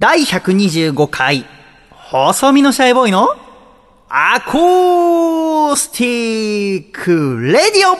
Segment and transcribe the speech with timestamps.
[0.00, 1.44] 第125回、
[1.90, 3.30] 細身のシャイボーイの
[4.08, 7.98] アコースティックレディオ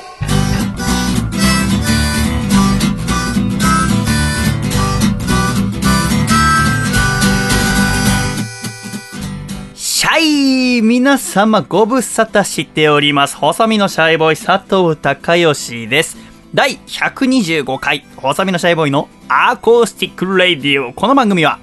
[9.74, 13.34] シャイ皆様ご無沙汰しております。
[13.34, 16.16] 細身のシャイボーイ佐藤孝義です。
[16.54, 20.92] 第125回、細身のシャイボーイのアコースティックレディオ。
[20.92, 21.58] この番組は、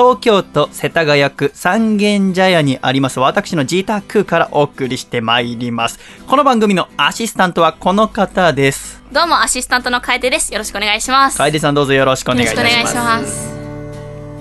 [0.00, 5.98] 東京都世田谷区三軒茶屋にあります私の自宅からお送りしてまいります。
[6.26, 9.02] この番組のアシスタントはこの方です。
[9.12, 10.54] どうも、アシスタントの楓です。
[10.54, 11.36] よろしくお願いします。
[11.36, 12.94] 楓さんどうぞよろしくお願いいよろしくおたします。
[12.94, 13.28] 願いし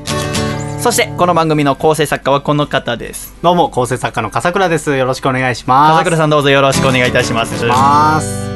[0.07, 0.81] ます。
[0.81, 3.35] そして、この番組の構成作家はこの方です。
[3.43, 4.95] どうも、構成作家の笠倉です。
[4.95, 5.91] よろしくお願いします。
[5.91, 7.65] 笠倉さんどうぞよろしくお願いいたします。
[7.65, 8.49] ます。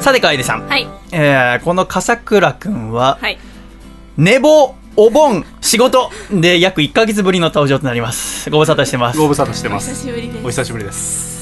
[0.00, 0.68] さて、楓さん。
[0.68, 0.86] はい。
[1.10, 3.36] えー、この笠倉くんは、はい。
[4.16, 8.48] 寝坊、お盆、仕事で約1ヶ月ぶりの登場となります。
[8.50, 9.18] ご無沙汰してます。
[9.18, 10.06] ご無沙汰してまお久す。
[10.06, 10.46] しぶりです。
[10.46, 11.36] お久しぶりです。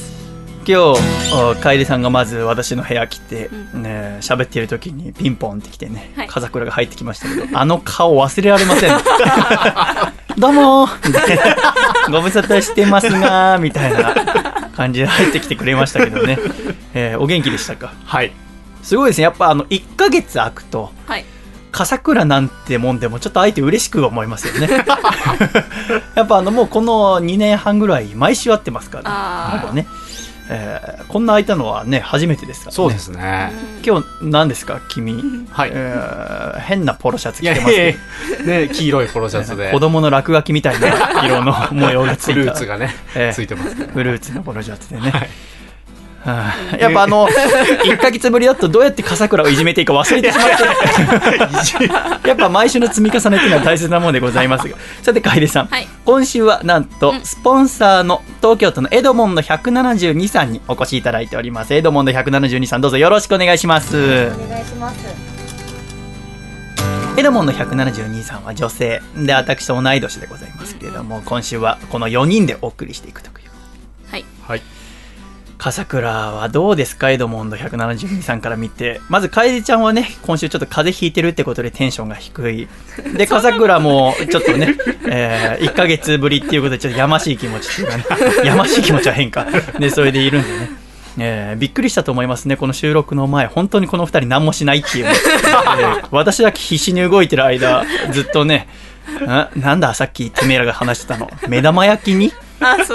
[0.67, 8.99] 今日、お楓さんがまず私の部屋来て、うね、喋っている時にピンポンって来てね、はい風倉が入ってきましたけど、あの顔忘れられません。
[10.41, 10.89] どうも
[12.11, 16.39] ご無沙汰してますがーみたいな感じで入ってきてくれましたけどね。
[16.95, 17.93] えーお元気でしたか？
[18.05, 18.33] はい。
[18.83, 19.25] すごいですね。
[19.25, 21.25] やっぱあの、1ヶ月空くと、はい。
[21.75, 24.69] 笠倉なんてもんでもちょっと相手嬉しく思いますよね。
[26.15, 29.87] やっぱあのもうこの2年半ぐらい毎週会ってますからね、
[30.49, 32.75] えーこんな空いたのはね初めてですからね。
[32.77, 33.53] そうですね。
[33.85, 35.71] 今日何ですか君、はい。
[35.73, 37.97] えー変なポロシャツ着てますいやい
[38.47, 38.61] けや。
[38.61, 39.73] ね、黄色いポロシャツどで。
[39.73, 42.41] 子供の落書きみたいな色の模様がつフいた。
[42.41, 43.89] ルーツがねええ、ついてますね。
[43.93, 45.29] フルーツのポロシャツでね、はい
[46.25, 47.29] はあやっぱあの
[47.85, 50.45] 1ヶ月ぶりだとどうやって笠倉をいじめていいか忘れてしま
[52.17, 52.29] って。
[52.29, 54.77] やっぱ毎週の積み重ねっていうのは大切なものでございますが。
[55.03, 55.89] さて楓さん、はい。
[56.05, 57.21] 今週はなんとうん。
[57.23, 61.75] スポンサーの東京都のエドモンド172さんにお越しいただいております。
[61.75, 63.97] エドモンド172さんどうぞよろしくお願いします。
[63.97, 65.35] お願いします。
[67.17, 69.03] エドモンド172さんは女性。
[69.17, 73.35] で私と同い年でございますけれども今週はこの4人でお送りしていくという。
[74.11, 74.25] はい。
[74.49, 74.63] はい。
[75.59, 77.57] 笠倉はどうですかエドモンド。
[77.57, 79.01] 172さんから見て。
[79.09, 82.69] まず楓ちゃんはね今週ちょっと風邪ひいてるってことでテンションが低い。
[83.17, 84.77] で笠倉もちょっとね、
[85.09, 88.05] え1ヶ月ぶりっていうことでちょっとやましい気持ちっていうかね。
[88.45, 89.47] やましい気持ちは変か。
[89.79, 90.71] でそれでいるんでね。
[91.19, 93.47] えーびっくりしたと思いますねこの収録の前。
[93.47, 98.69] 本当にこの2人何もしないっていうね、 えー私だけ必死に動いてる間ずっとね
[99.27, 101.31] あなんださっきてめえらが話してたの。
[101.49, 102.33] 目玉焼きに？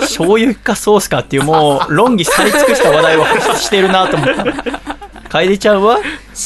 [0.01, 3.25] 醤油かソースかっていうもう論議され尽くした話題を
[3.55, 4.43] してるなと思った。
[4.45, 4.53] の
[5.29, 5.99] 楓ちゃんは？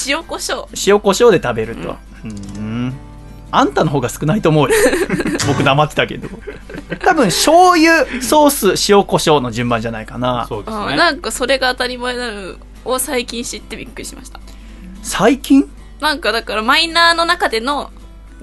[0.07, 0.67] 塩コショウ。
[0.85, 1.95] 塩コショウで食べると。
[2.25, 2.27] う
[2.59, 2.93] ん。
[3.51, 4.75] あんたの方が少ないと思うよ。
[5.47, 6.27] 僕黙ってたけど。
[6.99, 10.45] 多分醤油ソース塩コショウの順番じゃないかな。
[10.49, 10.83] そうですね。
[10.93, 14.39] あなんかそれが当たり前なのを最近知ってびっくりしました。
[15.01, 15.69] 最近？
[16.01, 17.91] なんかだからマイナーの中での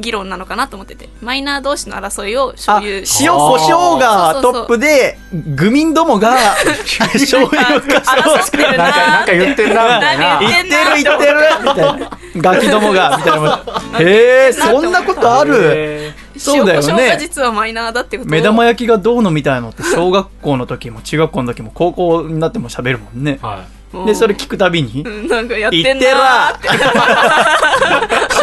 [0.01, 1.09] 議論なのかなと思ってて。
[1.23, 2.97] マイナー同士の争いを醤あ油。
[2.99, 6.37] 塩コショウがトップで愚民どもが
[7.13, 10.39] 醤油か争ってるなんか、なんか言ってんな、みたいな。
[10.41, 10.69] 言ってる。
[11.05, 13.61] 言ってるみたいなガキどもがみたいな。
[14.01, 15.55] へえそんなことある？
[15.63, 17.17] へそうだよね。
[17.21, 18.29] 実はマイナーだってこと。
[18.29, 23.39] を目玉焼きがどうのみたいなのって小学校の時も中学校の時も高校になっても喋るもんね。
[23.43, 23.47] ー。
[23.47, 23.65] は
[24.07, 25.03] でそれ聞くたびに？
[25.05, 25.93] うんなんかやっ言って。
[25.95, 26.69] てんならーって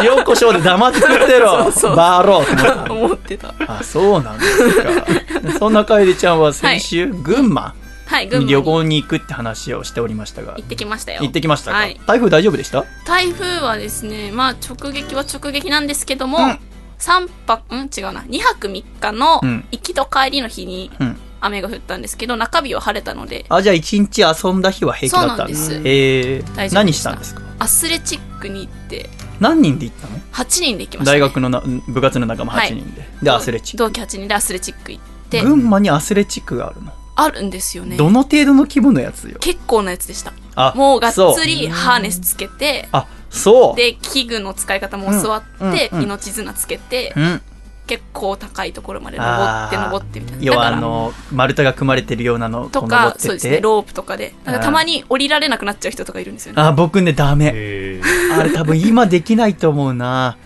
[0.02, 1.64] 塩コショウで黙って食ってろ。
[1.64, 1.96] そうそう。
[1.96, 3.48] バーロー思ってた。
[3.52, 4.90] たあそうなんですか。
[5.58, 7.74] そんな楓ちゃんは先週、群馬
[8.06, 10.54] はい、群馬旅行に行くって話をしておりましたが。
[10.56, 11.20] 行ってきましたよ。
[11.22, 12.00] 行ってきましたか、はい。
[12.06, 12.84] 台風大丈夫でした？
[13.06, 16.58] 台風はですね、まあ直撃は直撃なんですけども、うん。
[16.98, 19.64] 3泊、ん違うな、2泊3日のうん。
[19.70, 21.20] 行きと帰りの日にうん。
[21.40, 25.90] 雨が降ったんですけど、中日は晴れたので、あじゃあ一日遊んだ日は平気だったんですそうなんへ
[26.38, 27.42] え何したんですか？
[27.60, 29.08] アスレチックに行って、
[29.40, 31.18] 何人で行ったの？8人で行きました、ね。
[31.18, 33.78] 大学のな部活の仲間8人で、でアスレチック。
[33.78, 37.96] 同期8人でアスレチック行って、群馬にアスレチックがあるの、あるんですよね。
[37.96, 39.38] どの程度の規模のやつよ？
[39.40, 40.32] 結構なやつでした。
[40.54, 43.76] あもうがっつりハーネスつけて、あそう。
[43.76, 46.08] で、器具の使い方も教わって、うんうんうん。
[46.08, 47.42] 命綱つけて、うん
[47.88, 50.44] 結構高いところまで登って登ってみたいな。
[50.44, 54.34] 要はあの丸太が組まれてるようなのとかそうですね、てロープとかで。
[54.44, 56.62] なんかたまに降りられなくなっちゃう人とかいるんですよね。
[56.62, 57.36] あ僕ねダい。
[57.36, 58.00] メ
[58.38, 60.36] あれ多分今できないと思うな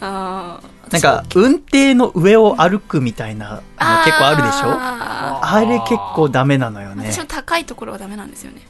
[0.00, 3.62] あーなんか運転の上を歩くみたいなの
[4.04, 4.68] 結構あるでしょ？
[4.68, 8.62] ああれ結構ダメなのよねー私も高いところはダメなんですよね。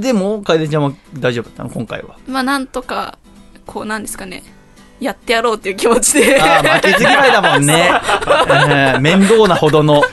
[0.00, 1.70] でも楓ちゃんは大丈夫だったの？
[1.70, 3.18] 今回はまあなんとか、
[3.64, 4.42] こうなんですかね。
[5.02, 6.40] やってやろうっていう気持ちで。
[6.40, 7.90] ああ、負けず嫌いだもんね。
[8.68, 10.02] えー面倒なほどの。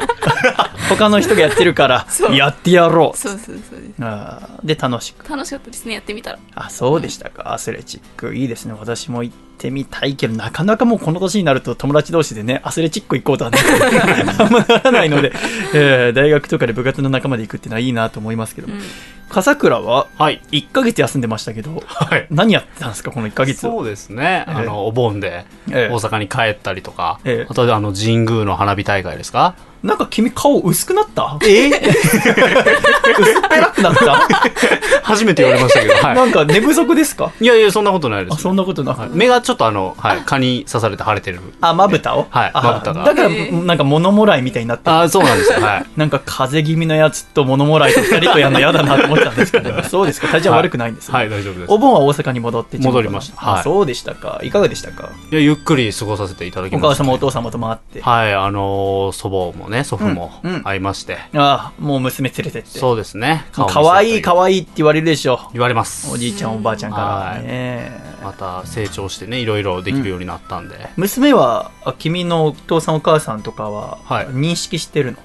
[0.90, 3.18] 他の人がやってるからやってやろう。
[3.18, 3.94] そうそうそうです。
[4.02, 5.30] あーで、楽しく。
[5.30, 6.40] 楽しかったですね、やってみたら。
[6.56, 7.54] あ、そうでしたか。
[7.54, 8.34] アスレチック。
[8.36, 8.74] いいですね。
[8.80, 13.60] 私も行ってみたいけど、なかなかもうこの年になると友達同士でね、アスレチック行こうとはね、
[14.40, 15.32] あんまならないので、
[15.76, 18.82] えー大学とかで部活の仲間で行くってのはいいなと思いますけど、うん。
[19.30, 20.42] 笠倉ははい。
[20.52, 22.28] 1ヶ月休んでましたけど、はい。
[22.32, 23.62] 何やってたんですか、この1ヶ月。
[23.62, 24.46] そうですね。
[24.48, 29.56] ええあの、お盆でええ大阪に帰ったりとか、ええあとであの、神宮の花火大会ですか？
[29.82, 31.38] なんか君顔薄くなった？
[31.48, 31.70] え？
[31.72, 34.28] 薄っぺらくなった、
[35.04, 37.32] 初めて言われましたけど、はなんか寝不足ですか？
[37.40, 37.46] い。
[37.46, 38.34] いやいや、そんなことないです。
[38.36, 41.40] あ、そんなことなく、はい目がちょっとあの、はい、蚊に刺されて腫れてる。
[41.62, 42.28] あ、まぶたを？
[42.30, 45.62] はいあまぶたがだから、なんか物もらいみたいになってるあそうなんですよ。
[45.62, 45.86] はい。
[45.96, 51.18] なんか風邪気味のやつと物もらいと二人とやるの嫌だなと思ったんですけど、 そうですか、体調は悪くないんですね。
[51.18, 51.72] はい、大丈夫です。
[51.72, 54.40] お盆は大阪に戻って戻りましたはいあそうでしたか。
[54.44, 55.10] いかがでしたか？
[55.32, 58.02] いや、ゆっくり過ごさせていただきました、お母様、お父様と回って。
[58.02, 60.32] はい、あのー祖母もね、祖父も
[60.64, 61.18] 会いまして。
[61.36, 62.80] ああ、もう娘連れてって。
[62.80, 63.46] そうですね。
[63.58, 64.38] もう可愛い可い。
[64.40, 65.40] 愛いって言われるでしょ。
[65.54, 66.18] 言われますお。
[66.18, 68.10] じいちゃん、おばあちゃんからね。
[68.24, 70.90] また成長してね、いろいろできるようになったんで。
[70.98, 75.18] 娘は、あ君のお父さんお母さんとかは、はい認識してるの？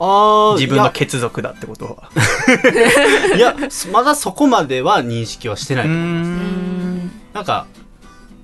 [0.00, 2.10] あ自分の血族だってことは。
[3.36, 3.56] いや、
[3.92, 5.90] まだそこまでは認識はしてなうーい。
[5.92, 7.10] ん。
[7.32, 7.66] なんか、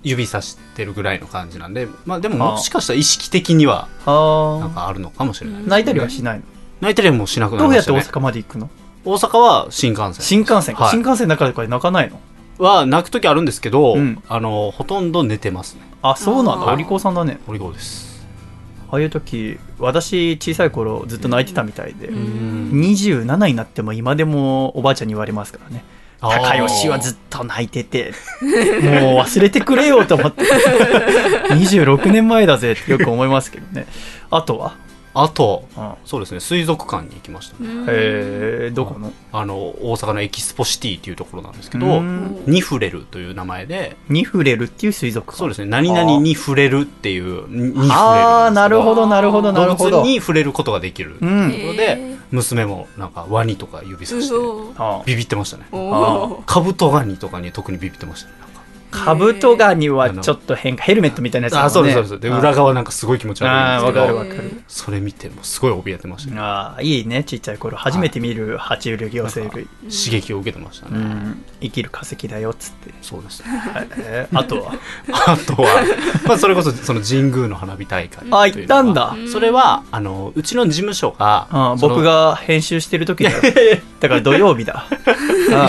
[0.03, 5.62] 指さしてるぐらいの感じなんで、まあでももしかしたら意識的には、なんあかあるのかもしれない。
[5.62, 6.43] うん泣いたりはしないの？
[6.81, 8.19] 泣いてりゃもうしなくなどうやって大りましたね。
[8.19, 8.69] 阪まで行くの？
[9.05, 10.15] 大阪は新幹線。
[10.25, 12.19] 新幹線か、はい新幹線の中でこれ泣かないの？
[12.59, 15.81] は泣くときあるんですけど、うんあの、ほとんど寝てますね。
[16.03, 18.13] あそうなんだお利口さんだねオリゴです。
[18.94, 22.70] ああいう時私小さい頃ずっと泣いてたみたいで、うん。
[22.73, 25.85] 27になっても今でもおばあちゃんに言われますからね。
[26.20, 28.50] 高吉はずっと泣いててもう
[29.19, 30.43] 忘れてくれよと思って。
[31.50, 33.87] 26年前だぜってよく思いますけどね。
[34.31, 34.76] あとは、
[35.14, 35.93] あと、うん。
[36.05, 37.69] そうですね、水族館に行きましたね。
[37.69, 37.87] うん。
[37.88, 39.12] えー、どこの？
[39.32, 42.43] あの、大阪のエキスポシティっていうところなんですけうど、ん。
[42.46, 45.38] ニフレルという名前で、ニフレルっていう水族館。
[45.38, 49.99] そうですね、何々に触れるっていう、ニニフレルああなるほどなるほどなる動ほど。
[49.99, 51.17] 物に触れることができる。
[51.20, 54.34] うんところで、娘もなんかワニとか指さして、
[55.06, 55.64] ビビってましたね。
[56.46, 58.34] カブトガニとかに特にビビってましたね。
[58.94, 61.61] カブトガニはちょっと変かヘルメットみたいなやつね。
[61.61, 62.20] あ、そうです、そうです。
[62.20, 64.62] で、あ裏側なんかすごい気持ち悪いあーんですけど、わかるわかる。
[64.69, 66.41] それ見てもすごい怯えてましたね。
[66.41, 70.93] ああいいねちっちゃい頃初めて見る爬虫類両生類、刺激を受けてましたね。
[70.96, 73.49] うん、生きる化石だよっつって、そうですね。
[73.99, 74.73] えーあとは？
[75.26, 75.69] あとは、
[76.26, 78.26] まあ、それこそ、その神宮の花火大会。
[78.31, 83.41] あ行ったんだ、うんそれは、あの、うちの事務所が、あその僕、が編集してる時だよ。
[84.00, 84.87] だから土曜日だ。
[85.52, 85.69] あ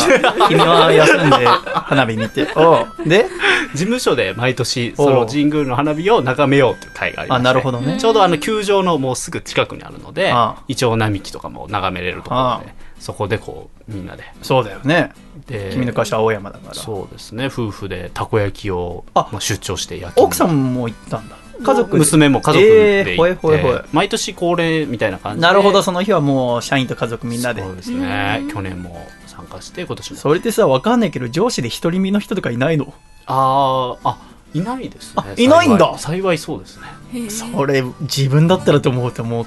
[0.50, 2.48] 君は休んで花火見て。
[2.56, 3.26] おうで
[3.74, 7.42] 事務所で毎年、その神宮の花火を眺めようっていう会がありまして。
[7.42, 7.98] あなるほどね。
[8.00, 14.24] ちょうどあの、球場のもうすぐ近くにあるのであ、イチョウ並木とかも眺めれるところで、そこでこう、みんなで。
[14.42, 15.12] そうだよね。
[15.48, 16.74] で君の会社は青山だから。
[16.74, 19.28] そうですね、夫婦でたこ焼きを、あ。
[19.32, 21.36] まあ、出張して焼き奥さんも行ったんだ。
[21.64, 21.98] 家族で。
[22.00, 25.48] 娘も家族でえーほ行って、いほいほい毎年恒例みたいな感じで。
[25.48, 25.84] なるほど。
[25.84, 27.62] その日はもう社員と家族みんなで。
[27.62, 28.40] そうですね。
[28.42, 28.52] うん。
[28.52, 30.20] 去年も参加して今年も。
[30.20, 32.94] それってさわかんないけど上司で独り身の人とかいないの？
[33.26, 34.18] あーあ
[34.54, 35.24] いないですね。
[35.28, 35.98] あいないんだ。
[35.98, 36.86] 幸幸いそうですね。
[37.30, 39.46] それ自分だったらと思うともう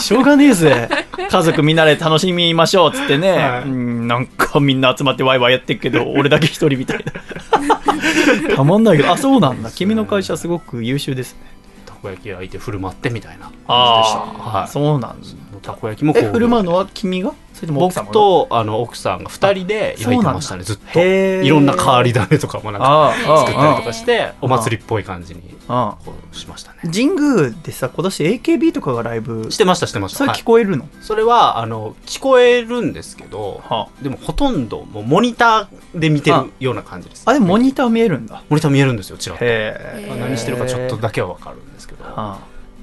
[0.00, 0.88] しょうがねえぜ。
[1.30, 3.62] 家族みんなで楽しみましょうっつってね、はい。
[3.64, 7.12] うんなんかみんな集まってワイワイやってるけど俺だけ一人みたいな。
[8.56, 9.12] たまんないけど。
[9.12, 9.70] あそうなんだ。
[9.70, 11.40] 君の会社すごく優秀ですね。
[11.84, 13.74] たこ焼き焼いて振る舞ってみたいな感じでした。
[13.74, 14.68] ああ、はい。
[14.68, 15.26] そうなんだ
[15.64, 17.32] たこ焼きもこえ振る舞うのは君が？
[17.68, 21.00] 僕がとあの奥さんが2人で焼いてましたねずっと。
[21.00, 25.40] いろんな変わり種とかもなんか作ったりあとかしてお祭りっぽい感じに
[26.32, 26.80] しましたね。
[26.82, 29.50] 神宮でさ今年 AKB とかがライブ。
[29.50, 30.18] してましたしてました。
[30.18, 37.22] それはい聞こえるの、それはあの聞こえるんですけどはでもほとんどもうモニターで見てるあような感じです。
[37.24, 38.42] あでもモニター見えるんだ。
[38.50, 42.04] モニター見えるんですよちらっと何してるかちょっとだけは分かるんですけど。
[42.04, 42.40] は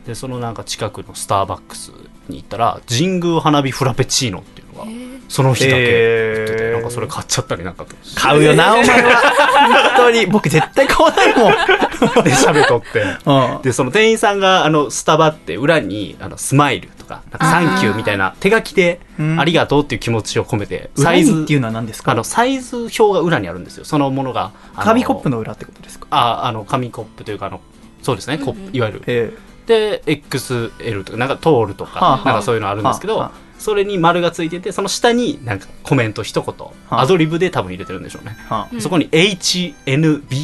[0.08, 1.92] でそのなんか近くのスターバックス
[2.32, 4.88] に行ったら神宮花火フラペチーノっていうのが
[5.30, 7.86] その日だけ売っててなんかそれ買っちゃったりなんか。
[7.86, 9.94] と買うよな、お前は。
[9.96, 10.26] 本当に。
[10.26, 11.52] 僕絶対買わないもん。
[12.26, 13.02] で喋っとって。
[13.26, 13.62] うん。
[13.62, 19.40] でその店員さんがあのスタバって裏にあのスマイルとかなんかサンキューみたいな手書きでうん。
[19.40, 22.12] ありがとうっていう気持ちを込めてササイズっていうのは何ですか？
[22.12, 23.86] あのサイズ表が裏にあるんですよ。
[23.86, 26.08] そのものが紙コップの裏ってことですか？
[26.10, 27.62] ああの紙コップというかあの
[28.02, 29.04] そうですね、コップいわゆる。
[29.08, 29.32] え
[29.72, 32.26] で XL とかなんかトールとか、はあはあ。
[32.26, 36.56] なんかそういうのあるんですけど、はあはそれに丸がついててその下になんかコメント一言、
[36.90, 37.02] あ。
[37.02, 38.36] アドリブで多分入れてるんでしょうね、
[38.80, 40.36] そこに HNB って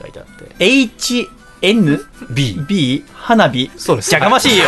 [0.00, 0.54] 書いて書いてあって。
[0.56, 1.28] HNB
[2.30, 3.04] B.
[3.14, 3.70] 花火。
[3.76, 4.10] そうです。
[4.10, 4.64] じゃがましいよ。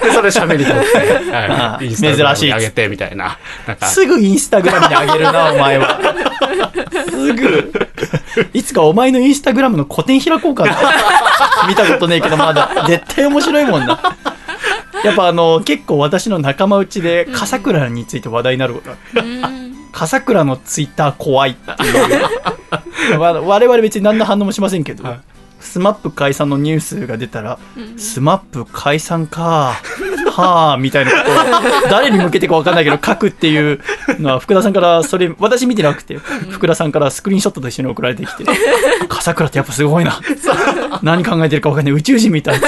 [0.00, 2.52] でそれ喋りとって、ああはい、インスタグラム珍しい。
[2.52, 3.38] に上げてみたいな。
[3.66, 3.86] なんか。
[3.86, 5.98] すぐインスタグラムにあげるなお前は。
[7.08, 7.72] すぐ。
[8.52, 10.76] いつかお前のインスタグラムの個展開こうかな
[11.68, 12.84] 見たことねえけどまだ。
[12.88, 14.16] 絶対面白いもんな。
[15.04, 18.90] やっぱあの結構私の仲間内で笠倉について話題になること。
[18.90, 19.61] があるうん
[19.92, 23.18] 笠倉のツイッター怖いっていう。
[23.18, 25.20] まあ我々別に何の反応もしませんけど、はい。
[25.60, 27.98] スマップ解散のニュースが出たら、うん。
[27.98, 29.74] スマップ解散か
[30.32, 33.80] はあみたいなことを誰に向けてか分かんないけど書くっていう
[34.18, 38.44] のは福田さんからそれ私見てなくて福田さんからスクリーンショットと一緒に送られてきて
[39.08, 40.20] 笠倉ってやっぱすごいな。
[41.02, 41.92] 何考えてるか分かんない。
[41.92, 42.56] 宇宙人みたい。
[42.56, 42.60] っ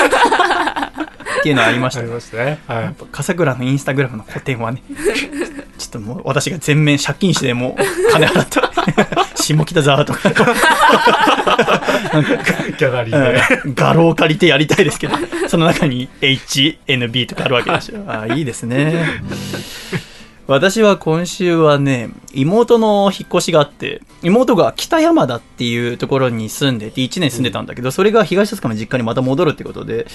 [1.45, 4.83] ていうのはありましたよありましたね、はい、笠倉のインスタグラムの個展はね
[5.95, 8.61] ともう私が全面借金してもう金払って
[9.43, 10.31] 下北沢とか。
[12.79, 13.75] ギャラリーで、うん。
[13.75, 15.17] 画廊借りてやりたいですけど。
[15.49, 19.05] その中に HNB とかあるわけでしょ あいいですね。
[20.47, 30.07] 私は今週はね妹の引っ越しがあって妹が北山田っていうところに住んでて1年住んでたんだけど、それが東戸塚の実家にまた戻るってことで。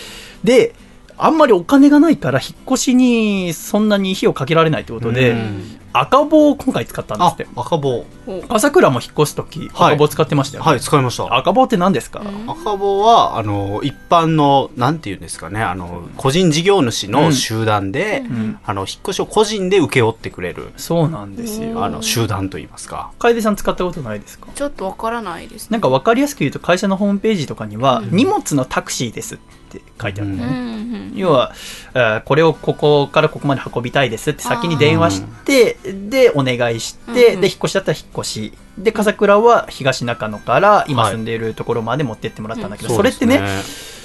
[0.43, 0.74] で
[1.20, 5.76] あんまりお金がないから引っ越しにそんなに火をかけられないってことで、うん。
[5.92, 7.48] 赤棒を今回使ったんですあって。
[7.56, 8.06] 赤棒。
[8.26, 9.94] ほう朝倉も引っ越す時はい。
[9.94, 10.70] 赤棒使ってましたよ、ね。
[10.70, 11.36] はい使いました。
[11.36, 12.50] 赤棒って何ですか、うん。
[12.50, 18.60] 赤棒はあの一般のなんていうんですかねあの個人事業主の集団で、うん。
[18.64, 21.84] あの引っ越しを個人で請け負ってくれるそうなんですうんよ。
[21.84, 23.12] あの集団といいますか。
[23.18, 24.48] 楓さん使ったことないですか？
[24.54, 25.68] ちょっとわからないですね。
[25.72, 28.10] なんか分かりやすく言うと会社のホームページとかには、うん。
[28.12, 29.40] 荷物のタクシーです
[29.78, 31.54] って書いてあるんだうん要は、
[31.94, 38.54] えーこれをここからここまで運びたいですって先に電話してでお願いして、うんで引っ越しだったら引っ越し。
[38.78, 41.12] で笠倉は東中野から今はい。
[41.12, 44.00] 住んでいるところまで持ってってもらったんだけど、うそれってねです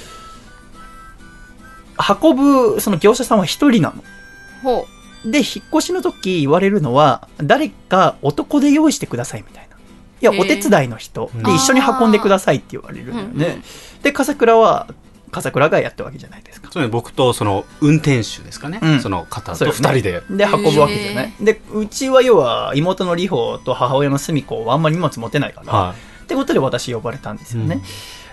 [2.21, 2.37] 運
[2.75, 4.03] ぶその業者さんは一人なの。
[4.63, 4.87] ほ
[5.25, 9.77] で引っ越しの時言われるのは誰か男で用意してくださいみたいな。
[10.21, 11.31] いやお手伝いの人。
[11.35, 13.63] うんで一緒に運んでくださいって言われるんだよね、
[14.03, 14.89] で笠倉は
[15.35, 16.71] 笠倉がやったわけじゃないですか。
[16.71, 19.01] つまり僕とその運転手ですかね、うん。
[19.01, 19.89] その方とそうですね。
[19.91, 20.23] 二人で。
[20.31, 21.33] で運ぶわけじゃない。
[21.41, 27.83] でうちは要は妹の里穂と母親の澄子はあんまり荷物持てないから、はってことで私呼ばれたんですよね、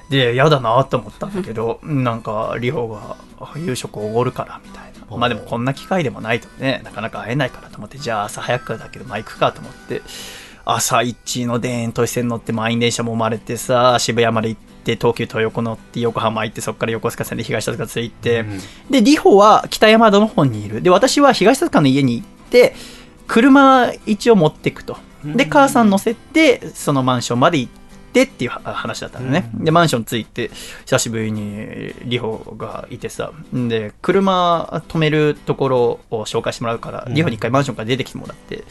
[0.10, 3.17] で嫌だなと思ったんだけどなんか里穂が
[3.58, 4.91] 夕食おごるからみたいな。
[5.10, 10.01] おまあでもこんな機会でもないとねなかなか会えないからと思ってじゃあ朝早くからだけどまあ行くかと思って
[10.63, 18.60] 朝一の田園都市線乗って満員電車も生まれてさ渋谷まで行って東急東横乗って横浜行ってそこから横須賀線で東戸塚ついて、うん
[18.90, 20.82] で、リホは北山田の方にいる。
[20.82, 22.76] で、私は東戸塚の家に行って、
[23.28, 24.98] 車一応持っていくと。
[25.24, 27.72] で、母さん乗せて、そのマンションまで行っ
[28.12, 29.50] てっていうは話だったのね。
[29.58, 30.52] うんで、マンション着いて、
[30.86, 38.64] 久しぶりにリホがいてさ、で、車止めるところを紹介してもらうから、うんリホに一回マンションから出てきてもらって、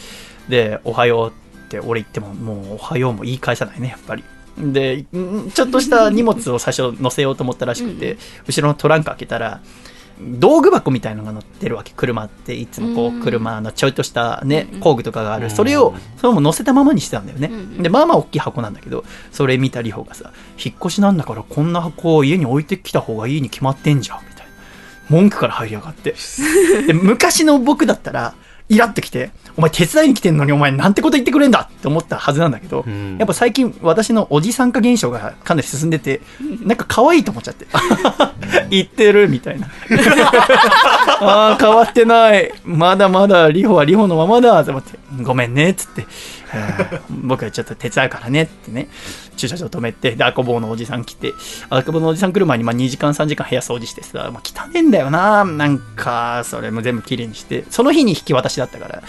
[0.49, 4.25] で、おはようって俺言っても、もうおはようも言い返さないね、やっぱり。
[4.59, 9.61] で、んちょっとした荷物を最初乗せようと思ったらしくて、うん後ろのトランク開けたら、
[10.21, 11.93] 道具箱みたいのが乗ってるわけ。
[11.97, 13.23] 車っていつもこううん。
[13.23, 15.43] 車のちょいとしたねうん工具とかがあうん。
[15.45, 17.49] るそれをそれも乗せたままにしてたんだよね。
[17.51, 24.53] うんでまあまあ大きい箱なんだけどそれ見たリホがさ引っ越しなんだからこんな箱を家に置いてきた方がいいに決まってんじゃんみたいな。
[25.09, 26.15] 文句から入りやがって。
[26.87, 28.35] で昔の僕だったら
[28.71, 33.19] イラってきてお前手伝いに来てんのにお前なんてこと言ってくれんだって思ったはずなんだけど、うん。
[33.19, 36.21] やっぱ最近私のおじさん化現象がかなり進んでて
[36.63, 37.67] なんか可愛いと思っちゃって。
[38.71, 39.67] 言ってるみたいな。
[41.21, 42.53] ああ変わってない。
[42.65, 44.99] まだまだリホはリホのままだと思って。
[45.23, 46.07] ごめんねっつって、
[46.55, 48.89] えー僕はちょっと手伝うからねってね
[49.41, 51.33] 駐車場止めてで赤坊のおじさん来て
[51.69, 59.03] 赤坊のおじさん来る前にまあ2時間3時間部屋掃除してさ、まあ、汚ねえんだよななんかそれも全部きれいにしてその日に引き渡しだったから。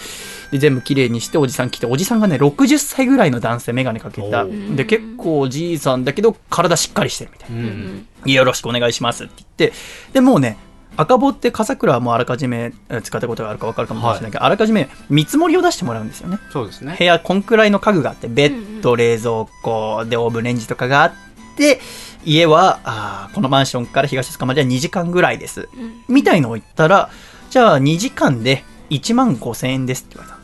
[0.50, 4.44] で全部きれいにしておじさん来ておじさんがね60歳ぐらいの男性眼鏡かけた。
[4.44, 7.56] で結構おじいさんだけど体しっかりしてるみたいな。
[7.56, 8.30] ううんん。
[8.30, 9.76] よろしくお願いしますって言って、
[10.12, 10.58] で、もうね、
[10.96, 16.38] 赤棒って笠倉はもうあらかじめえー使ったことがあるか分かるかもしれないけど、あらかじめ見積もりを出してもらうんですよね。
[16.52, 16.96] そうですね。
[16.98, 21.12] 部屋、こんくらいの家具があって、ベッド、冷蔵庫、で、オーブンレンジとかがあっ
[21.56, 21.80] て、
[22.24, 25.68] 家は、あーこのマンションから東戸塚までは2時間ぐらいです。
[25.74, 27.10] うんみたいのを言ったら、
[27.50, 30.42] じゃあ2時間で1万5千円ですって言われた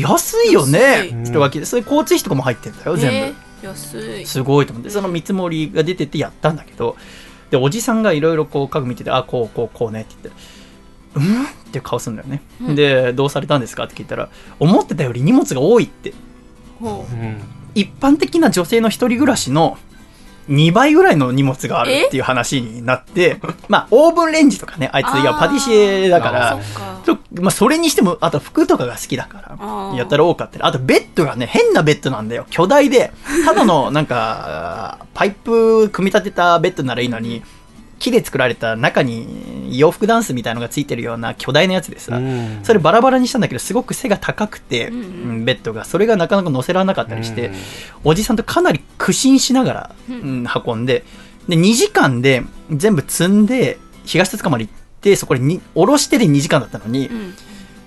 [0.00, 0.78] 安いよね。
[0.80, 1.08] 安い。
[1.08, 3.66] って言うわけで、それ交通費とかも入ってんだよ、全部。
[3.66, 4.26] 安い。
[4.26, 6.96] すごいと思ってその見積もりが出ててやったんだけど
[7.50, 10.42] でおじさんがいろいろこう家具見ててあこうこうこうねって言って
[11.16, 11.44] うん？
[11.44, 12.74] っていう顔するんだよね、うん。
[12.74, 13.84] でどうされたんですか？
[13.84, 14.28] って聞いたら
[14.58, 16.14] 思ってたより荷物が多いって。
[16.80, 17.40] ほうん。
[17.74, 19.78] 一般的な女性の一人暮らしの
[20.50, 26.58] 2倍ぐらいの荷物があるっていう話になって、まあ、オーブンレンジとかね、あいつ、いや、パティシエだかあら
[27.06, 30.64] そ、まあ、それにしても、あと服とかが好きだからやったら多かったり。
[30.64, 32.46] あとベッドがね、変なベッドなんだよ。
[32.50, 33.12] 巨大で、
[33.44, 37.42] ただの、なんか、パイプ組み立てたベッドならいいのに、
[38.00, 42.60] 木で作られた中に洋服ダンスみたいのがついてるような巨大なやつでさ、うん。
[42.64, 47.54] それバラバラにしたんだけど、すごく背が高くて、うんベッドが、それがなかなか乗せられなかったりして、うん。
[48.04, 51.04] おじさんとかなり苦心しながら、ううんん運んで、
[51.48, 52.42] で、2時間で
[52.72, 57.34] 全部積んで、東戸塚まで行って、そこでに下ろしてで2時間だったのに、うん。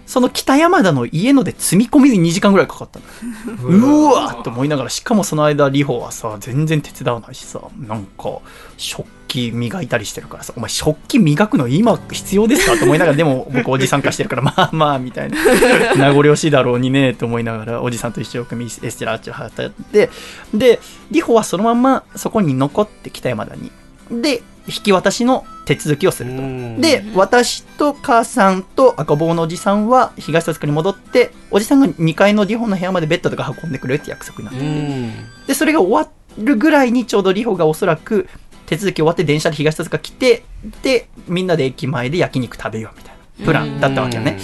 [0.06, 3.68] その北山田の家ので積み込みで2時間ぐらいかかったの。
[3.68, 8.40] うわーって思いながら、しかもその間、リホはさ、全然手伝わないしさ、なんか、
[8.78, 12.78] 食器磨いたりしてるからさ、お前食器磨くの今必要ですか？
[12.78, 15.38] と思いながら、でも僕おじさん化してるから、 まあまあ、みたいな。
[15.98, 20.10] 名残惜しいだろうにね、と思いながら、おじさんと一生懸命エステラあっちを働いて、
[20.54, 20.80] で、
[21.12, 23.72] リホはそのまんまそこに残って北山田に。
[24.12, 26.38] で、引き渡しの手続きをすると。
[26.38, 35.12] うんで、私と母さんと赤棒のおじさんは東戸塚に戻って、おじさんが2階のリホの部屋までベッドとか運んでくれるって約束になってて、うん
[35.48, 38.28] で、それが終わるぐらいにちょうどリホがおそらく
[38.66, 40.44] 手続き終わって電車で東戸塚来て、
[40.82, 44.40] で、みんなで駅前で焼肉食べようみたいなプランだったわけよね。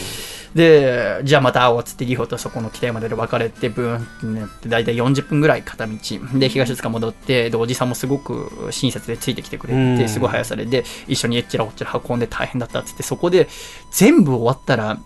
[0.56, 5.94] で、じゃあまた会おうっつって、リホとそこの北山で別れて、ブーンってなって、だいたい40分ぐらい片道。
[6.34, 13.48] で、東塚戻って、で、おじさんもすごく親切でついてきてくれうて、んすごい速さで、で、一緒にえっちらおっちら運んで大変だったっつって、そこで
[13.92, 14.98] 全部終わったら、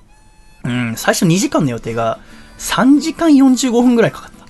[0.64, 2.20] うん、最初2時間の予定が
[2.58, 4.44] 3時間45分ぐらいかかった。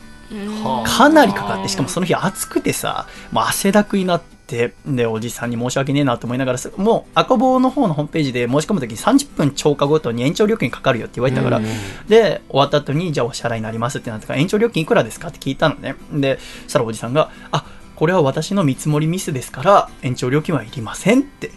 [0.90, 4.74] かなりかかって、しかもその日暑くてさ、もう汗だくになって、で、
[5.08, 11.66] おじさんに申し訳ねえなと思いながら、もう赤棒の方のホームページで申し込むときに30分超過ごとに延長料金かかるよって言われたから、うん
[12.08, 15.96] で、終わった後に、じゃあお支払いになりますってなったから、延長料金いくらですかって聞いたのね。
[16.12, 21.52] で、そしたらおじさんが、あ、これは私の見積もりミスですから、延長料金はいりませんって。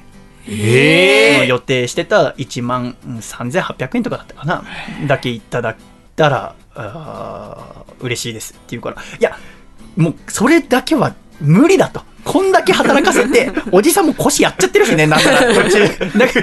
[0.48, 4.64] ええ予定してた1万3800円とかだったかな。
[5.08, 5.76] だけいただい
[6.14, 9.36] たら、あー嬉しいですって言うから、いや、
[9.96, 12.02] もうそれだけは無理だと。
[12.24, 15.78] こんだけ働かせて、 おじさんも腰やっちゃってるしね、なんなら途中。
[16.18, 16.40] なんか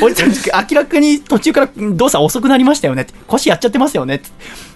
[0.00, 0.26] おじさ
[0.60, 3.06] ん、明らかに途中から動作遅くなりましたよね。
[3.26, 4.22] 腰やっちゃってますよね。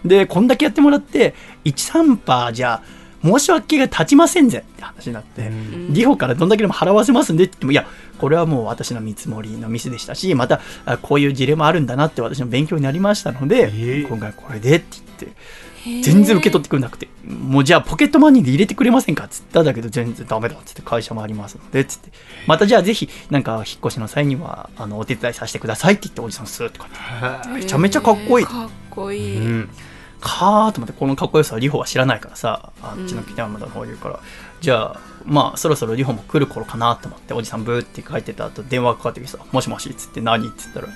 [0.05, 1.35] で、こんだけやってもらって、
[1.65, 2.83] 1、3%じゃ
[3.25, 5.43] 申し訳が立ちませんぜって話になって。
[5.43, 7.87] うんリホからどんだけでも払わせますんでって言っても、いや、
[8.19, 14.87] これはもう私の見積もりのミスでしたし、また、あこういう事例もあるんだなって私の勉強になりましたので、ええ今回これでって
[15.19, 15.37] 言って、
[15.85, 22.11] 全然受け取ってくれなくて、もうじゃあポケットマネーで入れてくれませんかっつったんだけど、全然ダメだっつって会社もありますので、つって、
[22.47, 28.47] またじゃあぜひ、なんか引っ越しの際には、あの、お手伝いさせてくださいって言って、おじさんスーってこうやって、めちゃめちゃかっこいい。
[28.47, 29.71] かっこいい、うん。
[30.21, 34.21] かーと思って、このかっこよさはリホは知らないからさ、あっちの北山田の方にいるから、
[34.61, 40.88] じゃあ、まあ、そろそろリホも来る頃かなと思って、おじさんブーって帰ってた後、電話かかってきてさ、もしもしっつって何って言ったら、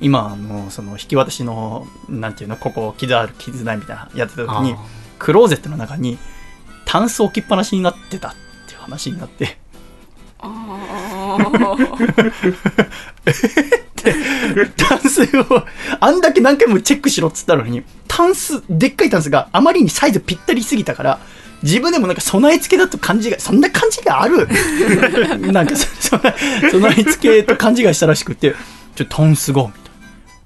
[0.00, 4.76] 今、あの、その、引き渡しの、なんていうの、ここ、傷ある、傷ないみたいな、やってた時に
[5.18, 6.18] クローゼットの中に、
[6.84, 8.34] タンス置きっぱなしになってたっ
[8.66, 9.58] ていう話になって、
[10.40, 11.88] あー
[14.76, 15.64] タンスを、
[16.00, 21.18] あんだけ何回もチェックしろっつったのに、タンス、でっかいタンスがあまりにサイズぴったりすぎたから、
[21.62, 24.48] 自分でもなんか備え付けだと勘違い、そんな勘違いある。
[25.52, 26.18] なんかそ、そ
[26.70, 28.54] 備え付けと勘違いしたらしくて、
[28.94, 29.87] ちょ、タンスが、みたいな。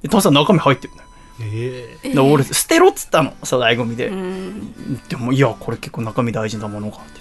[0.03, 1.09] でタンスは中身入ってるんだよ。
[1.41, 4.09] ええで俺、捨てろっつったの、粗大ゴミで。
[4.09, 7.21] うんでも、いや、これ結構中身大事なものがって。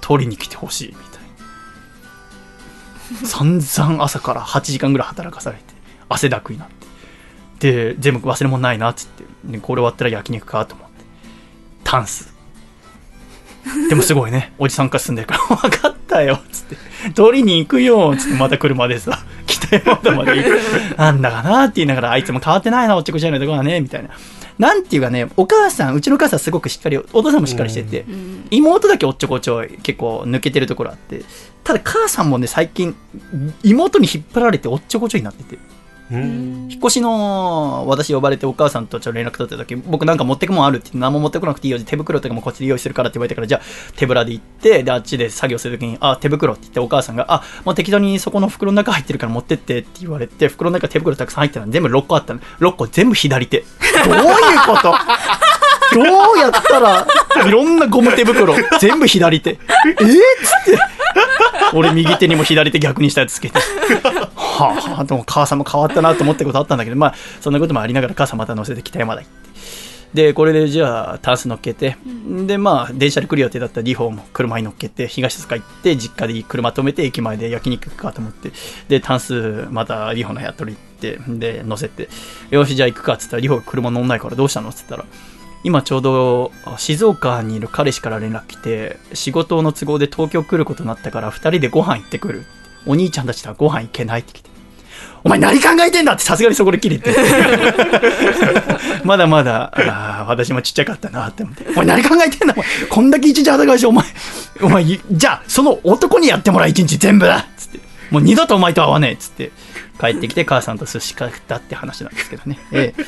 [0.00, 1.00] 取りに来てほしい、みた
[3.18, 3.26] いな。
[3.26, 5.62] 散々朝から8時間ぐらい働かされて、
[6.08, 6.68] 汗だくになっ
[7.58, 7.92] て。
[7.92, 9.24] で、全部忘れ物ないなっつって。
[9.44, 11.04] で、これ終わったら焼肉かと思って。
[11.84, 12.32] タンス。
[13.88, 16.76] でもすごいね、おじさんから住んでるから、 分かったよ、つって。
[17.12, 20.60] 取りに行くよ、つってまた車でさ、 北山田まで行く。
[20.98, 24.10] なんだかなって言いながら、あいつも変わってないな、おっちょこちょいのとこはね、みたいな。
[24.58, 31.22] なんていうかね、お母さん、うちのお母さんすごくしっかり、お父さんもしっかりしてて、うん妹だけおっちょこちょい結構抜けてるところあって、
[31.62, 32.94] ただ母さんもね、最近、
[33.62, 35.79] 妹に引っ張られておっちょこちょいになってて、うん
[36.12, 43.62] 引っ越しの私呼ばれてお母さんとちょっと連絡取った時、僕なんか持ってくもんあるって何も持ってこなくていいよ、手袋とかもこっちで用意するからって言われたから、じゃあ
[43.96, 52.40] 手ぶらで行って、で、あっちで作業する時に、あ、手袋って言ってお母さんが、あ、もう適当にそこの袋の中入ってるから持ってってって言われて、袋の中手袋たくさん入ってたの全部6個あったの。
[52.58, 53.60] 6個全部左手。
[53.60, 54.20] どういう
[54.66, 54.94] こと？
[55.94, 57.06] どうやったら、
[57.46, 59.50] いろんなゴム手袋、全部左手。
[59.50, 59.54] え？
[59.54, 59.58] ー、っ
[59.96, 60.78] つって。
[61.74, 63.58] 俺右手にも左手逆にしたやつつけて。
[64.34, 69.40] はあ、でも母さんも変わったなと思ったことあったんだけど、まあ、そんなこともありながら母さんまた乗せて北山田行って。
[70.14, 78.50] で、これでじゃあ、タンス乗っけて、で、まあ、電車で来る予定だったリホーも車に乗っけて、東塚行って、実家で車止めて、駅前で焼肉行くかと思って、
[78.88, 82.08] で、タンス、またリホの部屋取り行って、で、乗せて、
[82.50, 85.04] よし、じゃあ行くかっつったら、リホが車乗んないからどうしたのっつったら、
[85.62, 92.44] 今ちょうど静岡にいる彼氏から連絡来て、仕事の都合で東京来ることになったから、二人でご飯行ってくる。
[92.86, 94.50] お兄ちゃんたちとはご飯行けないって来て。
[95.22, 97.14] お前何考えてんだってさすがにそこで切れて。
[99.04, 101.66] まだまだ、あ私もちっちゃかったなって思って。
[101.68, 104.06] お前何考えてんだお前こんだけ一日働かして、お前、
[104.62, 107.80] お前、じゃあ、その男にやってもらう一日全部だっつって。
[108.10, 109.52] もう二度とお前と会わねえっつって。
[110.00, 112.58] 帰ってきて母さんと寿司食ったって話なんですけどね。
[112.72, 113.04] ええ。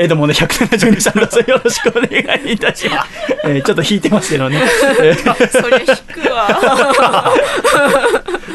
[0.00, 2.08] えー、どうもね、172さんどうぞよろしくお願
[2.46, 3.10] いいたします。
[3.44, 4.62] えーちょっと弾いてますけどね。
[5.02, 5.86] えーそりゃ引
[6.22, 7.34] くわ。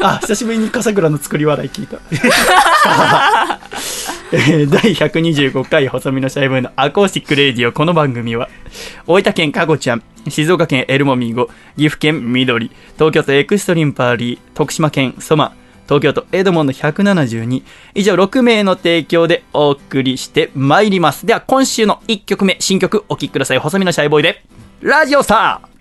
[0.00, 1.98] あ、久しぶりに笠倉の作り笑い聞いた。
[4.32, 8.48] えー第125回細身のシャイボーイのアコースティックレディオこの番組は
[9.06, 15.52] 大分県かごちゃん静岡県エルモミーゴ岐阜県緑東京都エクストリームパーリー徳島県ソマ
[15.84, 17.62] 東京都エドモンド172
[17.94, 21.26] 以上6名の提供でお送りしてまいります。
[21.26, 23.58] では今週の1曲目新曲お聴きください。
[23.58, 24.44] 細身のシャイボーイで
[24.80, 25.74] ラジオスター。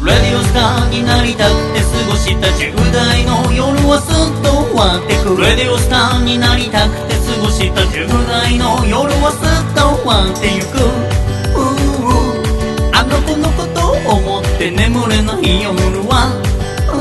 [0.00, 11.27] ラディオスターになりたくて過ごした10代の夜はすっと終わってくラディオスターになりたくて過ごした10代の夜はすっと終わってゆく
[13.08, 15.74] の子のことを思って眠れない夜
[16.06, 16.36] は。
[16.92, 17.00] う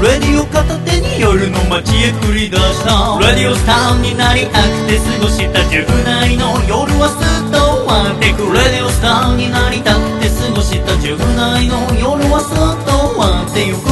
[0.00, 3.18] うラディオ片手に夜の街へ繰り出した。
[3.18, 8.46] ラディオスターになりたくて過ごした10代の夜はすっと終わってく。
[8.54, 13.90] ラディオスターになりたくて過ごした10代の夜はすっと終わってゆく。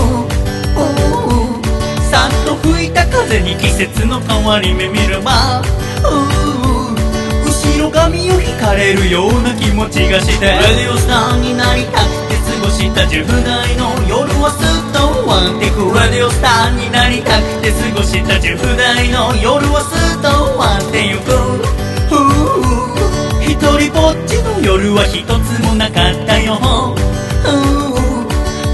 [0.77, 1.59] うう
[2.05, 5.63] さっと吹いた風に季節の変わり目見れば。
[6.05, 6.44] うう後ろ
[7.95, 10.47] 髪を引かれるような気持ちがして。
[10.47, 15.95] ラディオスターになりたくて過ごした10代の夜はすっと終わってく。
[15.95, 21.31] ラディオスターになりたくて過ごした10代の夜はすっと終わってゆく。
[22.11, 22.75] ふう。
[23.41, 26.59] 一人ぼっちの夜は一つもなかったよ。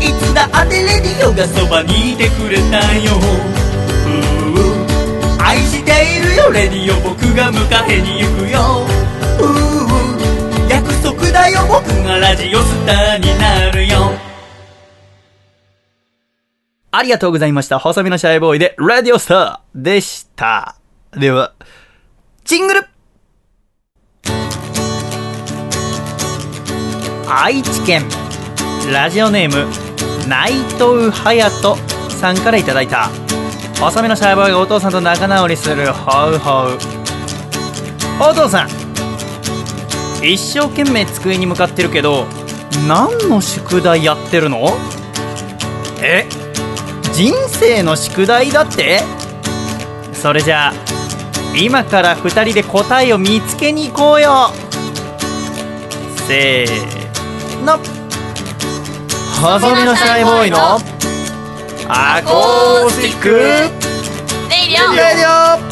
[0.01, 3.21] いつだってレディオがそばにいてくれたよ。
[5.39, 7.01] 愛しているよレディオ。
[7.01, 7.59] 僕が迎
[7.91, 9.00] えに行くよ。
[11.41, 13.97] だよ僕がラジオスターになるよ
[16.93, 17.79] ありがとうございました。
[17.79, 20.75] 細身のシャイボーイで、ラディオスターでした。
[21.13, 21.53] では、
[22.45, 22.89] ジングル
[27.29, 28.03] 愛知県、
[28.93, 29.71] ラジオネーム、
[30.29, 31.77] 内藤隼人
[32.11, 33.09] さんからいただいた、
[33.79, 36.79] 細身のシャイボーイがお父さんと仲直りする、ホウホウ。
[38.21, 38.80] お父さん、
[40.23, 42.27] 一生懸命机に向かってるけど、
[42.87, 44.77] 何の宿題やってるの？
[46.03, 46.27] え？
[47.13, 49.01] 人生の宿題だって？
[50.13, 50.75] それじゃあ
[51.57, 54.51] 今から2人で答えを見つけに行こうよ。
[56.29, 57.79] せーの。
[59.41, 60.79] 細身のシャイボーイの
[61.89, 63.29] アコースティック。
[63.31, 65.70] レイディオ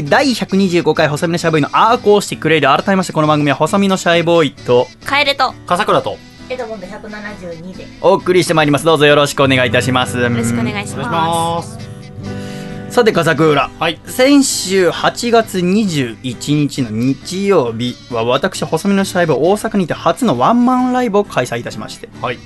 [0.00, 6.16] 第125回細身のシャイボーイのアーコースティックレイディオ改めましてこの番組は細身のシャイボーイとカエルと笠倉と
[6.48, 7.86] エドモンド172で。
[8.00, 8.84] お送りしてまいります。
[8.84, 10.18] どうぞよろしくお願いいたします。
[10.18, 11.78] よよろしくお願いします。
[12.90, 13.70] さて笠倉。
[13.70, 14.00] はい。
[14.04, 22.10] 先週8月21日の日曜日は私細身のシャイボーイ大阪にて初のワンマンライブを開催いたしまして。
[22.20, 22.38] はい。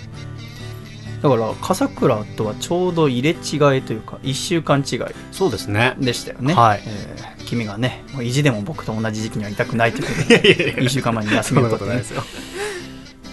[1.21, 5.01] だから笠倉とはちょうど入れ違いというか1週間違い。
[5.33, 5.97] そうですね。
[5.99, 6.83] でしたよね、はい。
[6.87, 12.11] えー君がねもう意地でも僕と同じ時期にはいたくないということで 1週間前に休みを取って、ね、す。
[12.13, 12.23] よ。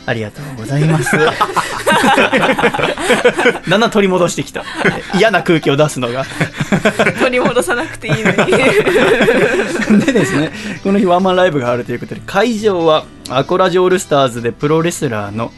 [0.06, 1.15] ありがとうございます。
[3.69, 4.65] だんだん取り戻してきた。
[5.15, 6.26] 嫌な空気を出すのが。
[6.26, 6.32] す
[7.19, 8.36] 取り戻さなくていいのに。
[10.06, 10.52] でですね
[10.84, 15.54] この日ワンマンライブがあるということで会場はアコラジオールスターズでプロレスラーの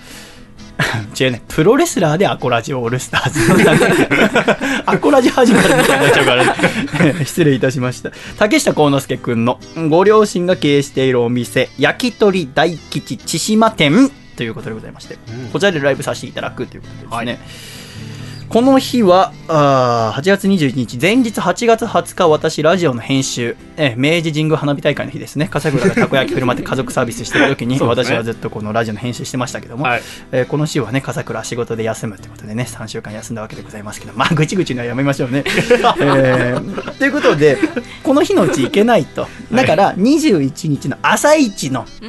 [1.20, 1.42] 違うね。
[1.48, 3.40] プロレスラーでアコラジオールスターズ
[4.86, 8.12] アコラジ始まるみたいになっちゃうから、ね、 失礼いたしました。
[8.38, 9.60] 竹下幸之助くんの
[9.90, 15.50] ご両親が経営しているお店焼き鳥大吉千島店ということでございまして、うん。
[15.50, 17.40] こちらでライブさせていただくということでですね、
[18.56, 35.44] この日は、あー8月21日、前日8月20日、私、ラジオの編集、えー明治神宮花火大会の日ですね、笠倉がたこ焼き振る舞って家族サービスしてる時に、 ね私はずっとこのラジオの編集してましたけども、はいえーこの週はね、笠倉仕事で休むってことでね、3週間休んだわけでございますけど、 まあ、ぐちぐちのはやめましょうね。
[36.00, 37.58] えーということで、
[38.04, 39.28] この日のうち行けないと。
[39.52, 42.06] だから、21日の朝一のう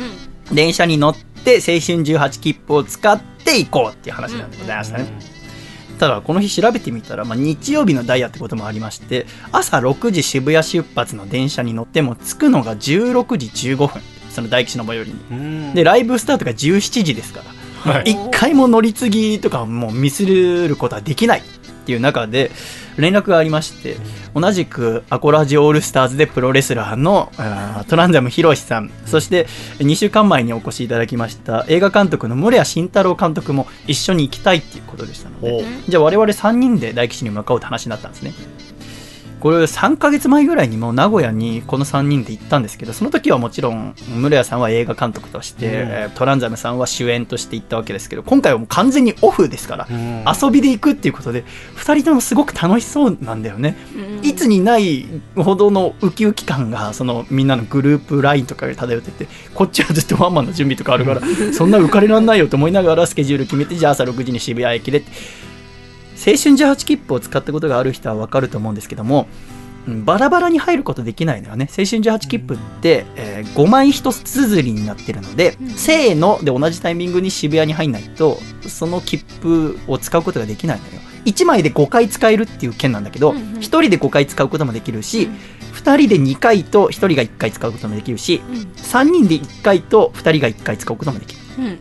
[0.53, 5.36] ん電車に乗って、青春18切符を使って行こうっていう話なんでございましたね。
[5.99, 14.03] ただこの日調べてみたら、まあ、日曜日のダイヤってこともありまして朝6時渋谷出発の電車に乗っても着くのが16時15分。
[14.31, 15.17] その大吉の最寄りに。
[15.31, 15.75] うん。
[15.75, 17.41] でライブスタートが17時ですか
[17.85, 18.11] らはい。
[18.11, 21.43] 一回も乗り継ぎとかもうミスることはできないっ
[21.87, 22.51] ていう中で
[22.99, 23.97] 連絡がありまして
[24.35, 27.31] 同じくアコラジオールスターズでプロレスラーの
[27.89, 29.47] トランザムヒロシさんそして
[29.79, 38.33] 2週間前にお越しいただきました映画監督の村谷慎太郎監督も一緒に行きたいっていうことでしたのでおじゃあ我々3人で大吉に向かおうって話になったんですね。
[39.41, 45.73] これ3ヶ月前ぐらいにも名古屋にこの3人で行ったんですけどその時はもちろん室谷さんは映画監督として、うん。
[45.73, 51.45] えートランザムさんは主演として行ったわけですけど今回はもう完全にオフですから、うん遊びで行くっていうことで
[51.77, 54.27] 2人ともすごく楽しそうなんだよね、うん。
[54.27, 61.21] いつにないほどのウキウキ感がそのみんなのグループ LINE とかで漂っててこっちはずっとワンマンの準備とかあるから
[61.53, 65.05] そんな浮かれらんないよと思いながらスケジュール決めてじゃあ朝6時に渋谷駅で青
[66.17, 69.29] 春18切符を使ったことがある人は分かると思うんですけども
[69.87, 71.69] うんバラバラに入ることできないのよね。
[71.71, 80.93] 青春18切符って、え5枚一つ綴りになってるので、せーので同じタイミングに渋谷に入んないとその切符を使うことができないのよ。
[81.25, 83.43] 1枚で5回使えるっていう件なんだけど、うんうん。
[83.59, 85.29] 1人で5回使うこともできるし、
[85.77, 88.41] 2人で2回と1人が1回使うこともできるし
[88.77, 91.41] 3人で1回と2人が1回使うこともできる。
[91.59, 91.79] うん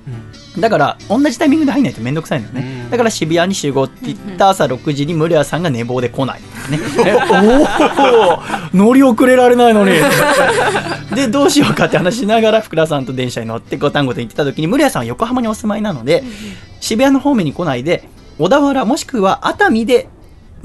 [0.60, 2.92] だから同じタイミングで入んないとめんどくさいのよね、うん。
[2.92, 6.42] だから渋谷に集合って言った朝6時にムレアさんが寝坊で来ない。
[6.42, 9.92] ね えお お乗り遅れられないのに。
[11.14, 16.24] でどうしようかって話しながら福田さんと電車に乗って五反五と行ってた時にムレアさんは横浜にお住まいなので、
[16.80, 20.10] 渋谷の方面に来ないで小田原もしくは熱海で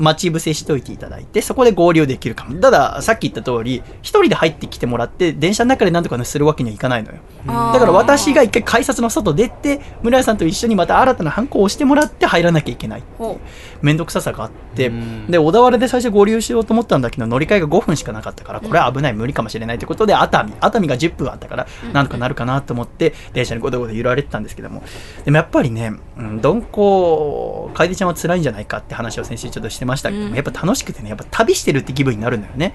[0.00, 2.58] 待ち伏せしといていただいてそこで合流できるかも。
[2.58, 7.18] たださっき言った通り一人で入ってきてもらって電車の中で何とかするわけにはいかないのよ。
[7.46, 13.38] だから私が一回改札の外出て村屋さんと一緒にまた新たなハンコを押してもらって入らなきゃいけないほ
[13.82, 14.88] 面倒くささがあって。
[14.88, 15.26] うん。
[15.26, 20.52] で小田原で最初合流しようと思ったんだけど乗り換えが5分しかなかったからこれは危ない無理かもしれないということで熱海。
[20.60, 24.82] 熱海が10分あったからなんとかなるかなと思って電車にゴトゴト揺られてたんですけども。
[25.24, 30.34] でもやっぱりねうん鈍行楓ちゃんは辛いんじゃないかって話を先週ちょっとしてましたけどもうん。
[30.34, 32.74] やっぱ楽しくてねやっぱ旅してるって気分になるんだよね。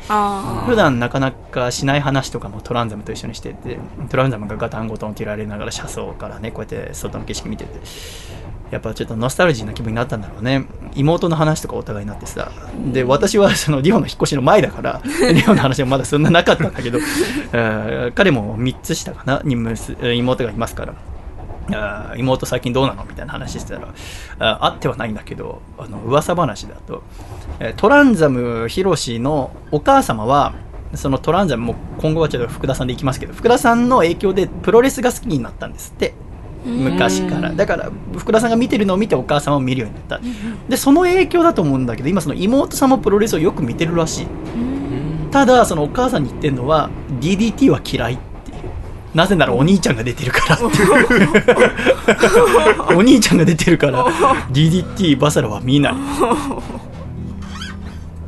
[0.66, 3.78] 普段なかなかしない話とかもトランザムと一緒にしてて
[4.10, 7.80] トランザムがガタンゴトン切られながら車窓からねこうやって外の景色見てて
[8.72, 10.66] やっぱちょっとノスタルジーな気分になったんだろうね。
[10.96, 12.52] 妹の話とかお互いになってさ
[12.92, 15.02] で私はそのリオの引っ越しの前だから
[15.34, 17.00] リオの話もまだそんななかったんだけど
[17.54, 20.94] えー彼も3つ下かなに娘妹がいますから
[21.72, 23.06] あー妹最近どうなの？
[23.06, 23.94] みたいな話してたら
[24.40, 27.04] ああってはないんだけどあの噂話だと、
[27.60, 30.54] えートランザムヒロシのお母様は
[30.94, 36.14] そのトランザムも今後はちょっと福田さんでいきますけど福田さんの影響でプロレスが好きになったんですって。
[36.66, 37.52] 昔から。
[37.52, 40.20] だから福田さんが見てるのを見てお母様を見るようになった。
[40.68, 44.28] でその影響だと思うんだけど今その妹さんもプロレスをよく見てるらしい。
[45.30, 48.18] ただそのお母さんに言ってるのは DDT は嫌い
[49.16, 51.30] なぜならお兄ちゃんが出てるからっていう。
[52.98, 54.06] お兄ちゃんが出てるから
[54.52, 55.96] DDT バサラは見ないっ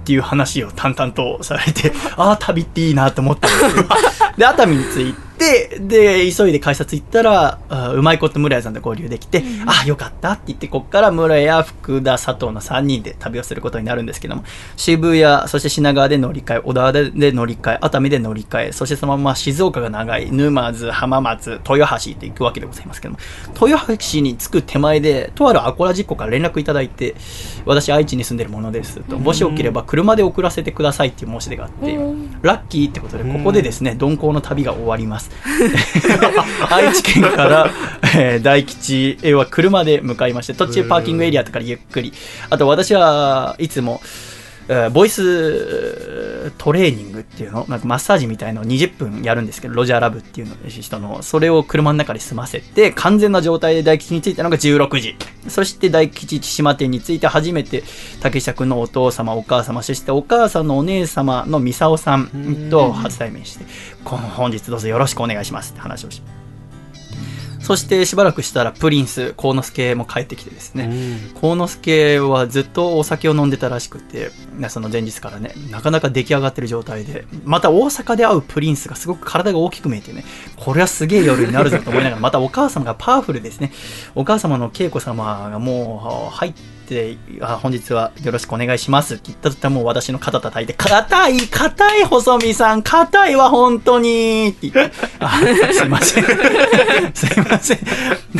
[0.05, 3.89] ていう話を淡々とされてああ旅っていいなと思ったんですけど。
[4.37, 14.43] で熱海に着いてで急いで改札行ったらあうまいこと村屋さんと合流できて、ああよかったって言ってこっから村屋福田佐藤の3人で旅をすることになるんですけども
[14.75, 23.19] 渋谷そして品川で乗り換え小田原で乗り換え熱海で乗り換えそしてそのまま静岡が長い沼津浜松豊橋って行くわけでございますけども
[23.61, 27.15] 豊橋に着く手前でとあるアコラ実行から連絡いただいて
[27.65, 31.95] 私愛知に住んでるものですともしよければ車で送らせてくださいっていう申し出があって
[32.41, 35.26] ラッキーってことでここでですね鈍行の旅が終わります
[36.69, 37.71] 愛知県から、
[38.15, 42.13] えー大吉へは車で向かいまして途中パーキングエリアとかでゆっくり。
[42.49, 44.01] あと私はいつも
[44.93, 51.21] ボイストレーニングっていうのなんかマッサージみたいのを20分やるんですけどロジャーラブっていうの人の。
[51.21, 55.15] それを車の中で済ませて完全な状態で大吉に着いたのが16時。
[55.47, 57.83] そして大吉千島店に着いて初めて
[58.21, 63.65] 竹下くんのお父様お母様そしてお母さんのお姉様のミサオさんと初対面して
[64.03, 66.21] 本日どうぞよろしくお願いしますって話をし
[67.67, 80.23] そしてしばらくしたらプリンス幸之助も帰ってきてですね、幸之助はずっとお酒を飲んでたらしくて、ねその前日からね、なかなか出来上がってる状態で、また大阪で会うプリンスがすごく体が大きく見えてね、
[80.55, 83.73] これはすげえ夜になるぞと思いながら、またお母様がパワフルですね。
[84.15, 86.76] お母様の恵子様がもう入って、
[87.41, 95.39] あ本日はよろしくお願いしますって言ったもう私の肩叩いて、硬い、硬い、細見さん、硬いわ、本当にって言って、あ、
[95.73, 96.23] すいません。
[97.13, 97.79] すいません。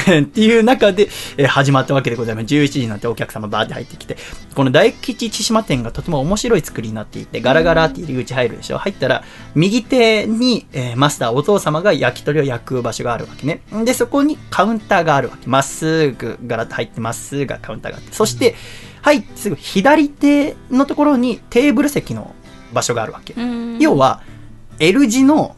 [0.08, 2.46] ねっていう中で、えー始まったわけでございます。
[2.48, 4.18] 11時になってお客様バーって入ってきて、
[4.54, 8.78] この大吉千島店がとても面白い作りになっていて、ガラガラって入り口入るでしょ。
[8.78, 9.24] 入ったら、
[9.56, 13.62] 右手に、えーマスター、お父様が焼き鳥を焼く場所があるわけね。
[13.86, 15.48] で、そこにカウンターがあるわけ。
[15.48, 18.14] まっすぐ、ガラッと入って、まっすぐがカウンターがあって。
[18.14, 18.37] そして、
[19.02, 22.36] はい、すぐ左手のところにテーブル席の
[22.73, 23.34] 場所があるわけ。
[23.34, 23.80] うん。
[23.80, 24.21] 要は、
[24.80, 25.56] L 字の、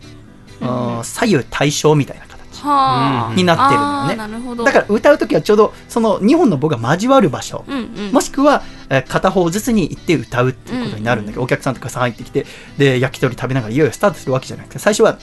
[0.61, 1.03] うん。
[1.03, 2.61] 左右対称みたいな形。
[2.61, 3.33] はあ。
[3.35, 4.63] になってるのよねなるほど。
[4.63, 8.11] だから歌うときはちょうどその2本の棒が交わる場所、うんうん。
[8.11, 12.45] もしくはえー片方ずつに行って歌うっていうことになるんだけど、お客さんとかさん入ってきて
[12.77, 15.17] で焼き鳥食べながらいよいよスタートするわけじゃなくて最初は、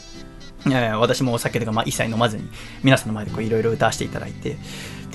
[0.67, 2.49] えー私もお酒とかまあ一切飲まずに
[2.83, 4.57] 皆さんの前でこういろいろ歌わせていただいて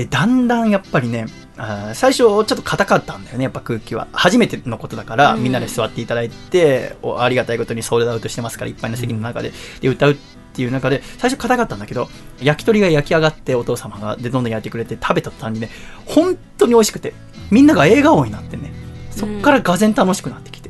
[0.02, 4.08] でだんだんやっぱりねあー最初ちょっと硬かったんだよねやっぱ空気は。
[4.14, 5.44] 初めてのことだから、うん。
[5.44, 9.52] みんなで座っていただいておありがたいことにソールドアウトしてますからいっぱいの席の中で。
[9.80, 10.16] で歌うっ
[10.54, 12.10] ていう中で最初硬かったんだけど
[12.42, 15.70] 焼き鳥が焼き上がってお父様がでどんどん焼いてくれて食べた途端にね
[16.06, 17.14] 本当に美味しくて
[17.52, 18.74] みんなが笑顔になってね
[19.12, 20.70] そっからがぜん楽しくなってきて、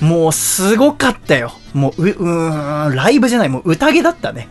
[0.00, 1.52] もうすごかったよ。
[1.74, 4.48] もうううーんライブじゃないもう宴だったね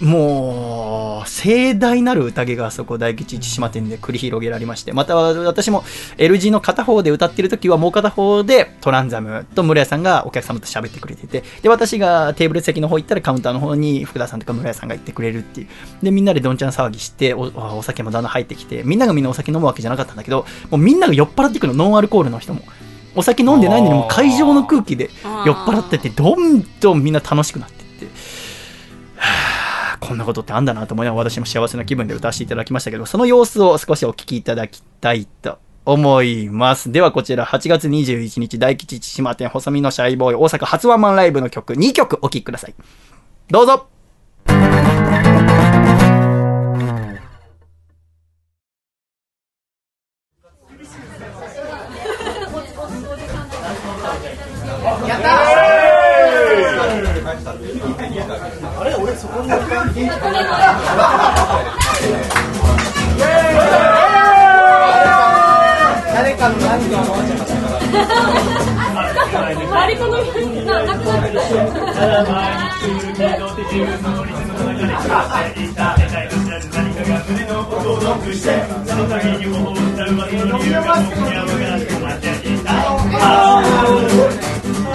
[0.00, 5.82] もう盛大なる宴があそこ大吉千島店で繰り広げられましてまた私も
[6.18, 15.68] L 字の片方で歌ってる時はもう片方でトランザムと村屋さんがお客様と喋ってくれててで私がテーブル席の方行ったらカウンターの方に福田さんとか村屋さんが行ってくれるっていう。
[16.02, 22.62] でみんなでどんちゃん騒ぎしておお酒もだんだん入ってきてみんながみんなお酒飲むわけじゃなかったんだけどもうみんなが酔っ払ってくるのノンアルコールの人も
[23.16, 25.10] お酒飲んでないのにも会場の空気で
[25.44, 28.06] 酔っ払っててどんどんみんな楽しくなってって。
[29.16, 29.57] はあ
[30.00, 36.92] こんなことってあんだなと思いながら私も幸せな気分で歌わせていただきましたけどその様子を少しお聞きいただきたいと思います。
[36.92, 42.74] ではこちら8月21日大吉千島店細身のシャイボーイ大阪初ワンマンライブの曲2曲お聴きください。
[43.48, 43.88] どうぞ。
[73.64, 75.08] って自分のリズムの中でし
[75.54, 79.74] ていた得体と知らず何かが胸の音をノックしてそのたに頬を
[80.46, 80.80] の理由が
[82.04, 82.80] らっていたああ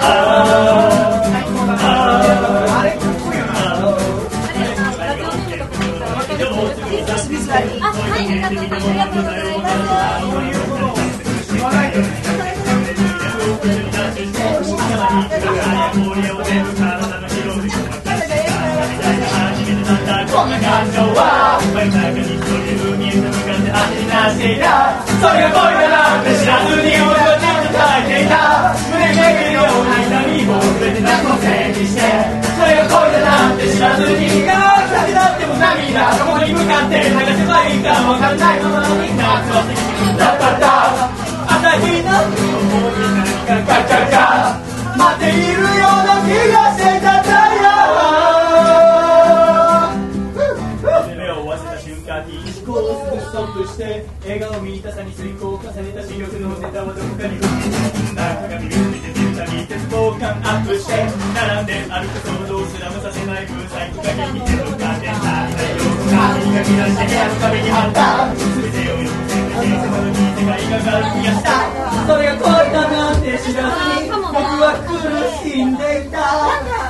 [0.00, 0.04] あ
[8.04, 8.70] ありがとうご
[9.30, 9.36] ざ
[16.54, 17.23] います。
[18.88, 32.04] みたいな初めてなんだこんな感情は真夜中に一人海へと向かって走り出していたそれが恋だなんて知らずに俺はちゃんと叩いていた胸めぐりの間にも触れて何くのせいにして
[32.54, 41.24] それが恋だなんて知らずにが旅立っても涙どこに向かって流せばいいか分からないままに夏は過ぎてだった。
[41.54, 43.08] 朝日の思い出
[43.48, 44.64] がガチャガチャ
[44.96, 47.03] 待っているような気がして
[53.74, 58.70] して笑顔見たさに遂行を重ねた視力のネタはどこかに踏んだ鏡見
[59.02, 60.94] ててるたび絶望感アップして
[61.34, 66.38] 並んで歩く想像すらもさせない風彩と影に手とかで足りないような。
[66.38, 71.66] 磨き出して部屋の壁に貼った全てを横線で現実に世界がガラスにやした
[72.06, 75.02] それが恋だなんて知らずに僕は苦
[75.42, 76.22] しんでいた。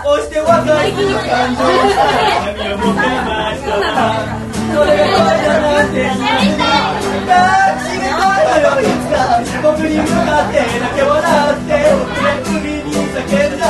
[0.05, 2.13] 押して若い感情した
[2.45, 4.45] 髪を持ってました。
[4.75, 6.64] それが恋だなんて知らずに
[7.35, 9.19] 抱きしめたのよいつか
[9.63, 13.65] 僕に向かってだけ笑って僕の首に叫んだ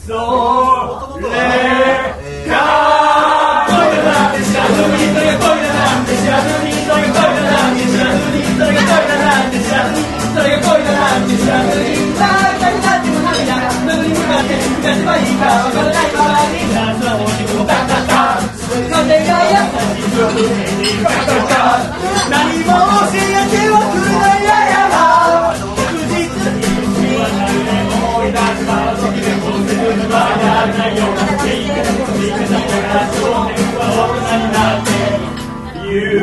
[0.00, 1.46] それ
[2.46, 2.64] が
[3.70, 10.04] 恋だなんて知らずにそれが恋だなんて知らずにそれが恋だなんて知らずにそれが恋だなんて知らずに
[10.34, 18.09] それが恋だなんて知らずに涙になっても涙がどこに向かって向かせばいいかわからないままに夏は大きくもかかった
[22.30, 22.72] 何も教
[23.16, 23.18] え
[23.48, 23.74] ておく。
[24.44, 24.92] 悩む。
[25.76, 26.56] 確実に
[26.94, 27.50] 死はなる。
[27.90, 28.70] 思い出した。
[28.96, 30.90] 時期でも自分にはならない。
[31.00, 33.16] 余計に傷つけながら少
[33.46, 34.88] 年は大人になって
[35.88, 36.22] 「ゆく」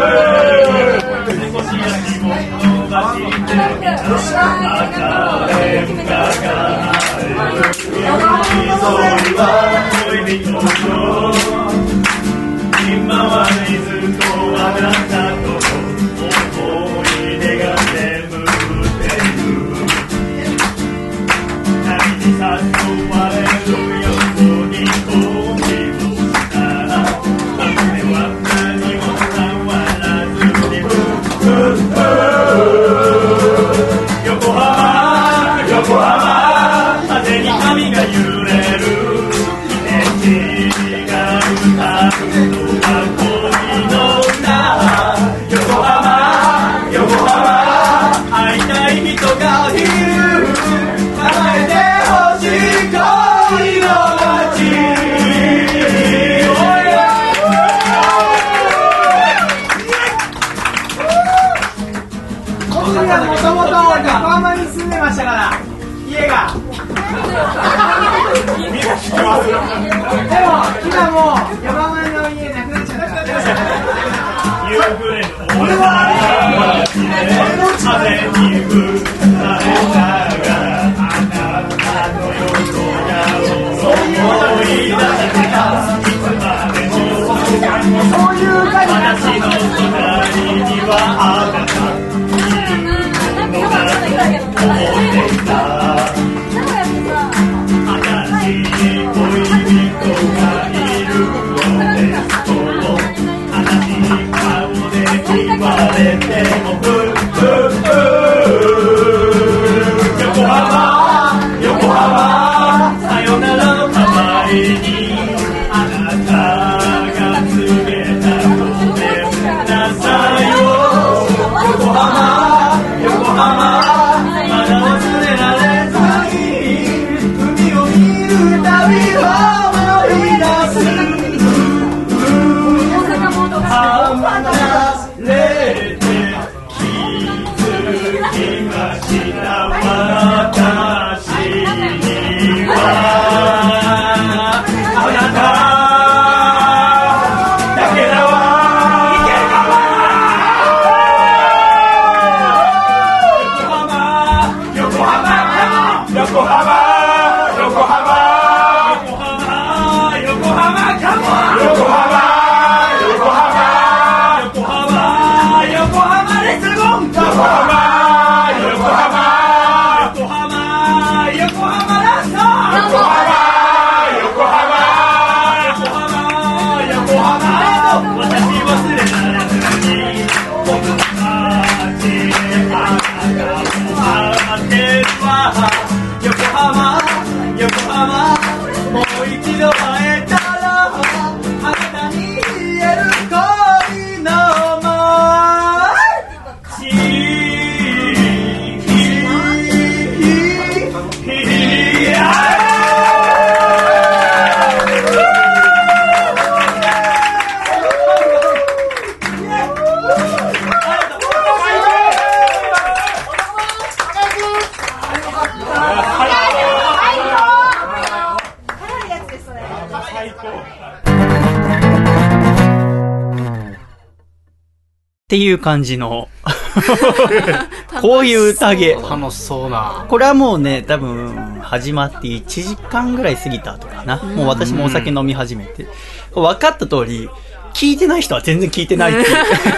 [225.51, 226.29] いう感じの
[228.01, 228.93] こういう宴。
[228.93, 230.05] 楽しそうな。
[230.07, 234.17] これはもうね、多分、始まって1時間ぐらい過ぎたとかな。
[234.17, 235.87] もう私もお酒飲み始めて。
[236.33, 237.29] 分かった通り、
[237.73, 239.29] 聞いてない人は全然聞いてないって。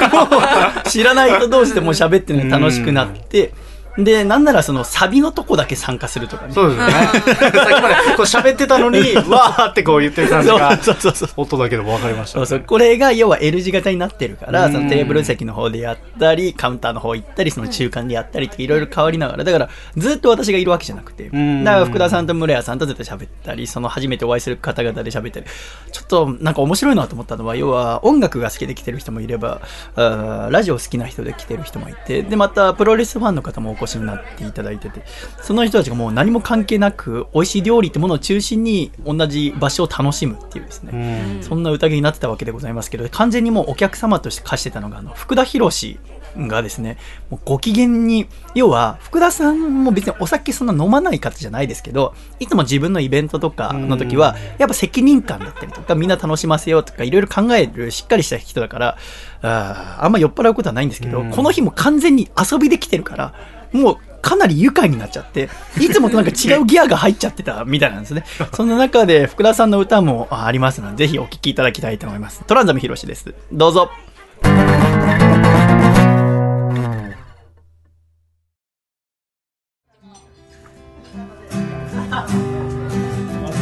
[0.90, 3.54] 知らない人同士でも喋ってるの楽しくなって、
[3.98, 6.54] で、なんならそのサビのとこだけ参加するとかね。
[6.54, 6.94] そうですよね。
[6.94, 11.30] さっきまでこう喋ってたのに、わーってこう言ってたんですが、そうそうそう。
[11.38, 12.60] 音だけでも分かりました、そうそう。
[12.62, 25.46] これが要は L 字型になってるから、うんそのテーブル席の方でやったり、カウンターの方行ったり、その中間でやったりっていろいろ変わりながら、だからずっと私がいるわけじゃなくて、だんから福田さんと村屋さんとずっと喋ったり、その初めてお会いする方々で喋ったり、
[25.92, 29.62] ちょっとなんか面白いなと思ったのは、要は音楽が好きで来てる人もいれば、
[29.96, 35.04] ラジオ好きな人で来てる人もいて、で、またプロレスファンの方もお越しになっていただいてて、
[35.42, 46.00] その人たちがもう何も関係なく、美味しい料理ってものを中心に同じ場所を楽しむっていうですね、そんな宴になってたわけでございますけど、完全にもうお客様として貸してたのが、あの、福田博士
[46.38, 46.98] がですね、
[47.30, 58.98] もうご機嫌に、要は、福田さんも別にお酒そんな飲まない方じゃないですけど、いつも自分のイベントとかの時は、やっぱ責任感だったりとか、みんな楽しませようとか、いろいろ考えるしっかりした人だから、
[59.42, 63.34] あーあんま酔っ払うことはないんですけど、この日も完全に遊びで来てるから、
[63.74, 65.50] もう、かなり愉快になっちゃって、
[65.80, 68.24] いつもとなんか違うギアが入っちゃってたみたいなんですね。
[68.54, 72.42] その中で福田さんの歌もあありますので、ぜひお聴きいただきたいと思います。
[72.46, 73.34] トランザムヒロシです。
[73.52, 73.92] どうぞ。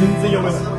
[0.02, 0.71] 全然読めない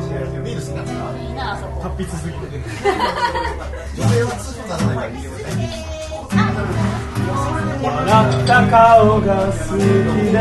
[8.14, 9.82] 笑った顔が好き
[10.30, 10.38] で。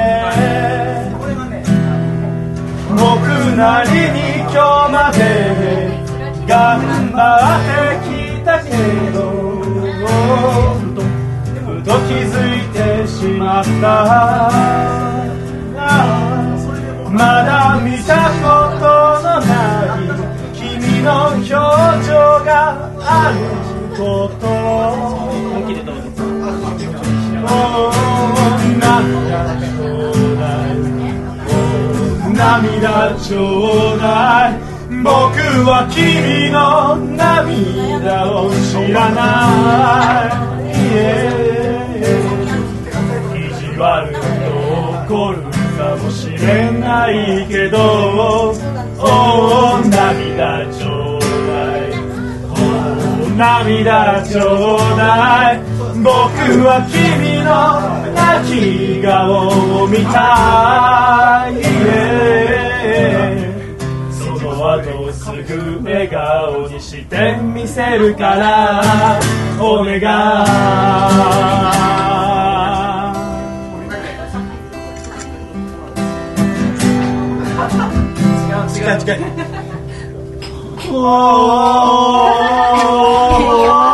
[2.90, 3.02] 僕
[3.58, 5.18] なりに今日まで
[6.48, 6.54] 頑
[7.12, 8.70] 張ってきたけ
[9.12, 9.18] ど。
[11.66, 13.90] ふと気づいてしまった。
[17.10, 18.48] まだ見たこ
[18.80, 18.84] と
[19.24, 19.52] のな
[19.98, 20.06] い
[20.54, 22.14] 君の表情
[22.46, 22.52] が
[23.00, 23.36] ある
[23.98, 24.46] こと。
[24.46, 27.13] おー
[28.94, 30.84] 涙ちょうだい
[32.34, 33.40] 涙ちょ
[33.96, 34.54] うだい。
[35.04, 35.12] 僕
[35.68, 39.22] は君の涙を知らな
[40.30, 40.68] い。
[43.38, 44.20] 意地悪と
[45.16, 45.36] 怒る
[45.78, 47.14] かもしれない
[47.48, 47.78] けど。
[49.00, 51.92] おー涙ちょうだい。
[52.50, 55.73] おー涙ちょうだい。
[56.02, 56.10] 僕
[56.66, 57.54] は君の
[58.14, 61.62] 泣き顔を見たい、
[64.12, 69.20] その後すぐ笑顔にしてみせるから
[69.60, 70.04] お願い
[78.76, 79.54] 違う違う
[83.44, 83.93] 涙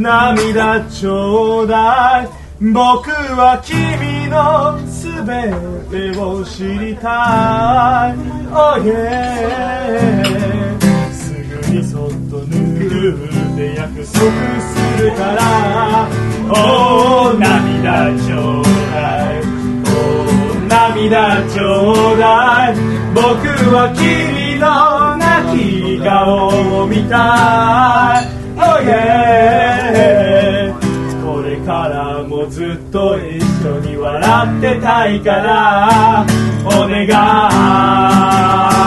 [0.00, 2.28] 涙ちょうだい
[2.60, 5.50] 僕は君のすべ
[5.90, 8.16] てを知りたい。
[8.50, 8.92] Oh yeah
[11.12, 16.08] すぐにそっと拭って約束するから。
[16.48, 19.40] おー涙ちょうだい
[19.84, 22.74] おー涙ちょうだい
[23.14, 23.20] 僕
[23.74, 25.26] は君の泣
[25.56, 28.37] き顔を見たい。
[31.24, 36.26] これからもずっと一緒に笑ってたいから
[36.64, 37.04] お願
[38.74, 38.77] い。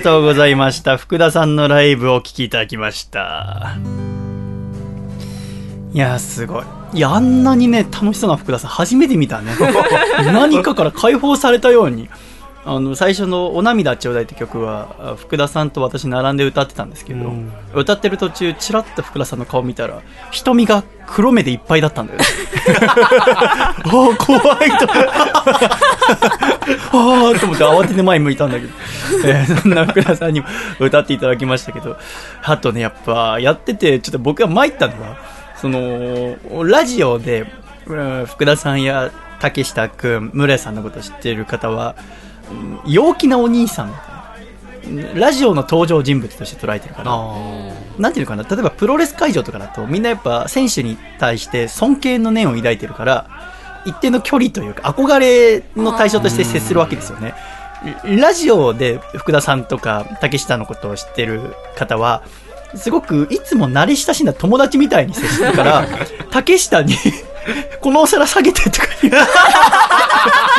[0.00, 0.96] ありがとうございました。
[0.96, 3.76] 福田さんのライブをお聴きいただきました。
[5.92, 6.64] いやー、すごい。
[6.94, 9.52] いや、あんなにね、楽しそうな福田さん、初めて見たね。
[10.32, 12.08] 何かから解放されたように。
[12.64, 17.34] あの、最初のお涙ちょうだいって曲は、あ福田さんと私並んで歌ってたんですけど、
[17.74, 22.24] 歌ってる途中、チラッと福田さんの顔見たら、瞳が黒目でいっぱいだったんだよね。
[22.70, 24.86] ああ、怖いと。
[26.92, 28.72] ああと思って慌てて前向いたんだけど、
[29.28, 30.46] えーそんな福田さんにも
[30.78, 31.96] 歌っていただきましたけど、
[32.42, 35.16] あとね、やっぱやってて、ちょっと僕が参ったのは、
[35.56, 37.46] その、ラジオで、
[37.86, 41.94] うん福田さんや竹下くん、村井さんのこと知ってる方は、
[42.86, 43.94] 陽気なお兄さん。
[45.14, 47.12] ラジオの登場人物として捉えてるから、
[48.00, 53.26] なんていうのかな、例えばプロレス会場とかだと、みんなやっぱ選手に対して尊敬の念を抱いてるから、
[53.84, 57.34] 一定の距離というか、憧れの対象として接するわけですよね。
[58.04, 62.22] ラジオで福田さんとか竹下のことを知ってる方は、
[62.74, 65.86] すごくいつも慣れ親しんだ友達みたいに接してるから、
[66.30, 66.94] 竹下に、
[67.80, 69.14] このお皿下げてとか言う。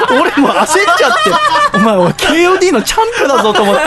[0.10, 1.32] 俺も焦っちゃって、
[1.76, 3.82] お前、KOD のチャンプだぞと思って。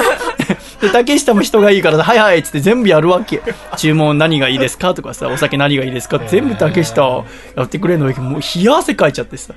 [0.84, 3.42] で、竹下も人がいいから、はいはいっつって全部やるわけ。
[3.76, 7.24] 注文何がいいですかとかさ、お酒何がいいですか全部竹下
[7.56, 9.54] やってくれるのに、もう冷や汗かいちゃってさ、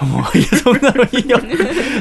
[0.00, 1.40] もう、いや、そんなのいいよ。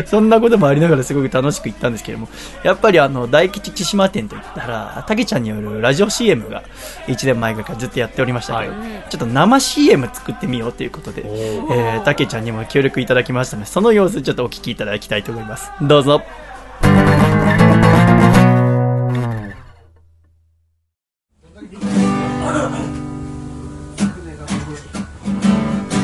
[0.06, 2.30] そんなこともありながらすごく楽しく行ったんですけども、
[2.64, 6.64] やっぱりあの、大吉千島店といったら、竹ちゃんによるラジオ CM が
[7.08, 8.74] 1年前からずっとやっておりましたけど、
[9.10, 15.72] ちょっと生 CM 作ってみようということで、えー、竹ちゃんにも協力いただきましたので、その様子ちょっとお聞きいただきたいと思います。
[15.82, 16.22] どうぞ。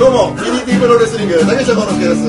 [0.04, 2.28] どうも、ミニティプロレスリング、竹下幸之助です。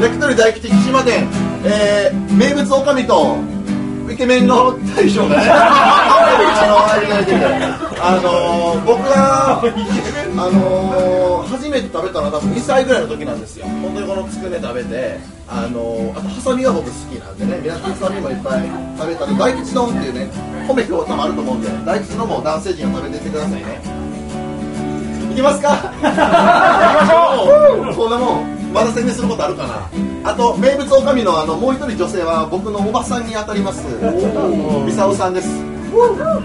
[0.00, 1.26] 焼き鳥大吉木島店、
[1.64, 3.36] えー、名物おかみと、
[4.08, 5.42] イケメンの大将がね、
[7.98, 9.62] あの、僕が、あ
[10.50, 13.66] のー、初めて食べたのは多分2歳ぐらいの時なんですよ。
[13.82, 18.62] 本当にこのつくね食べて、あのー、あとハサミが僕好きなんでね、皆さんハサミもいっぱい
[18.96, 20.30] 食べたんで、大吉丼っていうね、
[20.68, 24.03] 米評価もあると思うんで、大吉丼も男性陣は食べてってくださいね。
[25.34, 25.70] いきますか？
[25.70, 27.94] 行きましょう。
[27.94, 30.30] そんなもんまだ宣伝することあるかな？
[30.30, 33.84] あと名物おかみのあのもう一人女性は僕のおばさんに当たります。
[34.86, 35.48] ミサオさんです。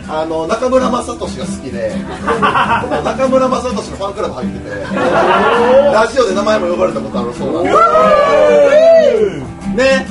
[0.10, 1.94] あの中村雅俊が好きで。
[3.04, 4.70] 中村雅俊のファンクラブ入ってて。
[5.94, 7.70] ラジオで名前も呼ばれたことあるそうなんで
[9.84, 10.08] ね。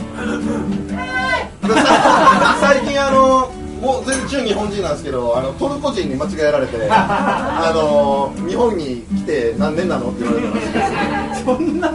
[1.63, 3.51] でさ最近あの
[3.81, 11.45] もう全然純日本人なんですけどあのトルコ人に間違えられて あの日本に来て何年なのって言われたらしいです。
[11.47, 11.89] そんな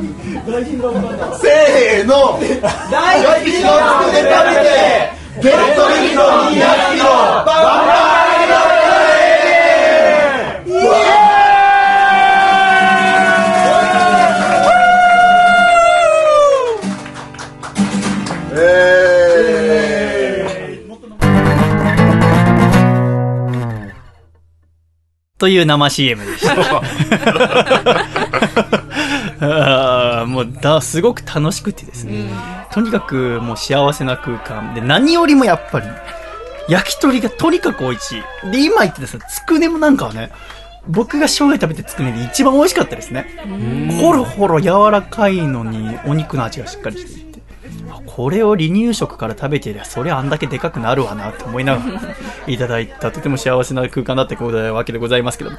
[0.48, 2.40] 大事なせーの。
[2.92, 8.23] 大吉のつくね食べてデッドリーの200キロバンバ
[25.44, 26.56] という生 CM でした。
[30.26, 32.30] もうだ、すごく楽しくてですね。
[32.72, 35.88] とにかくもう幸せな空間で、何よりもやっぱり、
[36.70, 38.52] 焼き鳥がとにかく美味しい。
[38.52, 40.32] で、今言ってたさ、つくねもなんかはね、
[40.88, 43.26] 僕が生涯食べてつくねで一番美味しかったですね。
[44.02, 47.12] ほろほろ柔らかいのに、お肉の味がしっかりして
[48.06, 52.02] これを離乳食から食べてりゃ、そりゃあんだけでかくなるわなって思いながら
[52.48, 55.58] いただいた、とても幸せな空間だったわけでございますけども。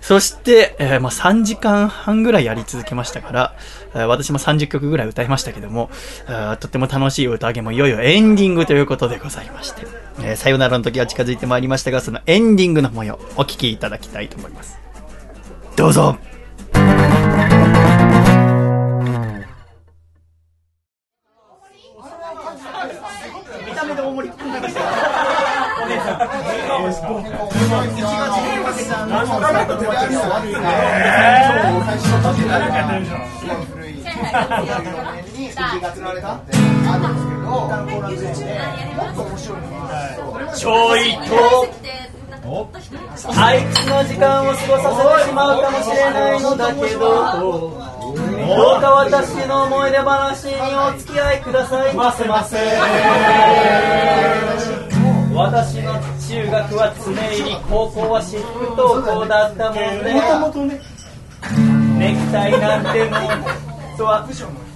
[0.00, 3.54] そして、えーまあ3時間半ぐらいやり続けましたから、
[3.94, 5.90] えー私も30曲ぐらい歌いましたけども、
[6.26, 9.82] あーとっても楽しい歌揚げもいよいよエンディングということでございまして、
[10.22, 14.78] えーさよならの時が近づいてまいりましたが、そのエンディングの模様、お聞きいただきたいと思います。
[15.76, 16.16] どうぞ
[40.56, 42.68] ちょいと
[43.36, 47.68] あいつの時間を過ごさせてしまうかもしれないのだけどど
[48.76, 50.52] うか私の思い出話に
[50.94, 51.54] お付き合いく。
[51.54, 52.56] ださいませませ
[55.34, 60.14] 私の中学は常入り高校は私服登校だったもんで
[61.98, 63.20] ネクタイなんてもん
[63.96, 64.28] とは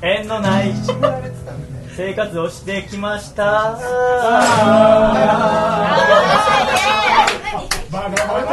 [0.02, 0.72] 縁のない
[1.96, 3.78] 生活をしてきました。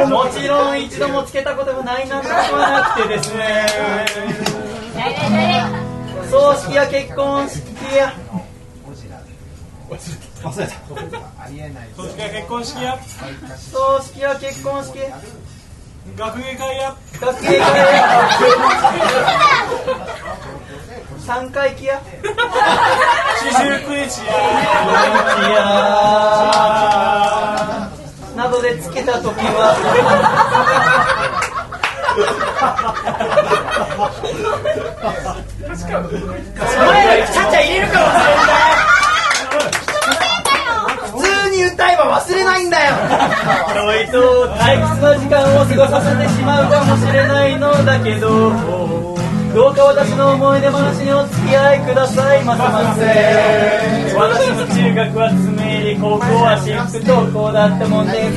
[0.08, 3.66] もちろん一度もつけたことがないなんてことはなくてですね。
[6.30, 7.62] 葬式や結婚式
[7.96, 8.14] や
[10.42, 10.72] 忘れた。
[11.96, 12.82] 葬式や結婚式。
[12.82, 12.98] や
[13.56, 14.98] 葬式や結婚式
[16.16, 16.96] 学芸会や。
[17.20, 18.28] 学芸会や。
[21.18, 22.00] 三回忌や。
[22.22, 24.32] 四十九日や。
[25.50, 25.56] や
[28.36, 29.74] などでつけた時は。
[35.76, 35.82] お
[36.86, 38.95] 前らちゃちゃ入れるから忘れんだ
[42.08, 42.94] 忘れないんだよ。
[43.72, 48.50] ちょいと退屈な時間を過ごさせてしまうかもしれないのだけど
[49.54, 53.06] どうか私の思い出話にお付き合いくださいませませ。
[54.16, 58.30] 私の中学は爪入り高校は私服登校だったもんで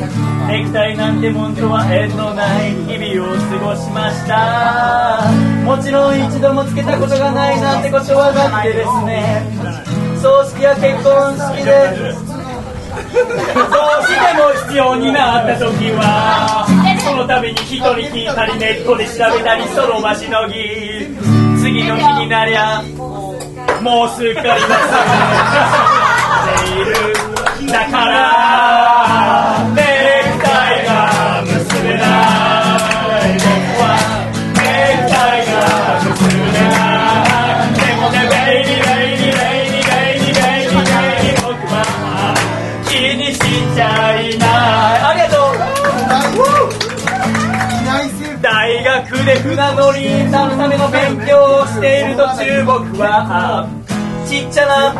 [0.47, 5.31] ネクタイなんてもんとは縁のない日々を過ごしました。
[5.63, 9.43] もちろん一度もつけたことがないなんてことはなくてですね
[10.21, 12.28] 葬式や結婚式で
[13.09, 16.65] しても必要になった時は
[17.03, 21.39] その度に一人聞いたりネットで調べたりその場しのぎ。
[21.61, 22.81] 次の日になりゃ
[23.81, 24.57] もうすっかり忘れ
[26.63, 26.85] てい
[27.65, 29.08] るだから
[50.89, 53.67] 勉強をしている途中僕は。
[54.27, 54.93] ちっちゃな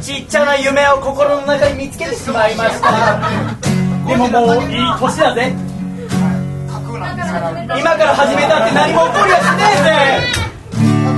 [0.00, 3.20] ちっちゃな夢を心の中に見つけてしまいました。
[4.08, 5.54] でももういい年だぜ。
[7.78, 10.42] 今から始めたって何も起こりゃしねえぜ。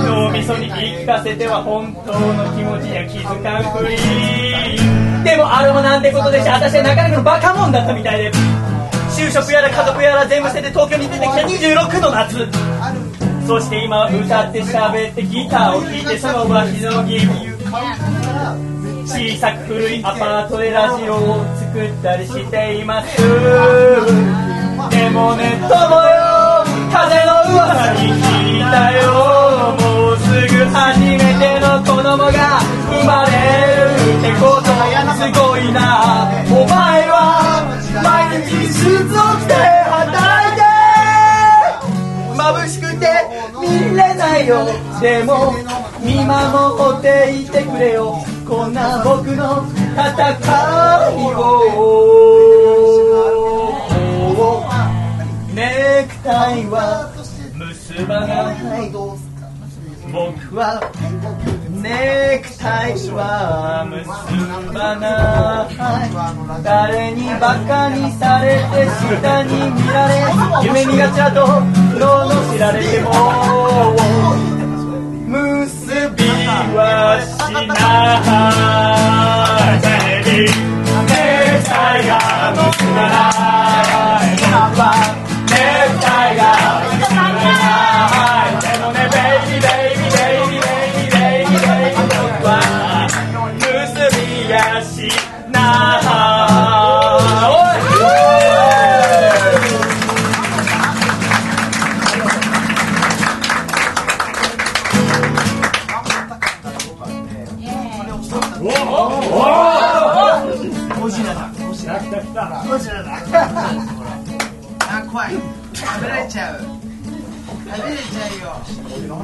[0.05, 3.97] 脳みそに言い聞かせては本当の気持ちには気づかんふり。
[5.24, 8.32] でもあれもなんてことでし私はなかなかのバカモンだったみたいで。
[9.14, 12.49] 就職やら家族やら全部捨てて東京に出てきた26の夏。
[13.47, 17.20] そして今歌って喋ってギターを弾いてその場しのぎ
[19.07, 23.18] 小さく古いアパートでラジオを作ったりしています。
[23.18, 23.24] で
[25.11, 29.76] もね友よ風の噂に聞いたよ。
[29.78, 30.24] もうす
[30.57, 33.30] ぐ初めての子供が生まれ
[33.76, 34.74] るってこと
[35.14, 37.14] すごいなお前は
[38.03, 40.64] 毎日スーツを着て働いて。
[42.36, 43.34] 眩しくて
[43.78, 44.66] れないよ。
[45.00, 45.52] でも
[46.00, 48.24] 見守っていてくれよ。
[48.46, 49.64] こんな僕の
[49.94, 50.10] 戦
[51.10, 51.40] いを。
[55.54, 57.12] ネクタイは。
[57.54, 58.52] 結ばな
[58.84, 58.90] い
[60.12, 60.80] 僕は。
[61.85, 64.09] ネクタイは結
[64.72, 68.89] ばない誰にバカにされて
[69.20, 70.16] 下に見られ
[70.64, 71.45] 夢見がちだと
[72.01, 73.12] 罵られても
[75.28, 76.24] 結び
[76.72, 77.68] はしない。
[79.85, 82.16] ネクタイが
[82.57, 83.20] 結ばな
[85.01, 85.03] い。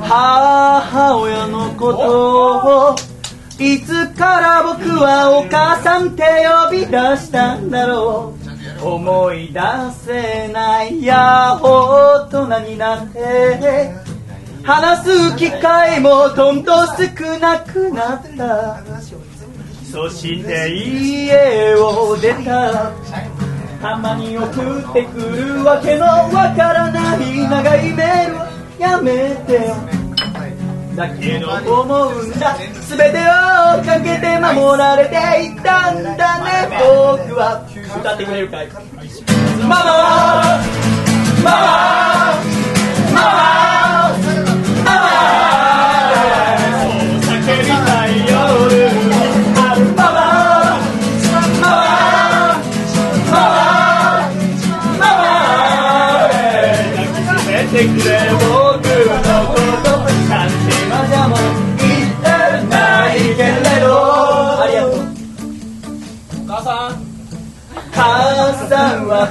[0.03, 2.97] 母親のことを
[3.59, 6.23] いつから僕はお母さんって
[6.67, 8.35] 呼び出したんだろ
[8.83, 8.87] う。
[8.87, 9.61] 思い出
[10.05, 13.95] せないや大人になって。
[14.63, 18.83] 話す機会もどんどん少なくなった。
[19.91, 22.93] そして家を出た。
[23.81, 29.77] たまに送ってくるわけのわからない長いメールはやめてよ
[30.95, 31.49] だけど
[31.81, 35.17] 思うんだ全てをかけて守られて
[35.47, 37.67] いたんだね僕は
[38.01, 38.69] 歌ってくれるかい
[39.63, 39.85] マママ
[41.43, 41.51] マ
[43.15, 43.23] マ
[43.65, 43.70] マ
[57.81, 57.87] こ
[61.29, 61.37] も
[62.11, 63.51] ったらないけれ
[63.81, 63.89] ど？
[66.47, 66.95] 母さん。
[67.93, 67.99] 母
[68.69, 69.29] さんは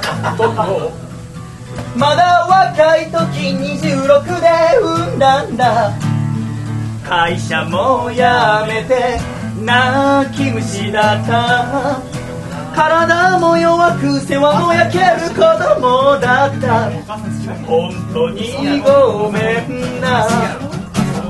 [1.96, 3.16] まだ若い時
[3.56, 4.46] 26で
[4.80, 5.92] 産んだんだ。
[7.08, 8.20] 会社も辞
[8.68, 9.20] めて
[9.64, 12.00] 泣き虫だった。
[12.74, 16.90] 体も弱く世話も焼ける子供だった。
[17.66, 20.26] 本当にごめんな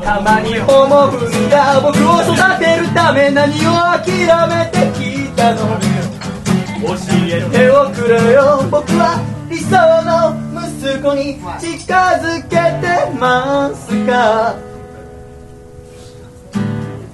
[0.02, 4.08] たまに思うんだ僕を育てるため何を諦
[4.48, 5.78] めてきたの？
[6.80, 6.96] 教
[7.28, 8.66] えておくれよ。
[8.70, 9.20] 僕は
[9.50, 10.32] 理想の
[10.66, 14.54] 息子に近づけてますか？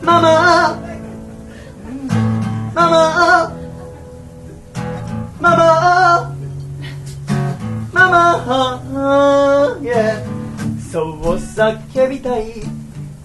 [0.03, 0.79] ママ。
[2.75, 3.56] ママ。
[5.41, 6.35] ママ。
[7.93, 8.83] ママ、
[10.91, 12.63] そう叫びたい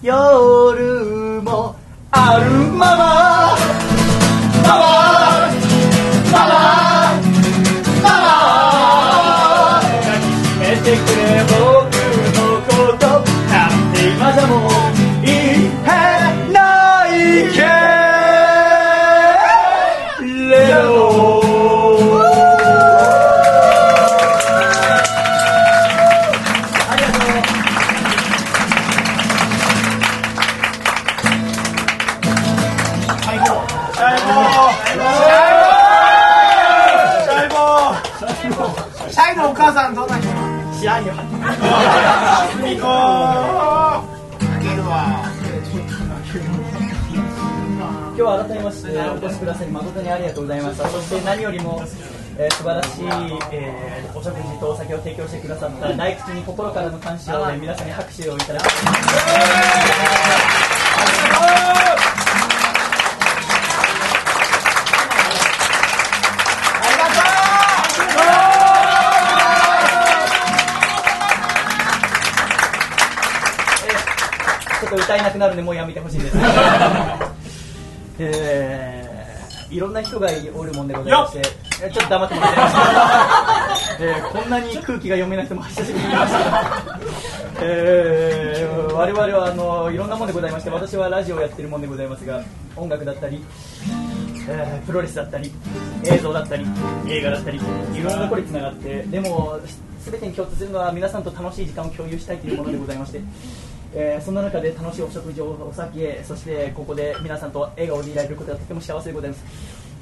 [0.02, 1.74] 夜も
[2.10, 3.56] あるママ。
[4.62, 4.82] ママ。
[6.30, 6.52] ママ。
[8.02, 8.30] ママ。
[9.80, 11.71] 抱きしめてくれ
[48.72, 51.82] お越しくださり誠にありがとうございましたそして何よりも、
[52.38, 53.04] えー素晴らしい、
[53.52, 58.82] えーお食事とお酒を提供してくださった大吉に心からの感謝を、ね、皆さんに拍手をいただきます
[74.80, 76.36] ちょっと歌えなくなるんでもうやめてほしいです
[78.32, 81.42] えー、いろんな人がおるもんでございまして
[81.84, 87.00] えちょっと黙ってもらっていいですか、 えーこんなに空気が読めない人も久しぶりにいました、
[87.60, 92.40] えー、我々はあのいろんなもんでございまして私はラジオをやってるもんでございますが
[92.76, 93.44] 音楽だったり
[94.48, 95.52] えープロレスだったり
[96.04, 96.66] 映像だったり
[97.08, 99.58] 映画だったりいろんなところにつながってでも
[100.04, 103.20] 全てに共通するのは皆さんと楽しい時間を共有したいというものでございまして、
[103.94, 109.44] えーそんな中で楽しいお食事をお酒そしてここで皆さんと笑顔でいられることがとても幸せでございます、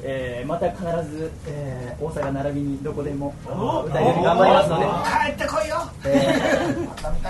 [0.02, 4.86] えーまた必ず、えー大阪並びにどこでも歌えるように頑張りますので。
[4.86, 4.90] 帰
[5.32, 5.76] ってこいよ。
[6.04, 6.40] え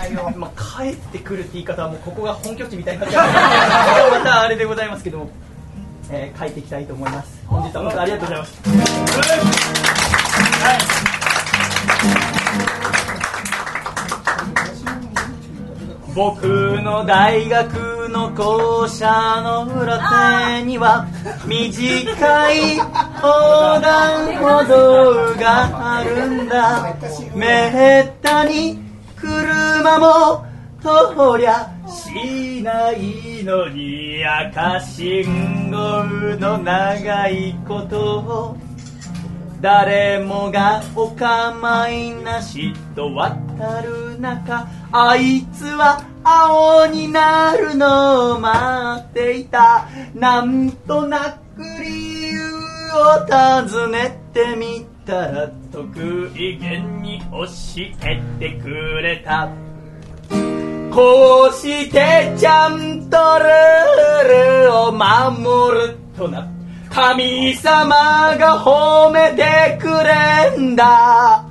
[0.07, 4.11] ー まあ、帰ってくるって言い方はもうここが本拠地みたいになっちゃう。
[4.11, 5.29] またあれでございますけども、
[6.09, 7.41] えー帰っていきたいと思います。
[7.47, 8.61] 本日は本当にありがとうございます
[16.13, 16.45] 僕
[16.81, 19.97] の大学の校舎の裏
[20.59, 21.07] 手には
[21.45, 26.95] 短い横断歩道があるんだ。
[27.33, 28.79] めったに
[29.15, 30.45] 車も
[30.81, 36.03] 通りゃしないのに赤信号
[36.39, 38.57] の長いことを
[39.61, 49.87] 誰もがお構いなしと渡る中あいつは青になるのを待っていた。
[50.15, 52.39] なんとなく理由
[52.93, 57.45] を尋ねてみたら得意げに教
[58.01, 58.69] えてく
[59.01, 59.47] れた。
[60.91, 66.49] こうしてちゃんとルールを守るとな
[66.93, 71.45] 神様が褒めてくれんだ。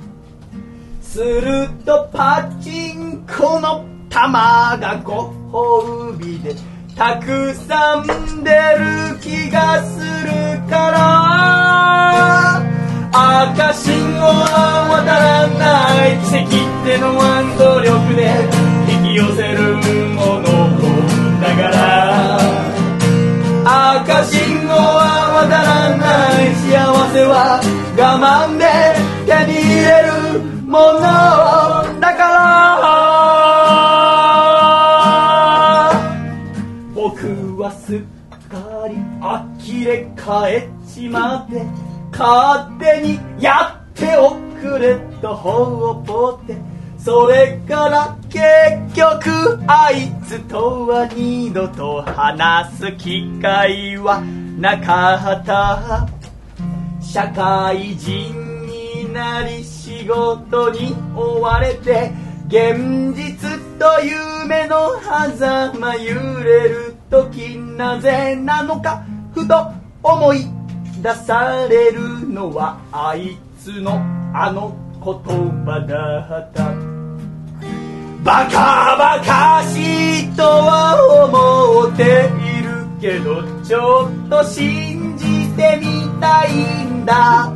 [1.01, 6.55] するとパチンコの玉がご褒美で
[6.95, 12.61] たくさん出る気がするから。
[13.13, 18.21] 赤信号は渡らない奇跡ってのは努力で
[18.93, 19.75] 引き寄せる
[20.15, 20.45] もの
[21.41, 22.60] だから。
[23.81, 26.05] 赤信号は渡らな
[26.39, 26.69] い幸
[27.11, 27.59] せは
[27.97, 28.63] 我慢で
[29.25, 30.09] 手に入れる
[30.67, 31.01] もの
[31.99, 32.41] だから。
[36.93, 37.99] 僕はすっ
[38.49, 41.65] かり呆れ返っちまって
[42.11, 46.70] 勝手にやっておくれとほっぽって。
[47.03, 56.07] それから結局あいつとは二度と話す機会はなかった。
[57.01, 62.11] 社会人になり仕事に追われて
[62.47, 69.03] 現実と夢の狭間揺れる時なぜなのか。
[69.33, 69.71] ふと
[70.03, 70.45] 思い
[71.01, 73.99] 出されるのはあいつの
[74.35, 75.13] あの言
[75.65, 76.71] 葉だった
[78.23, 80.95] バカバカしいとは
[81.25, 86.53] 思っているけどちょっと信じてみたい
[86.85, 87.51] んだ。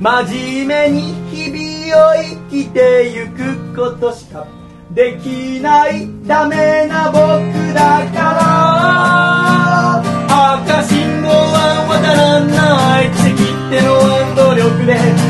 [0.00, 4.46] 真面目に日々を生きてゆくことしか
[4.92, 7.18] できないダメな僕
[7.74, 10.02] だから。
[10.62, 13.10] 赤信号は渡らない。
[13.10, 15.27] 奇跡ってのは努力で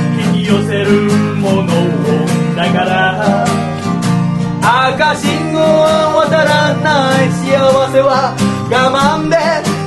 [0.48, 1.02] 寄せる
[1.36, 1.66] ものを
[2.56, 3.44] だから
[4.62, 8.34] 赤信号は渡らない幸せは
[8.70, 9.36] 我慢で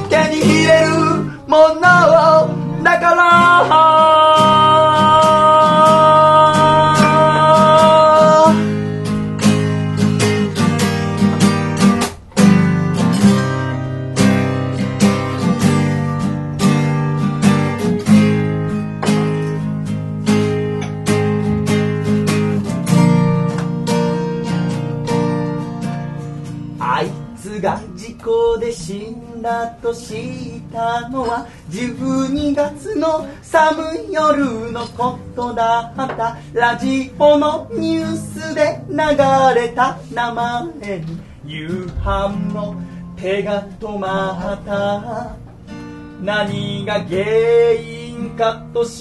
[0.07, 0.91] 手に入れる
[1.47, 1.81] もの
[2.83, 4.20] だから。
[29.91, 35.93] と知ったのは12月の寒い夜のことだ。
[35.93, 38.95] ったラジオのニュースで流
[39.59, 39.99] れた。
[40.13, 42.75] 名前に夕飯の
[43.17, 45.35] 手が止まった。
[46.21, 48.91] 何が原因かと調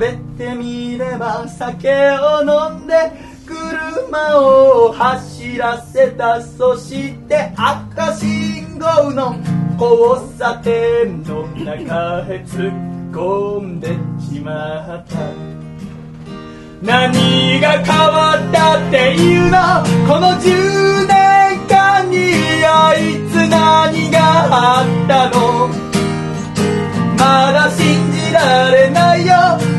[0.00, 2.94] べてみれば酒を飲んで
[3.44, 6.40] 車を走らせた。
[6.40, 8.51] そして赤信
[8.82, 9.36] 号の
[9.78, 12.72] 交差点の中へ突っ
[13.12, 15.18] 込んでしまった
[16.82, 19.56] 何が変わったっていうの
[20.12, 22.16] この10年間に
[22.66, 22.98] あい
[23.30, 24.18] つ何が
[24.50, 25.68] あったの？
[27.16, 29.32] まだ信じられないよ。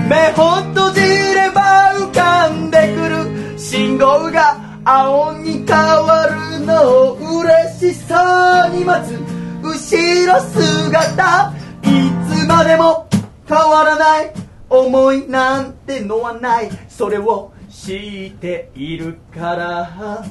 [0.07, 3.59] 目を閉じれば浮かんでくる。
[3.59, 9.17] 信号が青に変わるのを嬉しそうに待つ
[9.63, 11.53] 後ろ姿
[11.83, 11.87] い
[12.29, 13.07] つまでも
[13.47, 14.33] 変わらない
[14.69, 16.69] 思いなんてのはない。
[16.89, 20.25] それを知っているから。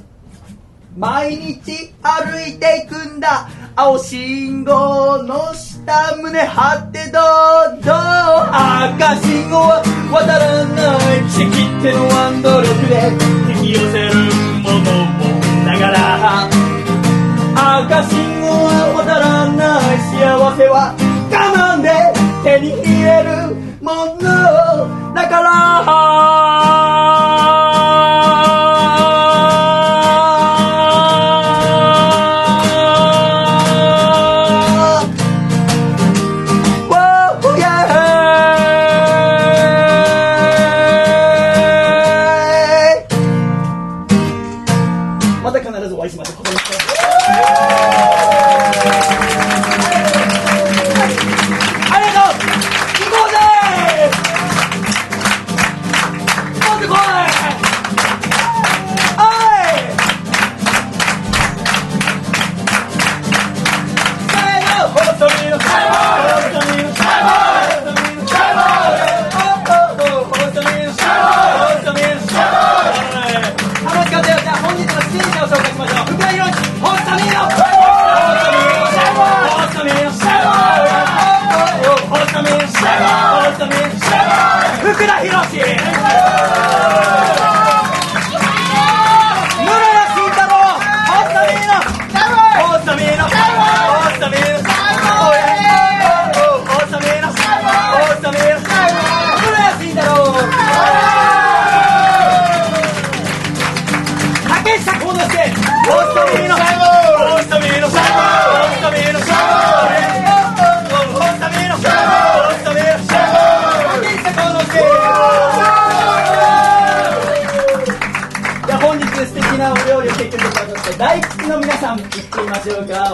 [0.96, 3.48] 毎日歩いていくんだ。
[3.74, 7.18] 青信号の下胸張ってど
[7.78, 7.92] うぞ。
[7.92, 9.82] 赤信号は
[10.12, 11.22] 渡らない。
[11.30, 12.94] 奇跡ってのは努力で
[13.48, 14.14] 引き寄せる
[14.62, 16.48] ものもだから
[17.86, 20.16] 赤信号は渡らない幸
[20.56, 20.94] せは
[21.30, 21.88] 我慢で
[22.44, 26.41] 手に入れるものだから「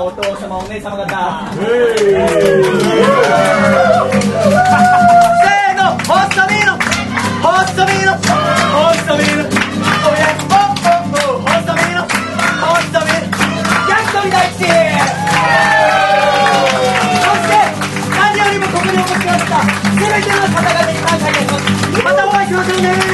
[0.09, 1.05] お父様お姉様方。
[1.53, 2.17] せー
[5.77, 6.73] のホストミーの
[7.45, 8.17] ホストミーのホ
[8.95, 12.09] ストミーのおやおおおホストミーのホ
[12.81, 13.37] ストミーの
[13.87, 14.65] 焼き鳥大吉。
[14.65, 14.73] そ
[17.37, 17.53] して
[18.17, 19.61] 何よりもここにお越しくださった
[19.93, 21.69] 全ての方々に感謝いたします。
[22.03, 23.08] またお会いしましょうね。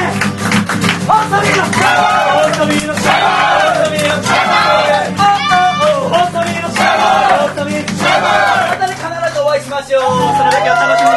[10.37, 11.14] それだけを楽しん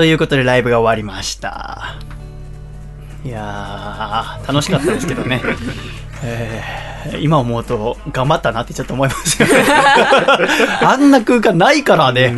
[0.00, 1.98] ということでライブが終わりました。
[3.22, 5.42] いやー楽しかったですけどね、
[6.24, 9.54] えー今思うと頑張ったなってちょっと思いますよね。
[10.80, 12.34] あんな空間ないからね、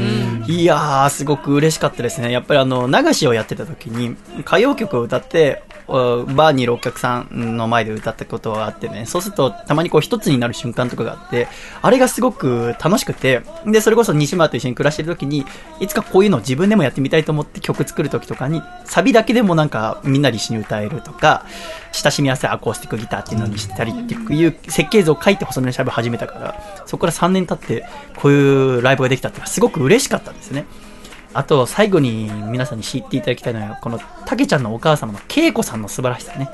[0.49, 2.33] いやーすごく嬉しかったですね。
[2.33, 11.49] やっぱりあの流しをやってた時に歌謡曲を歌っておバーにいるお客さんの前で歌ったことがあってね、そうするとたまにこう一つになる瞬間とかがあって、
[11.81, 15.45] あれがすごく楽しくて、で、それこそ西村と一緒に暮らしてる時に、
[15.81, 21.47] いつかこういうのを自分でもやってみたいと思って曲作る時とかに、サビだけでもなんかみんなで一緒に歌えるとか、
[21.93, 27.87] 親しみやすいアコースティックギターっていうのにしたりっていう設計図を書いて細めのシャブ始めたから、そこから3年経って
[28.17, 30.65] こういうライブができたっていうのはすごく嬉しかったんですね。
[31.35, 36.49] あと、最後に皆さんに知っていただきたいのは、この、たけちゃんのお母様の恵子さんの素晴らしさね。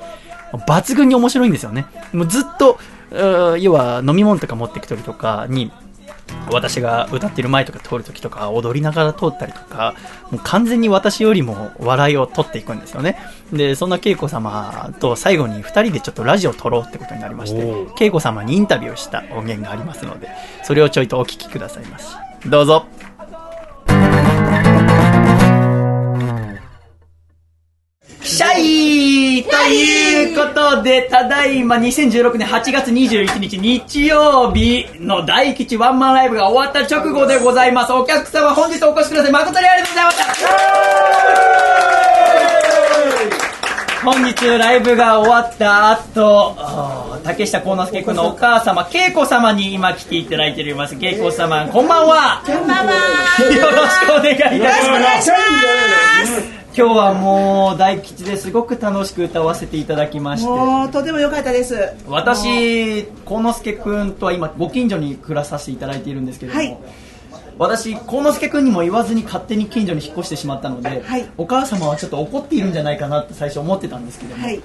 [0.52, 1.86] 抜群に面白いんですよね。
[2.12, 2.78] もうずっと、
[3.58, 5.70] 要は飲み物とか持ってく時とかに、
[6.50, 9.94] 私が歌ってる前とか通る時とか踊りながら通ったりとか、
[10.30, 13.18] もう完全に私よりも笑いを取っていくんですよね。
[13.52, 20.28] で、そんな恵子様と最後に二人でちょっとラジオを撮ろうってことになりまして、恵子様にインタビューをした音源がありますので、
[20.64, 22.06] それをちょいとお聞きくださいまし。
[22.46, 22.97] どうぞ。
[28.28, 37.92] シャイということで、ただいま2016年8月21日日曜日の大吉ワンマンライブが終わった直後でございます。
[37.92, 39.32] お客様本日お越しください。
[39.32, 40.48] 誠にありがとうございました。
[44.04, 46.54] 本日ライブが終わった後、
[47.24, 50.94] 竹下幸之助君のお母様、恵子様に今来ていただいております。
[51.00, 52.42] 恵子様、こんばんは。
[52.44, 52.92] こんばんは。
[52.92, 54.70] よろしくお願いいた
[55.22, 55.36] しま
[56.26, 56.57] す。
[56.78, 60.48] 今日はもう大吉ですごく楽しく歌わせていただきまして。
[60.48, 61.74] もうとても良かったです。
[62.06, 66.78] 私幸之助君とは今ご近所に暮らさせていただいているんですけれども、はい。
[67.58, 71.28] 私幸之助君にも言わずに勝手に近所に引っ越してしまったので、はい。
[71.36, 74.60] お母様はちょっと怒っているんじゃないかなって最初思ってたんですけども、はい。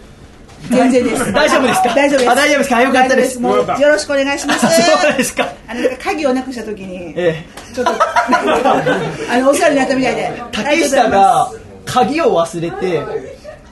[0.69, 1.34] 全然です。
[1.34, 1.95] 大丈夫ですか？
[1.95, 2.30] 大丈夫です。
[2.31, 2.81] あ大丈夫ですか？
[2.84, 3.40] よかったです。
[3.40, 4.68] もうよろしくお願いします。
[4.68, 5.48] そうですか。
[5.68, 7.91] あの鍵をなくした時に、えちょっと
[9.34, 10.22] あのお世話になったみたいで。
[10.22, 11.49] え、竹下が
[11.85, 13.03] 鍵を忘れて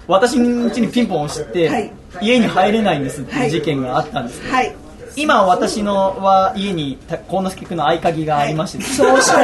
[0.08, 1.92] 私の家にピンポン押して、はい。
[2.22, 4.76] 家に入れないんですっていう事件があったんです、はい。
[5.16, 9.36] 今私のは家にた幸之助君の合鍵がありまして、そうしよ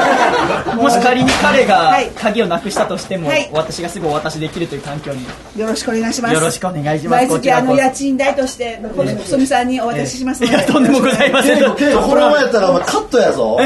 [0.73, 0.75] う。
[0.81, 2.07] もし仮に彼がはい。
[2.15, 3.49] 鍵をなくしたとしても、はい。
[3.51, 5.25] 私がすぐお渡しできるという環境に。
[5.55, 6.33] よろしくお願いします。
[6.33, 7.25] よろしくお願いします。
[7.25, 10.55] 毎月あの家賃代として細見さんにお渡ししますので。
[10.55, 11.63] いやとんでもございません。
[11.63, 11.75] こ
[12.15, 13.57] のままやったらお前カットやぞ。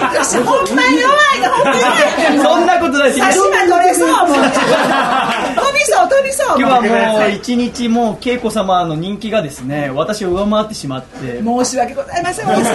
[0.00, 0.46] 私ほん
[0.76, 2.44] まに弱いのほんまに弱いの。
[2.44, 3.18] そんなことないです。
[3.20, 4.36] 差し歯取れそうもう。
[5.84, 6.60] 飛びそう飛びそう。
[6.60, 12.48] 今日はもう一日もう恵子様の人気がですね私を上回ってしまって申し訳ございません。
[12.48, 12.74] お疲れです。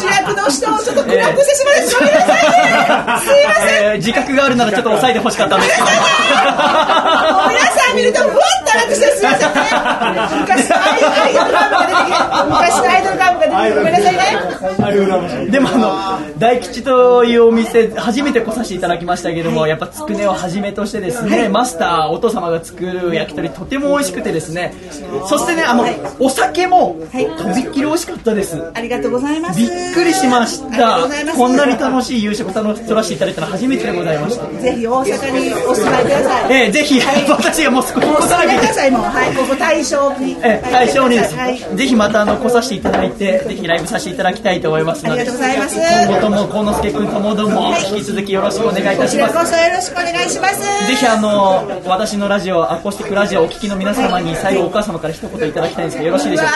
[0.00, 1.98] 主役の人をちょっとクラックしてしまいました。
[2.00, 2.48] ごめんなさいね。
[3.20, 3.84] すいません。
[3.84, 5.96] えー自覚があるならちょっと抑えてほしかったんですけど皆
[7.66, 8.36] さん見るとふわっ
[8.66, 9.60] と楽してすいませんね。
[10.40, 12.12] 昔のアイドルガムが出てきて、
[12.46, 14.14] 昔のアイドルガムが出てきてごめんなさい
[15.44, 15.50] ね。
[15.50, 24.74] でもあの大吉というお店初めて来させていただきましたけども、やっぱつくねをはじめとしてですね、マスターお父様が作る焼き鳥とても美味しくてですね。
[25.26, 25.84] そしてねあの、
[26.18, 29.58] お酒もはいとびっきり美味しかったです、ありがとうございます。
[29.58, 31.00] びっくりしました。
[31.36, 34.46] こんなに楽しい夕食を楽し取らせていただいたのは初めてでございました。
[34.60, 36.52] ぜひ大阪にお住まいください。
[36.52, 39.02] えーぜひ、私がもう少し来さなきくださいもう。
[39.02, 40.36] はい、ここ大正に。
[40.42, 41.58] えー対象にです、はい。
[41.58, 45.20] ぜひまたあの来させていただいてぜひライブさせていただきたいと思いますので。
[45.20, 45.76] ありがとうございます。
[45.76, 50.60] 今後とも幸之助君ともども引き続きよろしくお願いいたこちらしますこそよろしくお願いします。
[50.88, 51.66] ぜひあの
[51.96, 56.52] 私のラジオアコースティックラジオをお聞きの皆様に最後お母様から一言いただきたいんですけどよろしいでしょうか？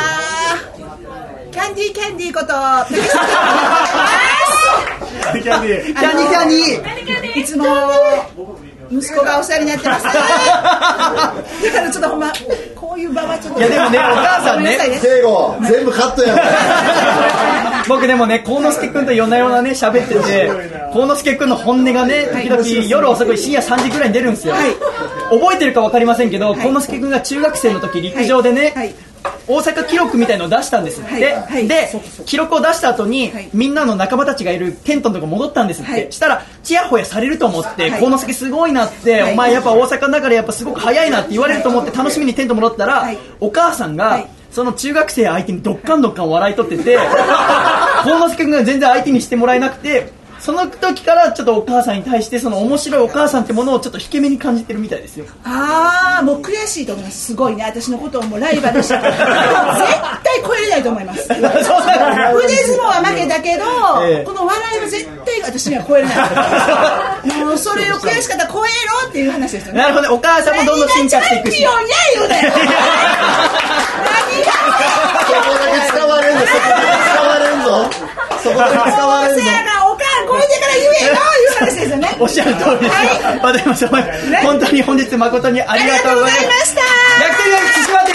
[0.77, 1.51] ー。
[1.51, 2.47] キャンディーキャンディーこと、
[5.25, 5.87] 竹下キャンディー。
[5.87, 7.41] キャンディーキャンディー？
[7.41, 7.65] いつも
[8.91, 10.05] 息子がお世話になってます。
[10.05, 12.33] だからちょっとほんま
[12.75, 13.61] こういう場はちょっと。
[13.61, 14.79] いやでもねお母さんね
[15.69, 16.39] 全部カットやん。
[17.89, 20.51] 僕でもね、幸之助君と夜な夜なね、喋ってて、
[20.93, 24.55] 幸之助君の本音がね、時々夜遅くに深夜3時ぐらいに出るんですよ。
[25.31, 28.95] 覚えてるか分かりませんけど、幸之助君が中学生の時陸上でね、
[29.47, 31.89] 大阪記録みたいのを出したんですって、で
[32.25, 43.11] 記録を出した後に、みんなの仲間たちがいるテントのとこ戻ったんですって、したらちやほやされると思って幸之助すごいなって、お前やっぱ大阪だからやっぱすごく早いなって言われると思って楽しみにテント戻ったら、
[43.41, 55.27] お母さんが、その中学生相手にどっかんどっかん笑い取ってて幸之助君が全然相手にしてもらえなくてその時からちょっとお母さんに対してその面白いお母さんってものをちょっと引け目に感じてるみたいですよ。
[55.45, 57.27] ああもう悔しいと思います。
[57.27, 57.65] すごいね。
[57.65, 59.15] 私のことをもうライバルしたから
[59.77, 59.93] 絶
[60.25, 61.25] 対超えれないと思います。
[61.25, 63.65] 腕相撲は負けたけど、
[64.05, 64.25] ええ。
[64.25, 67.45] この笑いは絶対私には超えれない。
[67.45, 68.69] もうそれを悔しかったら超え
[69.05, 69.83] ろっていう話ですよね。
[69.83, 70.09] なるほど。
[70.09, 71.63] ねお母さんもどんどん進化していくし。
[71.65, 71.89] 何が？
[71.91, 72.53] チャンピオンや言うねん何
[74.45, 74.53] が
[75.27, 77.91] そこだけ使われんぞそこだけ使われんぞ
[78.43, 79.43] そこだけ使われんぞ
[80.59, 81.17] から言えよいう
[81.59, 81.91] 話です。
[81.91, 83.89] よねおっしゃる通りです、わかりました
[84.43, 86.81] 本当に本日誠にありがとうございました。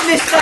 [0.06, 0.38] でした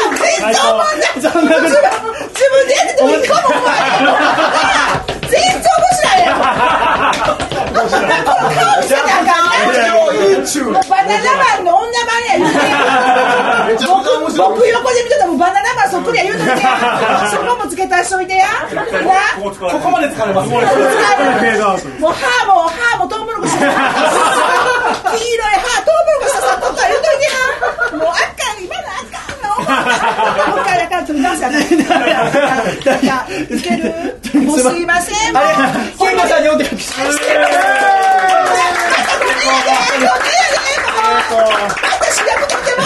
[0.00, 0.84] 全然思わ。
[0.84, 3.20] ないそん自分でやってても全
[5.40, 6.20] 然面白い。
[6.24, 6.38] やん
[8.24, 8.94] この顔見せ
[10.40, 12.30] なあかんなもうバナナマンの女版や
[13.86, 16.52] 僕 僕横で見てたらバナナマンそっくりや言うといて。
[16.62, 18.82] やそこもつけ足しといてやな
[19.42, 20.50] ここまで疲れます。
[20.50, 20.60] もう
[22.12, 23.80] 歯も歯もトウモロコシ黄色い歯
[25.82, 27.30] トウモロコシ刺さっとった言うといてや
[27.98, 28.20] もうあか
[28.54, 29.48] ん今のあかんの。
[30.54, 31.64] もう一回だからちょっと直せあかんい
[33.62, 34.18] ける？
[34.46, 35.34] もうすいません。
[35.34, 35.56] もうあれ
[36.06, 36.48] ケイマさんに
[42.00, 42.82] 私が太っても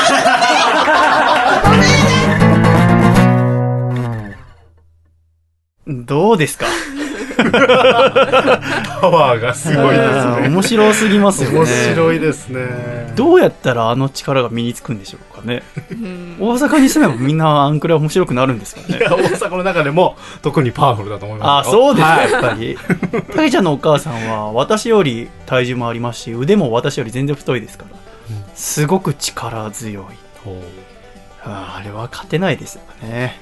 [1.63, 1.85] ごめんね。
[6.07, 6.67] どうですか？
[7.37, 10.49] パワーがすごいですね。
[10.49, 11.59] 面白すぎますよね。
[11.59, 13.13] 面白いですね。
[13.17, 15.63] どうやったらあの力が身につくんでしょうかね。
[16.39, 18.99] 大阪に住めばみんなアンクレは面白くなるんですかね。
[18.99, 21.73] いや、大阪の中でも特にパワフルだと思いますよ。
[21.73, 22.31] あそうですか、はい。
[22.33, 22.79] やっぱり
[23.35, 27.97] たけちゃんのお母さんは私より体重もありますし腕も私より全然太いですから。
[28.55, 30.05] すごく力強い
[31.47, 33.37] あれは勝てないですよね。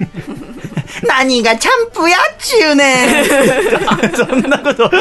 [1.07, 3.25] 何がチャンプやっちゅうねん。
[4.15, 4.91] そんなこと。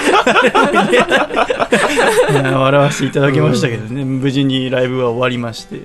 [2.30, 5.80] うん笑わせていただきましたけどね、無事にライブは終わりまして。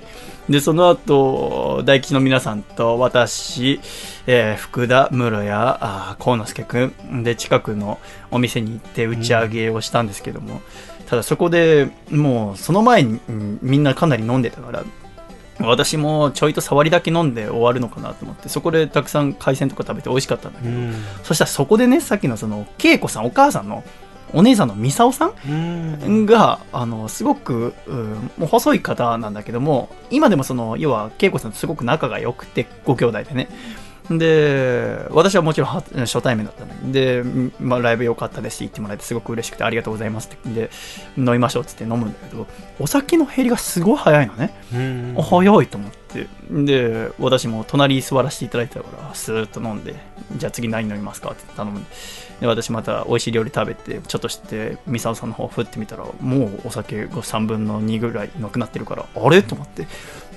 [0.48, 3.80] でその後大吉の皆さんと私、
[4.26, 7.98] えー福田室谷あー幸之助君で近くの
[8.30, 10.62] お店に行って打ち上げをしたんですけども、
[11.06, 14.84] ただそこでもうその前にうんみんなかなり飲んでたから
[15.60, 20.74] 私もちょいと触りだけ飲んで終わるのかなと思ってそこでたくさん海鮮とか食べて美味しかったんだけど、
[21.24, 23.82] そしたらそこでねさっきのその恵子さんお母さんの
[24.32, 33.48] お姉さんのミサオさんがあのすごくうんもう細い方なんだけども今でもその要は恵子さんとすごく仲が良くてご兄弟でね
[34.10, 40.70] で私はもちろんは初対面だったので、うんまあ、ライブ良かったですって言ってもらえてすごく嬉しくてありがとうございますってで
[41.18, 42.46] 飲みましょうっつって飲むんだけど
[42.78, 44.54] お酒の減りがすごい早いのね、
[45.18, 46.26] あ早いと思って。
[46.50, 49.94] で私も隣に座らせていただいてたからスーッと飲んで
[50.36, 51.90] じゃあ次何飲みますかって頼むんで。
[52.40, 59.42] で私また美味しい料理食べてちょっとしてミサオさんの方振ってみたらもうお酒が3分の2ぐらいなくなってるからあれ？
[59.42, 59.86] と思って。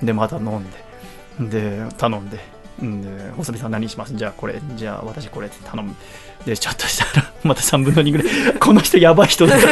[0.02, 0.92] でまた飲んで。
[1.40, 2.38] で頼んで
[2.82, 4.14] んで細見さん何します？
[4.14, 5.94] じゃあこれじゃあ私これって頼む。
[6.46, 8.54] でちょっとしたら また3分の2ぐらい。
[8.58, 9.66] この人やばい人だと。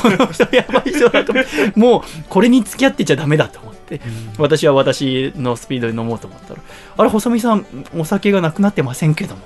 [0.00, 1.32] この人やばい人だと。
[1.74, 4.00] もうこれに付き合ってちゃダメだと思って。
[4.38, 6.60] 私は私のスピードで飲もうと思ったら
[6.96, 7.66] あれ細見さん
[7.96, 9.40] お酒がなくなってませんけども。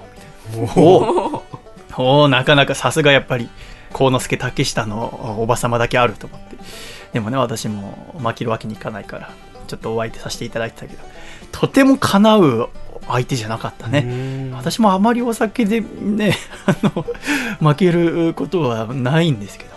[0.53, 0.83] みたいな
[1.97, 3.49] おおなかなかさすがやっぱり
[3.93, 6.57] 幸之助竹下のおばさまだけあると思って。
[7.15, 9.31] でもね私も負けるわけにいかないから
[9.67, 11.03] ちょっとお相手させていただいてたけど
[11.53, 12.69] とても叶う
[13.09, 14.51] 相手じゃなかったね。
[14.55, 16.37] 私もあまりお酒でね
[16.67, 17.05] あの
[17.61, 19.72] 負けることはないんですけど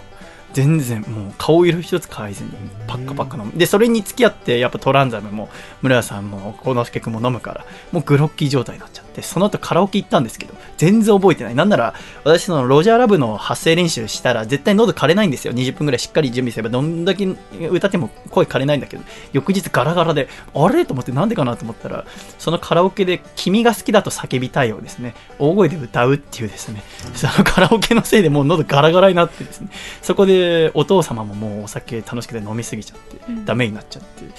[0.56, 2.52] 全然もう顔色一つ変えずに
[2.88, 5.50] パッカパッカ飲むでそれに付き合ってやっぱトランザムも
[5.82, 11.56] 村谷さんも幸之助君も飲むからもうグロッキー状態になっちゃってその後カラオケ行ったんですけど全然覚えてない。
[11.56, 15.54] なんなら私そのロジャーラブの発声練習したら絶対喉枯れないんですよ。
[15.54, 17.26] 20分ぐらいしっかり準備すればどんだけ
[17.70, 19.04] 歌っても声枯れないんだけど
[19.34, 20.86] 翌日ガラガラであれ？
[20.86, 22.06] と思ってなんでかなと思ったら
[22.40, 25.16] そのカラオケで「君が好きだと叫びたい」をですね。
[25.38, 26.82] 大声で歌うっていうですね。
[27.14, 29.70] そのカラオケのせいでもう喉ガラガラになってですね。
[30.02, 34.26] そこででお父様ももうお酒楽しくて飲みすぎちゃって、ダメになっちゃって。
[34.26, 34.36] だか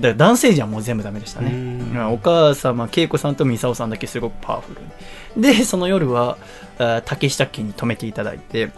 [0.00, 1.54] ら男性陣はもう全部ダメでしたね、う
[1.98, 2.12] ん。
[2.12, 4.80] お母様恵子さんとミサオさんだけすごくパワフル
[5.36, 5.42] に。
[5.42, 6.36] でその夜は
[7.04, 8.70] 竹下家に泊めていただいて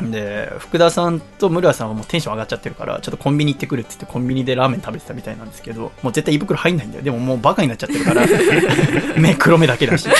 [0.00, 7.04] で福田さんと室谷さんはもうテンション上がっちゃってるからちょっとコンビニ行ってくるって言ってコンビニでラーメン食べてたみたいなんですけどもう絶対胃袋入んないんだよ。
[7.04, 8.24] でももうバカになっちゃってるから。
[9.18, 10.04] 目黒目だけだし。
[10.04, 10.16] でラ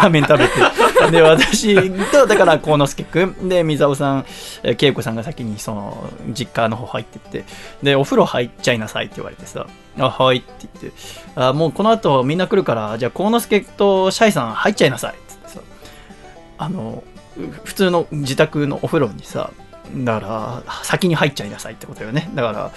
[0.00, 1.10] ーメン食べて。
[1.10, 3.48] で私とだから幸之助君。
[3.48, 4.26] で水尾さん
[4.62, 7.44] えー恵子さんが先にその実家の方入ってって。
[7.82, 9.66] でお風呂入っちゃいなさいって言われてさ。
[9.98, 11.00] あはいって言って。
[11.34, 15.60] あもうこの後みんな来るからじゃあ幸之助とシャイさん入っちゃいなさいって言ってさ。
[16.58, 17.02] あの
[17.64, 19.50] 普通の自宅のお風呂にさ
[19.96, 22.30] だから先に入っちゃいなさいってことよね。
[22.34, 22.70] だから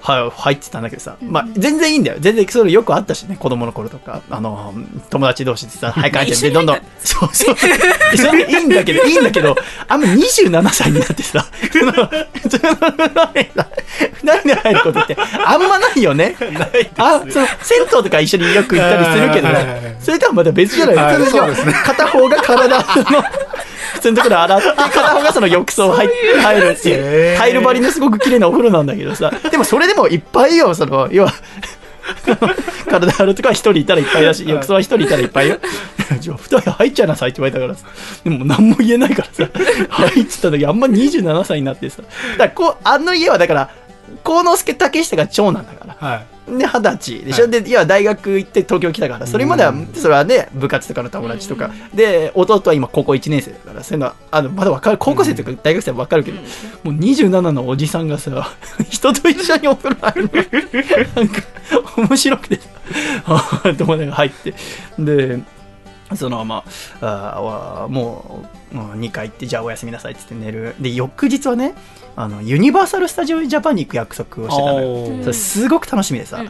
[0.00, 2.16] は入ってたんだけどさ、まあ全然いいんだよ。
[2.18, 4.22] 全然それよくあったしね子供の頃とか。
[4.30, 4.74] あの
[5.10, 7.56] 友達同士でさ「はい帰って」でどんどん そうそう。
[7.56, 9.56] それいいんだけどいいんだけど
[9.88, 12.08] あんま27歳になってさそのその
[14.22, 16.36] 二人で入ることってあんまないよね
[16.98, 22.84] あその銭湯とか一緒によく行ったりするけどねそれとはまた別じゃないですね片方が体の
[23.94, 26.08] 普通のところ洗って片方がその浴槽入
[26.42, 27.36] 入るっていう。
[27.36, 29.32] タイル張りのすごく綺麗なお風呂なんだけどさ。
[29.50, 31.32] でもそれでもいっぱいよその要は
[32.90, 35.58] 体洗うとか一人いたらいっぱいだし浴槽は一人いたらいっぱいよ。
[36.20, 37.86] じゃあ二人入っちゃいなさいって言われたからさ。
[38.24, 39.50] でも何も言えないからさ。
[39.88, 42.02] 入ってた時あんま27歳になってさ。
[42.02, 43.70] だからこうあの家はだから
[44.24, 46.08] 幸之助竹下が長男だから。
[46.08, 56.40] はいで二十歳でしょ、でいや大学行って東京来たからそれまではそれはね部活とかの友達とか、で弟は今高校1年生だからそういうのはあのまだわかる高校生とか大学生はわかるけど、
[56.82, 58.30] もう27のおじさんがさ
[58.90, 60.32] 人と一緒にお風呂入るの。
[61.14, 61.42] なんか
[61.96, 62.56] 面白くて。
[62.56, 62.62] さ
[63.26, 64.54] ああと思いながら入って。
[64.98, 65.40] で
[66.14, 66.64] そのまま
[67.00, 70.74] ああもうもう2回行ってじゃあおやすみなさいって言って寝る。
[70.80, 71.74] で翌日はね
[72.14, 75.32] あのユニバーサル・スタジオ・ジャパンに行く約束をしてたのよ。
[75.32, 76.44] すごく楽しみでさ、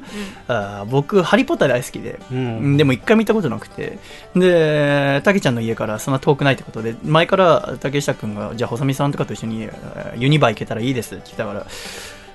[0.49, 2.77] あー僕ハリー・ポッター大好きで、うん。
[2.77, 3.99] でも一回見たことなくて。
[4.35, 11.67] でたけちゃんの家からそんな遠くないってことで前から竹下君がじゃあ細見さんとかと一緒にえーユニバー行けたらいいですって言ったからあ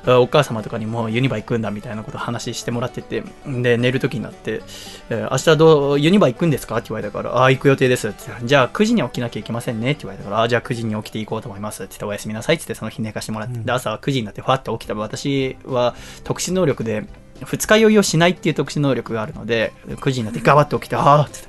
[0.08, 4.62] お母様とかにもユニバー行くんだみたいなことを話してもらっててで寝る時になって、
[5.10, 8.08] えー明日どうユニバー行くんですかって言われたからああ行く予定です。
[8.10, 9.92] ってじゃあ9時に起きなきゃいけませんね。
[9.92, 11.84] って言われたからあじゃあ9時に起きて行こうと思います。
[11.84, 14.94] って言っておやすみなさいって言ってその日寝かしてもらって、で朝9時になってファって起きた。
[14.94, 17.06] ら私は特殊能力で
[17.44, 21.40] 二日酔いをしないっていう特殊能力があるので9時になってガバッと起きてああって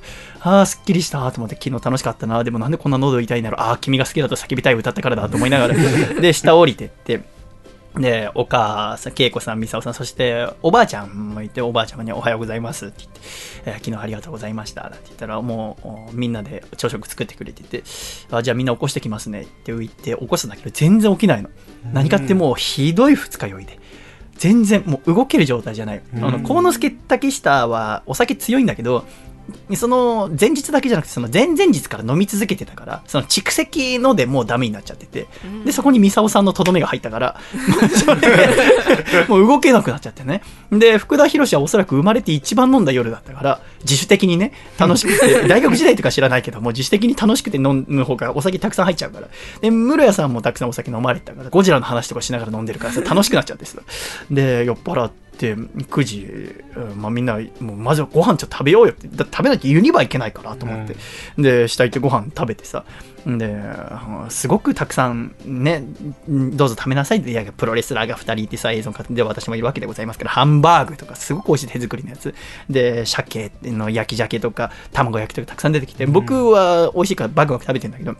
[0.40, 2.44] ああすっきりしたと思って昨日楽しかったな。
[2.44, 3.60] でもなんでこんな喉痛いんだろう。
[3.60, 5.74] ああ君が好きだと叫びたい歌ったからだと思いながら。
[6.20, 7.22] で下降りてって
[8.00, 13.20] で、お母さん、恵子さん、美沙さん、そしておばあちゃんもいて、おばあちゃまにおはようございますって言って、
[13.66, 17.82] えー昨日ありがとうございましたって言ったら、もうおみんなで朝食作ってくれてて、
[18.30, 21.50] あじゃあみんな起こしてきますねって言って、起こすんだけど、全然起きないの。
[21.92, 23.78] 何かってもうひどい二日酔いで。
[24.38, 26.02] 全然もう動ける状態じゃない。
[26.14, 29.04] あの、幸之助竹下はお酒強いんだけど、
[29.76, 35.26] その前日だけじゃなくてその前々日から飲み続けてたからその蓄積のでもうダメになっちゃってて、
[35.64, 38.28] でそこにミサオさんのとどめが入ったからもう それで
[39.28, 40.42] もう動けなくなっちゃってね。
[40.70, 49.28] で福田博はおそらく生まれて一番飲んだ夜だったから自主的にね楽しくて 大学時代とか知らないけどもう自主的に楽しくて飲む方がお酒たくさん入っちゃうから。
[49.60, 53.78] で室谷さんもたくさんお酒飲まれてたからゴジラの話とかしながら飲んでるからさ楽しくなっちゃってさ
[54.30, 56.26] で酔っ払って9時、
[56.76, 58.92] うんまあ、みんなもうまずはご飯ちょっと食べようよ。
[58.92, 60.96] ってだ食べなきゃユニバー行けないからと思って、
[61.38, 62.84] で下行ってご飯食べてさ。
[63.26, 72.34] でうんすごくたくさんねんどうぞ食べなさいっていやプロレスラーが2人いてさ映像買ってで私もいるわけでございますからハンバーグとかすごく美味しい手作りのやつ。
[72.70, 78.14] で鮭の焼き鮭とか卵焼きとかたくさん出てきて僕は美味しいからバクバク食べてんだけど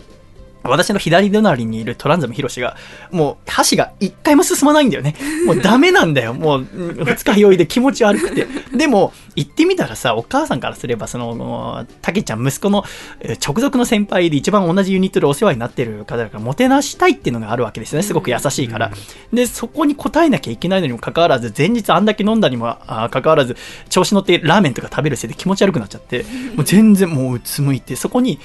[0.63, 2.77] 私の左隣にいるトランザムヒロシが、
[3.11, 5.15] もう箸が一回も進まないんだよね。
[5.47, 6.35] もうダメなんだよ。
[6.35, 8.47] もううん二日酔いで気持ち悪くて。
[8.75, 12.85] でも、行ってみたらさ、お母さんからすれば、その、たけちゃん、息子の
[13.21, 18.03] えー直属の先輩で一番同じユニットでお世話になってる方だから、もてなしたいっていうのがあるわけですよね。
[18.03, 18.91] すごく優しいから。
[19.33, 23.57] で、そこに応えなきゃいけないのにもかかわらず、前日あんだけ飲んだにもあかかわらず、
[23.89, 26.25] 調子乗ってラーメンとか食べるせいで気持ち悪くなっちゃって、
[26.55, 28.39] もう全然もううつむいて、そこに、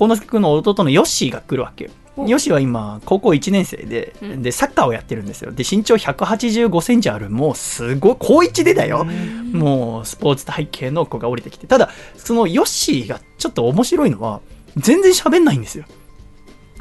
[0.00, 1.90] 幸之助君の弟のヨッシーが来るわけよ。
[2.16, 5.52] ヨッシーは今、高校1年生で、で、サッカーをやってるんですよ。
[5.52, 9.04] で、身長185センチある、もうすごい、高1でだよ。
[9.52, 11.66] もう、スポーツ体系の子が降りてきて。
[11.66, 14.40] ただ、そのヨッシーがちょっと面白いのは、
[14.76, 15.84] 全然喋んないんですよ。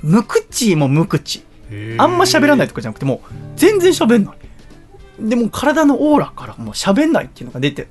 [0.01, 1.43] 無口も無口。
[1.97, 4.37] あんま喋らないとかじゃなくて、もう、全然喋んない。
[5.19, 7.89] でも体のオーラからもう喋んないっていうのが出てる。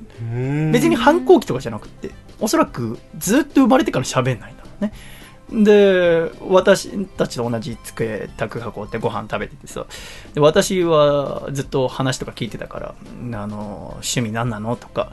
[0.72, 4.92] 別に反抗期とかじゃなくて、おそらくずっと生まれてから喋んないんだろうね。
[5.50, 9.86] で私たちと同じ机宅囲ってご飯食べててさ。
[10.34, 12.94] で私はずっと話とか聞いてたから
[13.40, 15.12] あの趣味何なのとか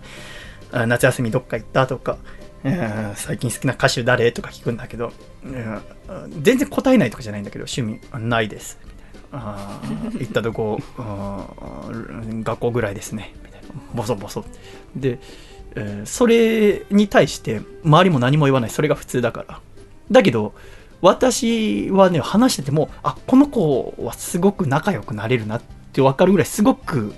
[0.72, 2.18] 夏休みどっか行ったとか、
[2.66, 5.14] えー最近好きな歌手誰とか聞くんだけど、
[5.46, 5.82] うん
[6.42, 8.78] 全然答えないとかじゃないんだけど趣味ないです。
[9.32, 9.80] あ
[10.20, 10.80] 行ったとこ
[12.44, 13.34] 学校ぐらいですね。
[13.44, 13.68] みたいな。
[13.94, 14.44] ボソボソ。
[14.96, 15.20] で、
[15.76, 18.70] えーそれに対して周りも何も言わない。
[18.70, 19.62] それが普通だから。
[20.12, 20.54] だけど
[21.02, 25.62] 私はね話しててもあこの子はすごく仲良くなれるなっ
[25.94, 27.14] て分かるぐらいすごく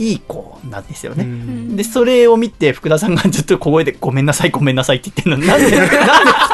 [0.00, 1.76] いい子なんですよね。
[1.76, 5.44] で、それを見て、福田さんがずっと小声で、ごめんなさい、ごめんなさいって言ってるの。
[5.46, 5.98] なんで、なんでっ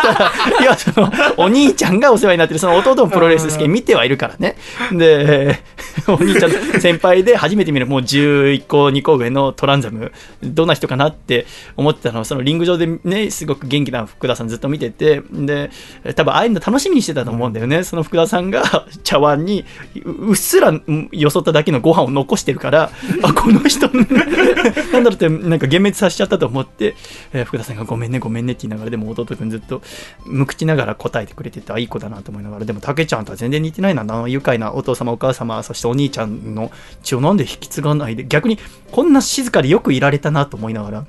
[0.03, 4.57] たら、いや、その、お兄ちゃんがお世話になってる、その弟のプロレス好き見てはいるからね。
[4.91, 5.61] で、
[6.09, 10.11] お兄ちゃん、先輩で初めて見る、もう11個、2個上のトランザム、
[10.43, 11.47] どんな人かなって
[11.77, 15.71] 思ってたのを、そのリング上でね、すごく元気な福田さんずっと見てて、で、
[16.15, 17.85] 多分ああいうの楽しみにしてたと思うんだよね。
[17.85, 19.65] その福田さんが茶碗に
[20.05, 22.91] ううっすらうんよそっただけのご飯を残してるから、
[23.23, 26.97] あ、この人、なんだろうって、なんか幻滅させちゃったと思って、
[27.33, 29.83] えー福田さんがごめんね、ごめんねって言いながら、でも弟くんずっと
[30.25, 36.73] 無口ながら答えてくれてて、あ、いい子だなと思いながら、でも、たけちゃんとは全然似てないな、あの愉快なお父様、お母様、そしてお兄ちゃんの
[37.03, 38.59] 血をなんで引き継がないで、逆に
[38.91, 41.07] こんな静かでよくいられたなと思いながら、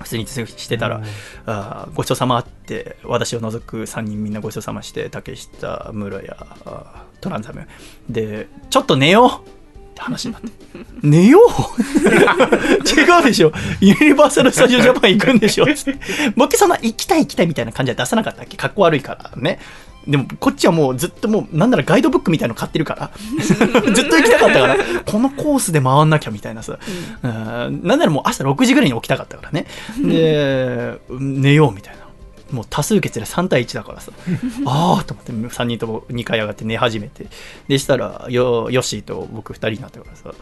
[0.00, 1.02] 普通にしてたら、
[1.46, 7.66] あーごちそうさまって、私を除く3人みんなごちそうさまして、竹下、室谷、あートランザム。
[8.10, 9.61] で、ちょっと寝よう
[9.92, 10.48] って話になって。
[11.02, 11.48] 寝よう？
[12.88, 13.52] 違うでしょ。
[13.80, 15.66] ユニバーサル・スタジオ・ジャパン行くんでしょ。
[15.66, 15.98] つって
[16.36, 18.56] 僕そんな行きたい行きたいみたいな感じは出さなかったっけ？
[18.56, 19.58] かっこ悪いからね。
[20.06, 23.10] でも、こっちはもうずっともう、なんならガイドブックみたいの買ってるから、
[23.92, 26.76] ずっと行きたかったから、このコースで回んなきゃみたいなさ、
[27.22, 27.30] うん。
[27.84, 29.66] なんならもう朝6時ぐらいに起きたかったからね。
[30.04, 32.01] で、寝ようみたいな。
[32.52, 34.12] もう多数決で3対1だからさ、
[34.66, 37.26] ああと思って3人とも2回上がって寝始めて、
[37.68, 40.32] でしたら、よヨッシーと僕2人になったからさ、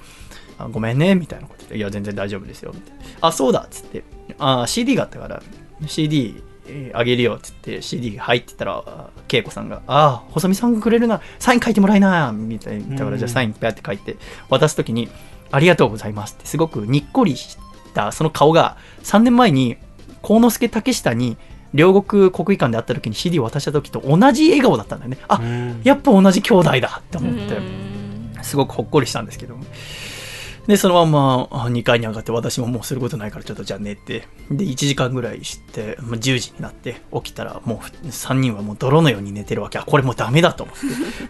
[0.58, 3.28] あごめんねみたいなこと言って、いや、全然大丈夫ですよみたいな。
[3.28, 4.04] あ、そうだっつって、
[4.38, 5.42] あ CD があったから、
[5.86, 14.16] CD えーあげるよっつって CD が入ってたら、あ恵子さんが、ああ、細見さんがくれるな、サイン書いてもらいな、みたいに言ったから、じゃあサインペアって書いて、
[14.48, 15.08] 渡すときに、
[15.50, 17.58] ありがとうございますって、すごくにっこりし
[17.94, 19.76] たその顔が、3年前に、
[20.22, 21.36] 幸之助竹下に、
[21.72, 25.18] 両国国技館で会った時に CD を渡した時と同じ笑顔だったんだよね。
[25.28, 25.40] あ、
[25.84, 27.58] やっぱ同じ兄弟だって思って、
[28.42, 29.56] すごくほっこりしたんですけど。
[30.70, 39.78] で、そのまんまあ2階に上がって、私ももうすることないからちょっとじゃあ寝て、で、1時間ぐらいして、まあ、10時になって、起きたらもう3人はもう泥のように寝てるわけ？
[39.78, 40.82] あ、これもうダメだと思って。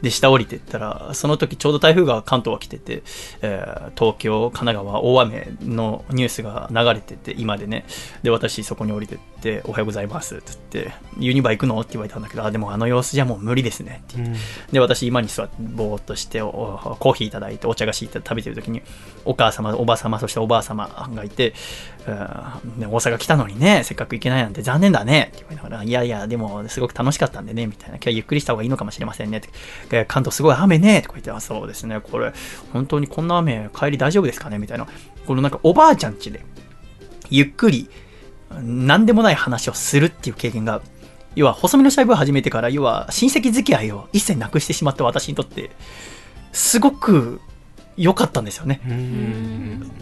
[0.03, 3.03] で、下降りてったら、その時ちょうど台風が関東は来てて、
[3.41, 7.87] えー東京、神奈川、大雨のニュースが流れてて、今でね。
[8.23, 11.81] で、私そこに降りてって、おはようございますって言って、ユニバ行くの？
[11.81, 14.41] って言われたんだけど、あ、でもあの様子じゃもう無理ですねって言って。
[14.73, 18.83] で、私今に座ってぼーっとして、おコーヒーいただいて、お茶菓子いただいて食べてる時に、
[19.31, 21.55] お母様、おば様、そしておばあ様がいて、
[22.07, 22.15] うん、
[22.89, 27.97] 大阪来たのにね、せっかく行けないなんて残念だねって言われながら、いやいや、でもすごく楽しかったんでね、みたいな。
[27.97, 29.40] 今日はゆっくりした方がいいのかもしれませんねっ
[29.89, 30.05] て。
[30.07, 32.32] 関東すごい雨ね、とか言って、あ、そうですね、これ、
[32.73, 34.89] 本当にこんな雨、帰り大丈夫ですかねみたいな。
[35.27, 36.44] このなんかおばあちゃん家で、
[37.31, 37.89] ゆっくり、
[38.61, 40.82] 何でもない話をするっていう経験が、
[41.36, 45.70] 要は、細身のシャイブを始めてから、要は、親戚付き合いを一切なくしてしまった私にとって、
[46.52, 47.40] すごく
[48.01, 48.81] 良かったんですよね。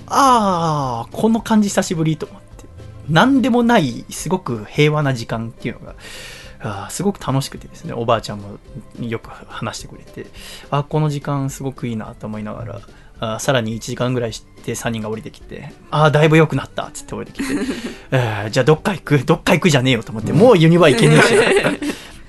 [0.06, 2.64] ああ、この感じ久しぶりと思って。
[3.10, 5.94] 何でもない、すごく平和な時間っていうのが、
[6.60, 8.58] あーすごく楽しくてですね、おばあちゃんも
[9.00, 10.26] よく話してくれて、
[10.70, 12.80] あーこの時間すごくいいなと思いながら、
[13.20, 17.54] あーさらに1時間ぐらいして3人が降りてきて、ああ、だいぶ良くなったっつって降りてきて、
[18.12, 21.34] えーじゃあどっか行くどっか行くじゃねえよと思って、もうユニバ行けねえし。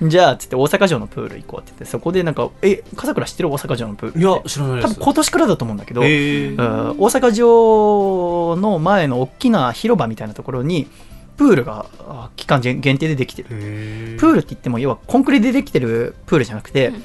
[0.02, 4.20] じゃあ、つって大阪城のプール行こうって言って、そこでなんか、え、笠倉知ってる大阪城のプール。
[4.20, 6.56] いや知らないです多分今年からだと思うんだけど、へーうん
[6.98, 10.86] 大阪城の前の大きな広場みたいなところに、
[11.36, 13.48] プールがあ期間限定でできてる。
[13.48, 17.04] プールって言っても、要はコンクリでできてるプールじゃなくて、うん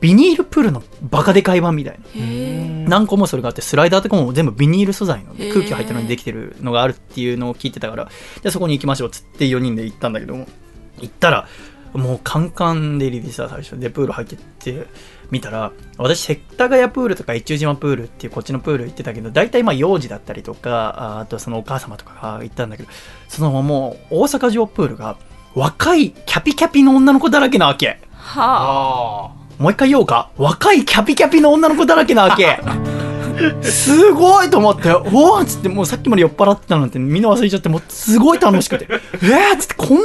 [0.00, 2.88] ビニールプールのバカでかい版みたいな。
[2.88, 10.46] 何個もそれがあって、スライダーとかも全部ビニール素材の空気が入ったのにできてるのがあるっていうのを聞いてたから、じゃあそこに行きましょうっつって4人で行ったんだけども、
[11.00, 11.46] 行ったら、
[11.96, 14.86] もうカンカンでリリースは最初でプール入ってって
[15.30, 22.88] 見たら私世田谷プールとか越中島プールっていうこっちのプール行ってたけど大体まあ幼児だったりとかああとそのお母様とかが行ったんだけど
[23.28, 25.16] そのもう大阪城プールが
[25.54, 27.98] 若いキャピキャピの女の子だらけなわけ。
[28.12, 30.30] はもう一回言おうか。
[30.36, 32.60] 若いキャピキャピの女の子だらけなわけ。
[33.62, 39.98] すごいと思って、おおっつって、もうさっきまで酔っ払ってたなんてみんな忘れちゃって、もうすごい楽しくて、えーっつって、こん、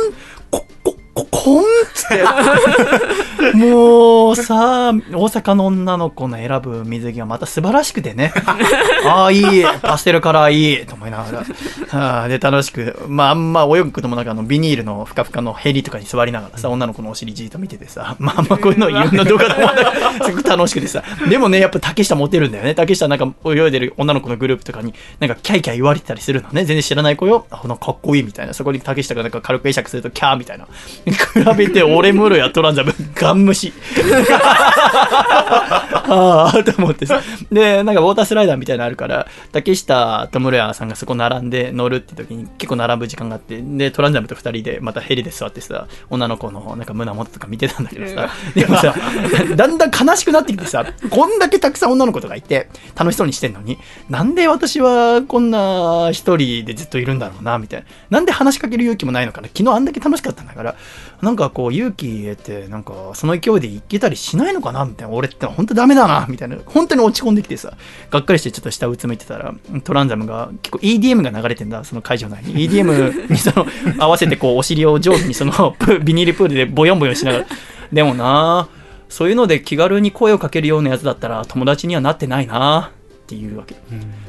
[0.50, 3.58] こ、こ、こ こんっつって。
[3.58, 8.34] もうさ、大阪の女の子の選ぶ水着がまた素晴らしくてね。
[9.08, 9.64] ああ、いい。
[9.82, 10.86] パステルカラーいい。
[10.86, 12.00] と思いながら。
[12.00, 12.98] は あで、楽しく。
[13.08, 19.70] まあ、あんま泳ぐこともなく、あの、ビニールのふかふかのヘリとかに座りながらさ、女の子のお尻じーっと見ててさ、まあ、まこういうのいろんな動画でも
[20.26, 21.04] すごく楽しくてさ。
[21.30, 22.76] でもね、やっぱ竹下モテるんだよね。
[22.76, 26.66] 竹下なんか泳いでる女の子のグループとかに、なんかキャイキャイ言われてたりするのね。
[26.66, 27.46] 全然知らない子よ。
[27.50, 28.54] あ、なんかかっこいいみたいな。
[28.54, 30.68] そこに竹下がなんか軽く会釈するとキャーみたいな。
[31.14, 33.74] 比べて俺ムロやトランザム、ガン虫。
[36.12, 37.22] ああ、と思ってさ。
[37.52, 48.94] で、なんかウォータースライダーみたいなのあるから、竹下と室谷さんがそこ並んで乗るって時に結構並ぶ時間があって、で、トランザムと二人でまたヘリで座ってさ、女の子のなんか胸元とか見てたんだけどさ、でもさ、
[49.56, 53.78] だんだん悲しくなってきてさ、こんだけたくさん女の子とかいて、楽しそうにしてんのに、
[54.10, 57.86] なんで私はこんな一人でずっといるんだろうな、みたいな。
[58.10, 59.48] なんで話しかける勇気もないのかな。
[59.48, 60.76] 昨日あんだけ楽しかったんだから、
[61.22, 65.14] なんかこう勇気得て、なんかその勢いでいけたりしないのかな、みたいな。
[65.14, 66.58] 俺って本当ダメだな、みたいな。
[66.66, 67.74] 本当に落ち込んできてさ、
[68.10, 69.54] がっかりしてちょっと下うつむいてたら、
[69.84, 72.68] トランザムが結構 EDM が流れてんだ、その会場内に。
[72.68, 73.68] EDM にその、
[74.00, 77.46] 合わせてこうお尻を上手にその、プ ビニールプールでボヨンボヨンしながら。
[77.94, 78.68] でもな
[79.10, 82.92] そういうので気軽に声をかけるようなやつだったら友達にはなってないな
[83.24, 83.76] っていうわけ。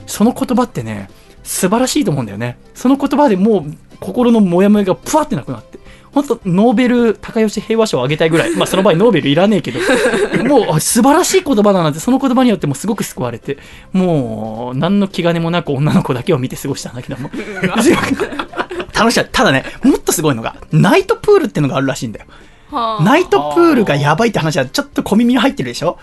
[0.07, 1.09] その言葉ってね、
[1.45, 2.59] 素晴らしいと思うんだよね。
[2.75, 5.72] その言葉でもう心のモヤモヤがプワってなくなって。
[6.13, 8.55] 本当ノーベル高吉平和賞をあげたいぐらい。
[8.55, 9.81] まあその場合ノーベルいらねえけど。
[10.45, 13.59] もうあ素晴らしい言葉だなって、その言葉によってもうすごく救われて、
[13.93, 17.31] もう何の気兼ねもなく女の子だけを見て過ごしたんだけども。
[17.63, 19.31] 楽しかった。
[19.33, 22.27] ただね、もっとすごいのが、ナイトプールってのがあるらしいんだよ。
[22.71, 25.99] はあナイトプールがやばいって話はちょっと小耳に入ってるでしょ？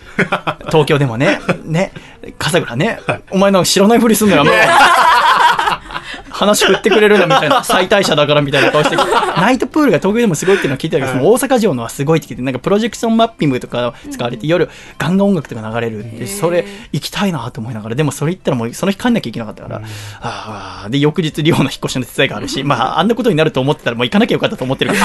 [0.68, 1.40] 東京でもね。
[1.64, 1.92] ね。
[2.38, 3.00] 笠倉ね。
[3.32, 4.44] お前なんか知らないふりすんのよ。
[4.46, 4.54] もう
[6.40, 7.64] 話振ってくれるなみたいな。
[7.64, 8.96] 最大者だからみたいな顔して。
[9.38, 19.82] ナイトプールが東京でもすごいっていうのは聞いてたけど、その大阪城のはすごいって聞いて、なんかプロジェクションマッピングとか使われて、夜ガンガン音楽とか流れるんで、それ行きたいなと思いながら、でもそれ行ったらもうその日帰んなきゃいけなかったから、
[20.22, 24.98] ああで、翌日寮の引っ越しの手伝いがあるし、まああんなことになると思ってたらもう行かなきゃよかったと思ってるか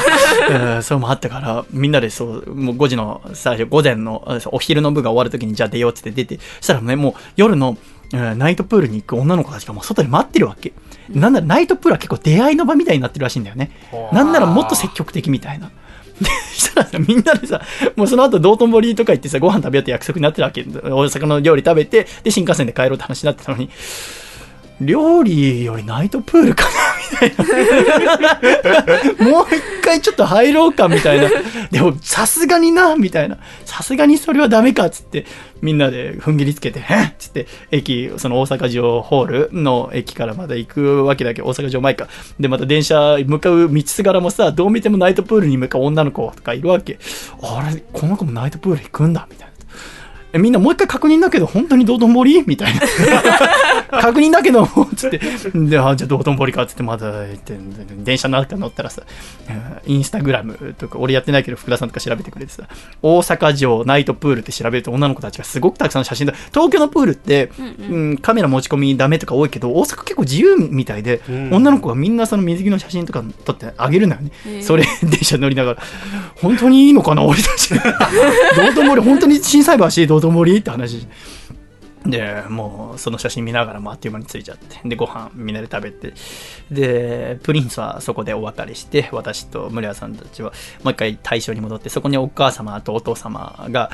[0.51, 7.77] ら、 うんそうもあったから、みんなでそう、もう5時の最初、午前のあお昼の部が終わるときにじゃあ出ようっつって出て、そしたらね、もう夜の、
[8.13, 10.73] えーナイトプールに行く女の子たちがもう外で待ってるわけ。
[11.11, 13.71] なんならナイトプールは結構出会いの場みたいになってるらしいんだよね。
[14.13, 15.71] なんならもっと積極的みたいな。
[16.21, 17.61] で、したらさ、みんなでさ、
[17.97, 20.63] もうその後道頓堀とか行ってさ、ご飯食べようって約束になってるわけ。
[20.63, 23.69] 大阪の料理食べて、で、新幹線で帰ろうって話になってたのに、
[24.81, 26.71] 料理よりナイトプールかな
[27.29, 29.31] みたいな。
[29.31, 31.29] もう一回ちょっと入ろうかみたいな。
[31.71, 33.39] でも、さすがにな、みたいな。
[33.65, 35.27] さすがにそれはダメかっつって、
[35.63, 42.09] みんなで踏ん切りつけて、えっつって、駅、その大阪城ホールの駅からまだ行くわけだけど、大阪城前か。
[42.41, 46.99] で、また電車向かう道すがらもさ、どう見てもナイトプールに向かう女の子とかいるわけ。
[47.43, 49.54] あれ、この子もナイトプール行くんだ、みたいな。
[50.35, 52.43] えみんなもう一回確認だけど、本当に道頓堀？
[52.45, 52.81] みたいな。
[54.01, 54.67] 確認だけど、
[54.97, 55.21] つって。
[55.55, 57.57] で、あ、じゃあ道頓堀か、つってまだ行って、
[57.99, 59.03] 電車の中乗ったらさ、
[59.49, 62.65] うんインスタグラムとか、俺やってないけど、福田さんとか調べてくれてさ、
[63.01, 66.35] 大阪城ナイトプールって調べると女の子たちがすごくたくさんの写真だ。
[66.53, 67.51] 東京のプールって、
[67.91, 74.31] うんカメラ持ち込みダメとか多いけど、大阪結構自由みたいで、女の子がみんなその水着の写真とか撮ってあげるんだよね。
[74.49, 75.83] へえそれ、電車乗りながら、
[76.41, 77.75] 本当にいいのかな、俺たち。
[78.57, 81.07] 道頓堀、本当に心斎橋、道頓堀って話。
[82.07, 84.87] で、もう、その写真見ながらもあっという間に着いちゃって。
[84.87, 86.13] で、ご飯みんなで食べて。
[86.71, 90.53] で、プリンスはそこでお別れして、私と村屋さんたちは
[90.83, 93.91] もう一回対象に戻って、そこにお母様とお父様が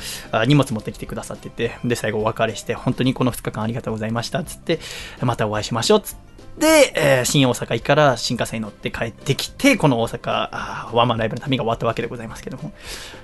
[0.47, 4.81] 荷物持ってきてくださってて、で、最後お別れして、本当にこの2日間ありがとうございました、つって、
[5.21, 6.31] またお会いしましょう、つって。
[6.59, 12.73] で、えー新大阪駅から新幹線に乗って帰ってきて、この大阪、ワンマンライブの旅が終わったわけでございますけども。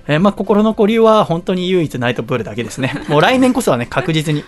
[0.07, 2.93] えーまあ、心残りは本当に唯一ナイトプールだけですね。
[3.09, 4.43] もう来年こそはね、確実に、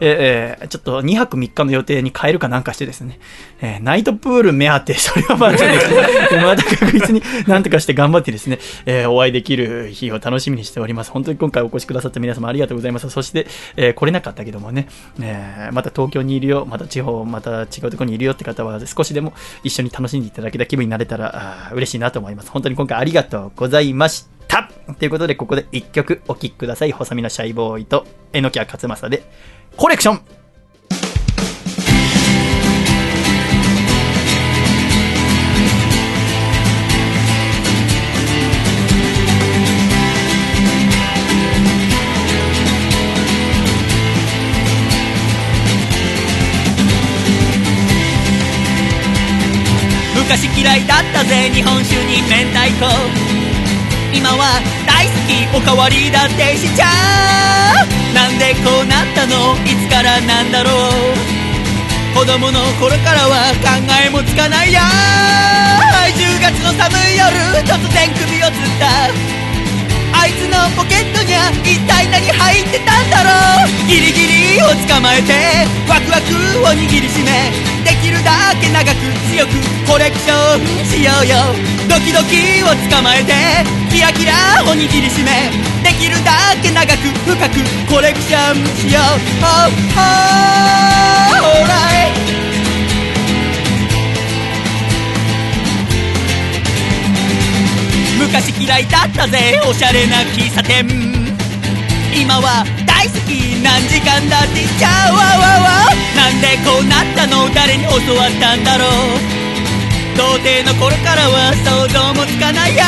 [0.00, 3.18] えーえーちょっと2泊3日の予定に変えるかなんかしてですね、
[3.60, 5.96] えーナイトプール目当て、それはまたですね、
[6.42, 11.10] また確実になんとかして頑張ってですね、えーお会いできる日を楽しみにしております。
[11.10, 13.08] 本当に今回お越しくださった皆様ありがとうございます。
[13.10, 13.46] そして、
[13.76, 14.88] えー来れなかったけどもね、
[15.20, 19.32] えーまた東京にいるよ、また地方、また違うところにいるよって方は少しでも
[19.62, 22.50] 一緒に楽しんでいただけた気分になれたら嬉しいなと思います。
[22.50, 24.33] 本当に今回ありがとうございました。
[24.98, 26.92] ということで、ここで一曲お聴きください。
[26.92, 29.22] 細身のシャイボーイと榎谷勝正で、
[29.76, 30.20] コレクション。
[50.16, 52.70] 昔嫌いだったぜ日本酒に明太
[53.38, 53.43] 子。
[54.14, 56.86] 今は大好きおかわりだってしちゃ
[57.82, 57.90] う。
[58.14, 59.58] なんでこうなったの？
[59.66, 61.18] いつからなんだろう？
[62.14, 63.74] 子供の頃からは考
[64.06, 64.80] えもつかないや。
[66.14, 67.26] 10月の寒い夜
[67.66, 69.10] 突然首をつった。
[70.14, 73.90] あいつのポケットには一体何入ってたんだろう？
[73.90, 75.63] ギリギリを捕まえて。
[76.74, 77.52] 握りしめ
[77.84, 78.98] できるだけ長く
[79.30, 79.52] 強く
[79.86, 81.36] コレクションしようよ。
[81.88, 83.32] ドキドキを捕まえて
[83.90, 84.32] キラキラ
[84.64, 85.50] を握りしめ
[85.82, 89.02] できるだけ長く深くコレクションしよう。
[89.42, 90.04] Oh, oh,
[91.62, 92.12] alright!
[98.18, 100.88] 昔嫌いだったぜおしゃれな喫茶店。
[102.16, 104.64] 今は大好き何時間だって。
[104.78, 105.24] ちゃうわわ
[105.62, 107.50] わなんでこうなったの？
[107.54, 108.88] 誰に教わったんだろう？
[110.16, 112.76] 童貞の頃からは想像もつかない。
[112.76, 112.84] や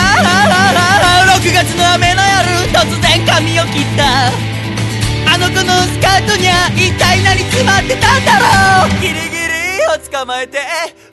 [1.37, 4.31] 6月の雨の夜突然髪を切った。
[5.29, 9.01] あの子のスカートには一体何詰まってたんだろう？
[9.01, 10.61] ギリギリを捕まえて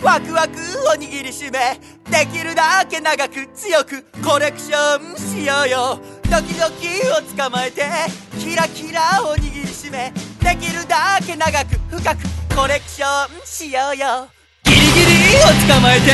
[0.01, 0.53] ワクワク
[0.87, 1.79] を握りしめ
[2.09, 5.99] できるだけ長く強くコレクションしようよ。
[6.29, 7.83] ドキドキを捕まえて
[8.39, 10.13] キラキラを握りしめ
[10.43, 12.19] できるだけ長く深く
[12.53, 14.27] コレクションしようよ。
[14.65, 16.11] ギリギリを捕まえて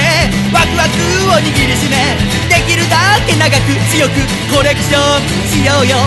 [0.54, 0.94] ワクワク
[1.34, 1.98] を握りしめ。
[2.46, 4.22] できるだけ長く強く
[4.54, 5.98] コレクションしようよ。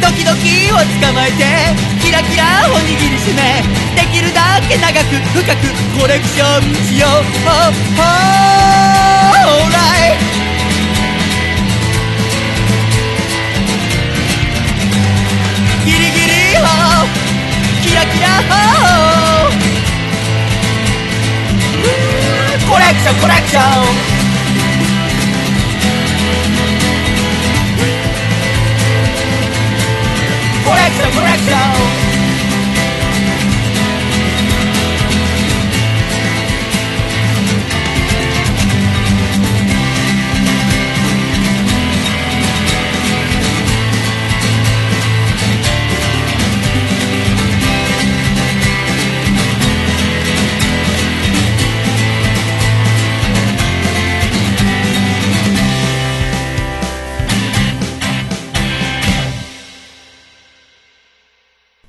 [0.00, 1.72] ドキドキを捕まえて
[2.04, 3.64] キラキラを握りしめ。
[3.96, 7.24] できるだけ長く深くコレクションしよう。
[7.48, 8.04] Oh, oh,
[9.40, 10.20] alright!
[15.86, 17.29] ギリギリを
[17.90, 18.28] キラキラ
[22.70, 23.62] コレクションコレクション
[30.64, 32.09] コレクションコレクション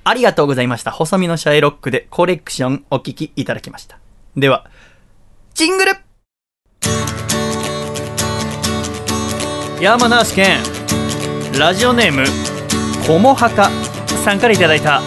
[0.04, 0.92] ありがとうございました。
[0.92, 4.00] 細身のシャイロックでコレクションお聞きいただきました。
[4.36, 4.66] では、
[5.54, 5.92] ジングル
[9.80, 10.60] 山梨県、
[11.60, 12.24] ラジオネーム、
[13.06, 13.70] こもはか
[14.24, 15.02] さんからいただいた、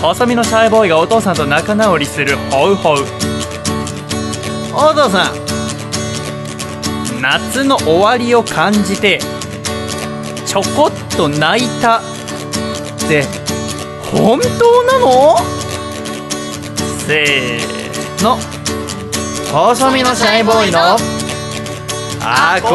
[0.00, 2.98] 細身のシャイボーイがお父さんと仲直りするホウホウ。
[4.72, 9.20] お父さん、夏の終わりを感じて、
[10.46, 12.02] ちょこっと泣いたっ
[13.08, 13.24] て、
[14.12, 15.36] 本当なの？
[17.06, 18.38] せーの。
[19.52, 20.96] 細身のシャイボーイの。
[22.28, 22.68] アコ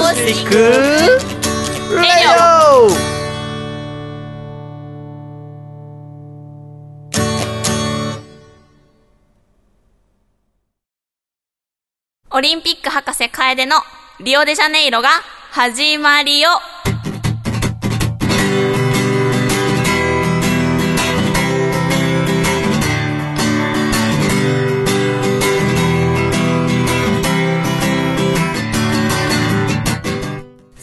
[0.00, 2.38] ースティックレディ
[12.32, 13.76] オオリンピック博士楓の
[14.20, 15.08] リオデジャネイロが
[15.50, 16.48] 始まりよ。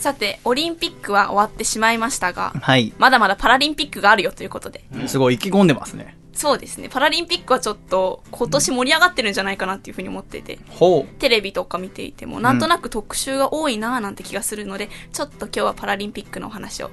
[0.01, 2.91] さて、オリンピックは終わってしまいましたが、はい。
[2.97, 4.83] まだまだパラリンピックがあるよということで。
[5.05, 6.17] すごい意気込んでますね。
[6.33, 6.89] そうですね。
[6.89, 10.57] パラリンピックはちょっと今年盛り上がってるんじゃないかなっていうふうに思っていて。
[10.69, 16.89] ほテレビとか見ていてもなんとなく特集が多いなぁなんて気がするので、ちょっと今日はパラリンピックのお話を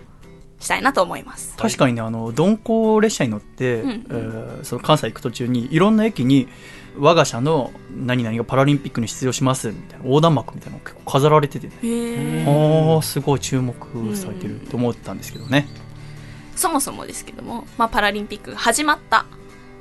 [0.60, 1.55] したいなと思います。
[1.56, 1.60] う。
[1.60, 6.48] 確かにね、あの、鈍行列車に乗って、うんえーその関西行く途中に、いろんな駅に、
[6.99, 11.75] 我が社の何々がパラリンピックに出場しますみたいな横断幕みたいなのが結構飾られててね。
[11.83, 12.45] へ
[12.95, 13.75] ああ、すごい注目
[14.16, 15.69] されてると思ったんですけどね。
[16.57, 19.27] そもそもですけども、まあ、パラリンピックが始まった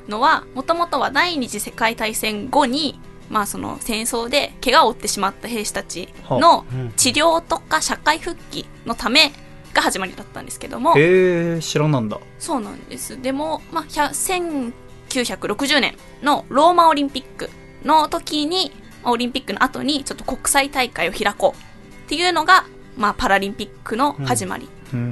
[0.08, 3.00] のは、もともとは第二次世界大戦後に、
[3.30, 6.66] まあその戦争で怪我を負ってしまった兵士たちの
[6.96, 9.34] 治療とか社会復帰のため
[9.74, 12.20] が始まりだったんですけども、へえ、知らなんだ。
[12.40, 13.22] そうなんです。
[13.22, 14.72] でも、まあ、100
[15.22, 17.50] 1960年のローマオリンピック
[17.84, 18.72] の時に、
[19.04, 22.66] オリンピックの後にちょっと国際大会を開こうっていうのが、
[22.98, 24.68] まあ、パラリンピックの始まり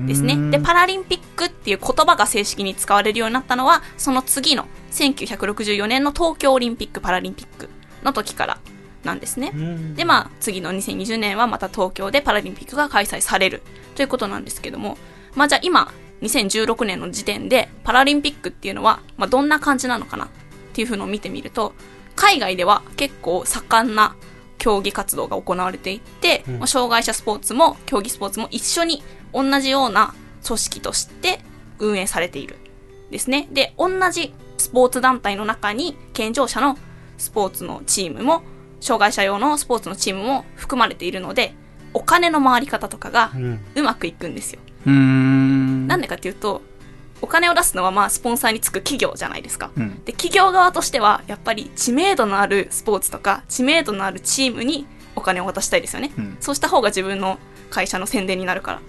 [0.08, 0.52] ですね。
[0.52, 7.70] で、パラリンピックっていう言葉が正式に使われるようになったのは、その次の1964年の東京オリンピック・パラリンピック
[8.04, 8.58] の時から
[9.04, 9.54] なんですね。
[9.96, 13.62] で、まあ、次の2020年はまた東京でパラリンピックが開催される
[13.96, 14.98] ということなんですけども、
[15.36, 20.30] まあじゃあ今、2016年の時点でパラリンピックっていうのは、まあどんな感じなのかなっ
[20.74, 21.74] ていうふうのを見てみると、
[22.16, 24.16] 海外では結構盛んな
[24.58, 30.14] 競技活動が行われていて、うんまあ障害者スポーツも競技スポーツも一緒に同じような
[30.46, 31.40] 組織として
[31.80, 32.58] 運営されている。
[33.12, 33.48] ですね。
[33.52, 36.78] で、同じスポーツ団体の中に健常者の
[37.18, 38.44] スポーツのチームも、
[38.82, 41.54] 障害者用のスポーツのチームも含まれているので、
[41.94, 44.60] お金の回り方とかがうんうまくいくんですよ。
[44.86, 45.88] うーん。
[45.88, 46.62] なんでかっていうと、
[47.22, 49.72] お金を出すのはまあスポンサーにつく企業じゃないですか。
[49.76, 50.04] うん。
[50.04, 54.86] で、企業側としては、やっぱり知名度のあるスポーツとか、知名度のあるチームに
[55.16, 56.12] お金を渡したいですよね。
[56.18, 57.40] うんそうした方が自分の
[57.70, 58.82] 会社の宣伝になるから。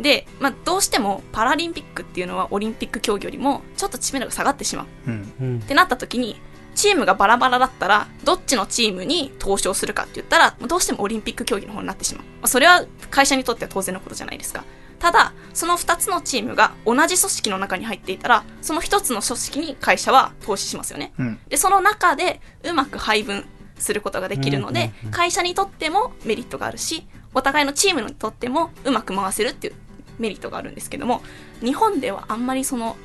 [0.00, 4.86] で、まあ、どうしてもパラリンピックっていうのはオリンピック競技よりもちょっと知名度が下がってしまう。
[5.06, 5.32] うん。
[5.40, 6.40] うんってなった時に、
[6.74, 12.24] チームがバラバラだったら、どっちのチームに投資をするかって言ったら、どうしてもオリンピック競技の方になってしまう。
[12.24, 14.64] まあ、それは会社にとっては当然のことじゃないですか。
[15.02, 21.12] ただ、その2つのチームが同じ組織の中に入っていたら、その1つの組織に会社は投資しますよね。
[21.18, 21.40] うん。
[21.48, 23.44] で、その中でうまく配分
[23.78, 27.04] することができるので、会社にとってもメリットがあるし、
[27.34, 29.74] お互いのチームにとってもうまく回せるっていう
[30.20, 31.20] メリットがあるんですけども、
[31.60, 32.96] 日本ではあんまりその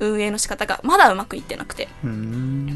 [0.00, 1.86] 運営の仕方がまだうまくいってなくて。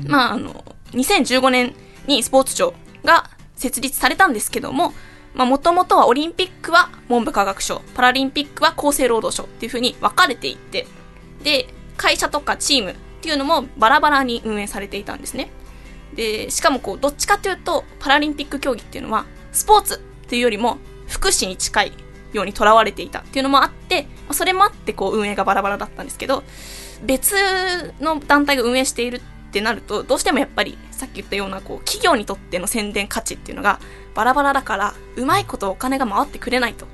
[0.07, 1.75] まあ、あの、2015年
[2.07, 2.75] にスポーツ庁
[3.05, 4.93] が設立されたんですけども、
[5.37, 10.87] まあ、もともとはオリンピックは文部科学省、パラリンピックは厚生労働省っていう風に分かれていて、
[11.43, 15.51] で、会社とかチームっていうのもバラバラに運営されていたんですね。
[16.15, 19.99] で、しかもこう、どっちかっていうと、パラリンピック競技っていうのは、スポーツっ
[20.29, 21.93] ていうよりも、福祉に近い
[22.33, 26.43] ようにとらわれていたっていうのもあって、それもあってこう、運営がバラバラだったんですけど、
[27.03, 27.35] 別
[28.01, 29.21] の団体が運営しているっ
[29.53, 33.81] てなると、どうしてもやっぱり、さっき言ったような、こう、企業にとっての宣伝価値っていうのが、
[34.15, 36.87] バラバラだから、うまいことお金が回ってくれないと。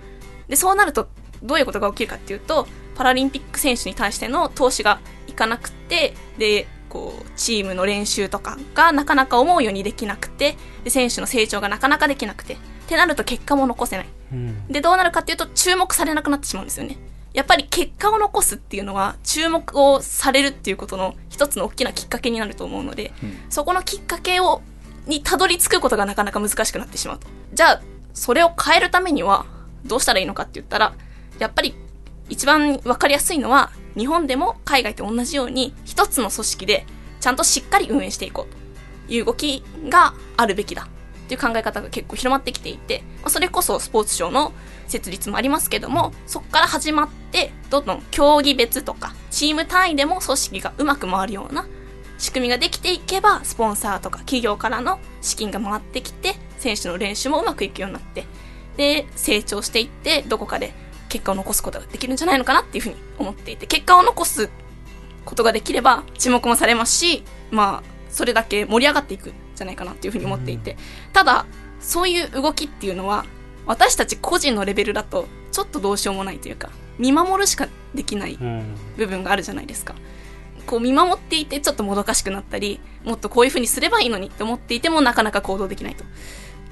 [0.48, 1.08] で、そうなると、
[1.42, 12.56] どういうことが起きるかっていうと、パラリンピック選手に対しての投資がいかなくて、で、こう、チームの練習とかがなかなか思うようにできなくて、で、選手の成長がなかなかできなくて、っ
[12.86, 14.06] てなると結果も残せない。
[14.32, 16.98] うんで、どうなるかっていうと、注目されなくなってしまうんですよね。
[17.34, 23.12] やっぱり結果を残すっていうのは、注目をされるっていうことの一つの大きなきっかけになると思うので、
[23.48, 24.62] そこのきっかけを、
[25.06, 27.26] にたどり着くことがなかなか難しくなってしまうと。
[27.52, 27.82] じゃあ、
[28.14, 29.46] それを変えるためには、
[29.84, 30.94] どうしたらいいのかって言ったら、
[31.38, 31.74] やっぱり、
[32.28, 36.86] 一番わかりやすいのは、日本でも海外と同じように、一つの組織で、
[37.20, 44.52] ちゃんとしっかり運営していこうという動きがあるべきだっていう考え方が結構広まってきていて、まあそれこそスポーツ庁の
[44.88, 51.66] 設立もありますけども、そこから始まって、どんどん競技別とか、チーム単位でも組織がうまく回るような
[52.18, 58.26] 仕組みができていけば、スポンサーとか企業からの資金が回ってきて、選手の練習もうまくいくようになって、
[58.76, 60.72] で、成長していって、どこかで
[61.08, 64.50] 結果を残すことができるんじゃないのかなっていうふうに思っていて、結果を残す
[65.24, 70.76] ことができれば注目もされますし、まあ、それだけ盛り上がっていくんじゃないかなっていうふうに思っていて、
[71.12, 71.46] ただ、
[71.80, 73.24] そういう動きっていうのは、
[73.66, 79.94] 私たち個人のレベルだと、ちょっとどうしようもないというか、見守るしかできないうん部分があるじゃないですか。
[80.66, 86.04] こう見守っていてちょっともどかしくなったり、もっとこういう風にすればいいのにって思っていてもなかなか行動できないと。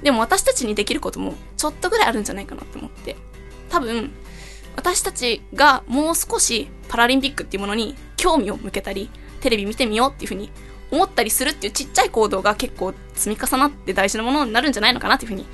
[0.03, 3.17] でも私たちにできることもちょっとぐらいあるんじゃないかなって思って。
[3.69, 4.11] 多分、
[4.77, 9.11] 私たちがもう少しパラリンピックっていうものに興味を向けたり、
[9.41, 10.51] テレビ見てみようっていう風に
[10.91, 15.47] 思ったりするっていうちっちゃい行動が結構積み重なって大事なものになるんじゃないのかなっていう風に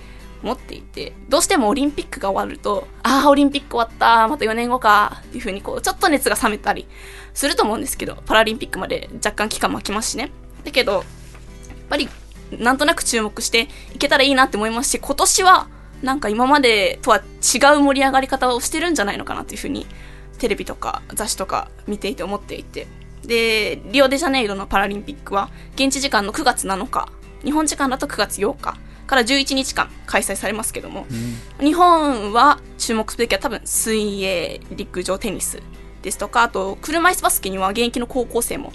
[0.42, 6.86] 思っていて、どうしてもオリンピックが終わると、ああ、オリンピック終わった、また4年後か、っていう風にこう、ちょっと熱が冷めたり
[7.34, 10.30] すると思うんですけど、パラリンピックまで若干期間も空きますしね。
[10.64, 11.02] だけど、やっ
[11.88, 12.08] ぱり、
[12.52, 15.68] なんとなく注目していけたらいいなって思いますし、今年は、
[16.02, 17.20] なんか今までとは違
[17.76, 19.86] う盛り上がり方をしてるんじゃないのかなっていう風に、
[20.38, 22.86] テレビとか雑誌とか見ていて思っていて。
[23.24, 27.08] で、リオデジャネイロのパラリンピックは、現地時間の9月7日、
[27.44, 28.76] 日本時間だと9月8日
[29.06, 31.06] から11日間開催されますけども、
[31.60, 35.62] 日本は注目すべきは多分水泳、陸上、テニス
[36.02, 38.72] ですとか、あと車椅子バスケには現役の高校生も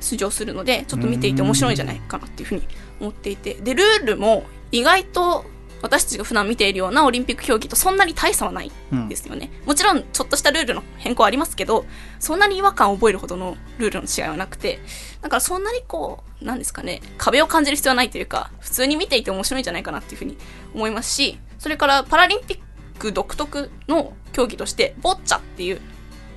[0.00, 2.66] 出場するので、ちょっと見ていて面白いんじゃないかなっていうふうに
[3.00, 5.44] 思っていて、で、ルールも意外と
[5.80, 9.50] 私たちが普段見ているようなオリンピック競技とそんなに大差はないんですよね。
[9.64, 11.84] もちろんちょっとしたルールの変更はありますけど、
[12.18, 14.80] そんなに違和感を覚えるほどのルールの違いはなくて、
[15.20, 20.36] だからそんなにこう、なんですかね、壁を感じる必要はないというか、普通に見ていて面白いんじゃないかなっていうふうに
[20.74, 22.60] 思いますし、それからパラリンピッ
[22.98, 25.80] ク独特の競技として、ボッチャっていう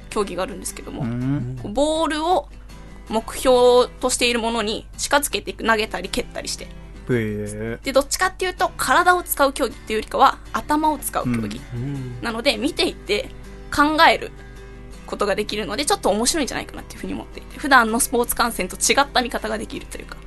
[0.10, 1.04] 競技があるんですけども、
[1.70, 2.50] ボールを
[3.10, 6.68] 目標としているものに近づけていく、投げたり蹴ったりして、へ
[7.84, 11.62] で、どっちかっていうと、体を使う競技っていうよりかは、頭を使う競技。
[12.22, 13.30] なので、見ていて、
[13.76, 14.32] 考える
[15.12, 20.18] ことができるので、ちょっと面白いんじゃないかなっていうふうに思っていて、普段のスポーツ観戦と違った見方ができるというか。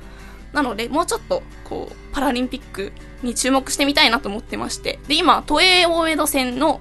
[0.53, 4.99] なので、もうちょっと、こう、パラリンピックに注目してみたいなと思ってまして。
[5.07, 6.79] で、今、都営大江戸線の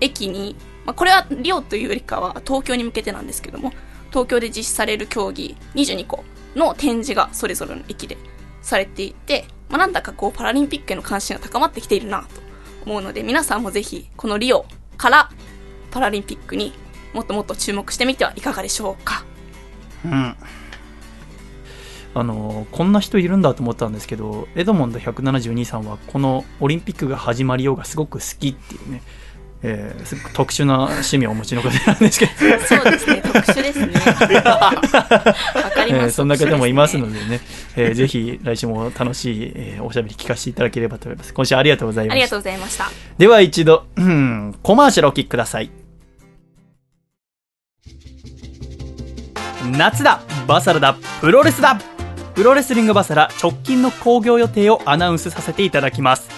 [0.00, 0.54] 駅に、
[0.84, 3.72] まあ、これはリオというよりかは東京に向けてなんですけども、
[4.10, 6.24] 東京で実施される競技22個
[6.54, 8.16] の展示がそれぞれの駅で
[8.62, 12.40] されていて、まあ、なんだかこうパラリンピックへの関心が高まってきているなと
[12.84, 14.66] 思うので、皆さんもぜひこのリオ
[14.96, 15.30] から
[15.90, 16.72] パラリンピックに
[17.16, 19.24] もっともっと注目してみてはいかがでしょうか？
[20.04, 20.36] うん。
[22.14, 29.02] あのこんな人いるんだと思ったんですけどエドモンド172さんはこのオリンピックが始まりようがすごく好きっていうね、
[29.62, 32.32] えーすごく特殊な趣味をお持ちの方なんですけど
[32.66, 33.92] そうですね、特殊ですね。
[34.00, 34.72] わ
[35.74, 36.04] かります。
[36.04, 37.40] えーそんな方もいますのでね、
[37.76, 42.90] えーぜひ来週も楽しい、えーおしゃべり聞かせていただければと思います今週ありがとうございましたありがとうございました。
[43.18, 45.70] では一度、うん、コマーシャルお聞きください。
[49.72, 51.78] 夏だバサラだプロレスだ
[52.34, 56.28] プロレスリングバサラ直近の興行予定をアナウンスさせていただきます。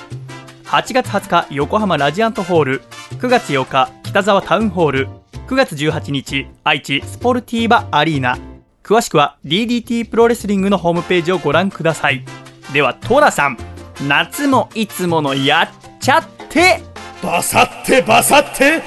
[0.65, 2.83] 8月20日横浜ラジアントホール、
[3.19, 5.09] 9月8日北沢タウンホール、
[5.49, 8.39] 9月18日愛知スポルティーバアリーナ。
[8.85, 12.25] 詳しくは DDT プロレスリングのホームページをご覧ください。
[12.73, 13.59] ではトラさん、
[14.07, 15.69] 夏もいつものやっ
[16.01, 16.81] ちゃって
[17.23, 18.81] バサってバサって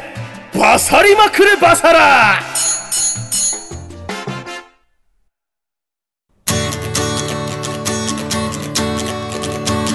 [0.58, 2.40] バサりまくれバサラ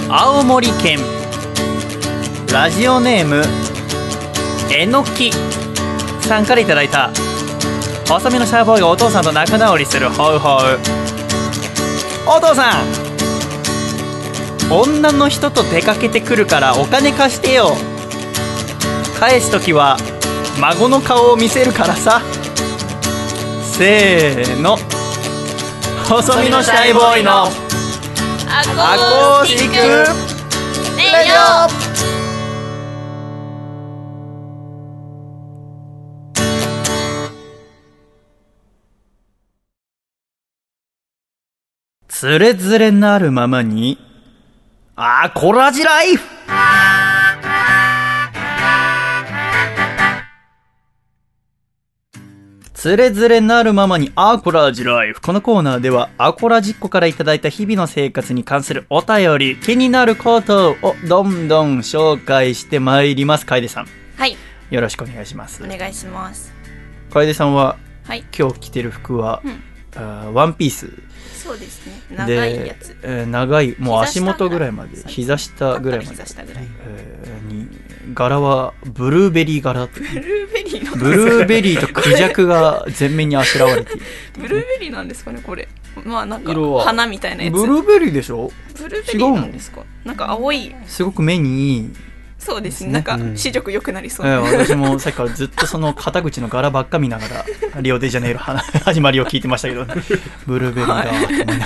[0.09, 1.01] 青森県。
[2.53, 3.43] ラジオネーム
[4.73, 5.33] えのき。
[6.21, 7.11] さんからいただいた。
[8.09, 10.79] 細身のシャーボーイがお父さんと仲直りするホウホウ。
[12.25, 12.71] お父さ
[14.71, 17.77] ん女の人と出かけてくるからお金貸してよ。
[19.19, 19.97] 返す時は
[20.61, 22.23] 孫の顔を見せるからさ。
[23.65, 24.79] せーの。
[26.09, 27.66] 細身のシャイボーイの
[28.49, 29.77] アアコースティック。
[30.97, 31.97] レディオ。
[42.09, 43.99] つれづれなるままに、
[44.95, 46.25] あー、コラジライフ
[52.87, 55.21] つれづれなるままにアコラジライフ。
[55.21, 63.45] このコーナーでは、アコラジッコからいただいた日々の生活に関するお便り、気になることをどんどん紹介してまいります。
[63.45, 64.37] 楓さん、はい、
[64.71, 65.67] よろしくお願いしますお。
[65.67, 66.55] 願いします。
[67.11, 69.63] 楓さんは、はい、今日着てる服は、うん
[69.97, 70.93] あーワンピース
[71.47, 72.01] そうですね。
[72.11, 72.97] 長でいやつ。
[73.03, 76.65] えー長いもう足元ぐらいまで膝下ぐらいまで膝下ぐらい。
[76.87, 77.69] えーに
[78.15, 84.03] 柄はブルーベリー柄ブルーベリーのブルーベリーとクジャクが全面にあしらわれている
[84.39, 85.69] ブルーベリーなんですかね、これ。
[86.05, 86.53] まあなんか
[86.85, 87.55] 花みたいなやつ。
[87.55, 88.53] ブルーベリーでしょ？
[88.81, 89.83] ブルーベリーなんですか？
[90.05, 90.75] なんか青い。
[90.87, 91.91] すごく目にいい、
[92.47, 92.87] そうですね。
[92.87, 92.93] ね。
[92.93, 93.37] なんかうん。
[93.37, 94.41] 視力良くなりそうえな。
[94.41, 97.45] ー私もさっきからずっとその肩口の柄ばっか見ながら
[97.83, 99.85] リオデジャネイロは始まりを聞いてましたけど、
[100.47, 101.65] ブルーベリーだと思いなが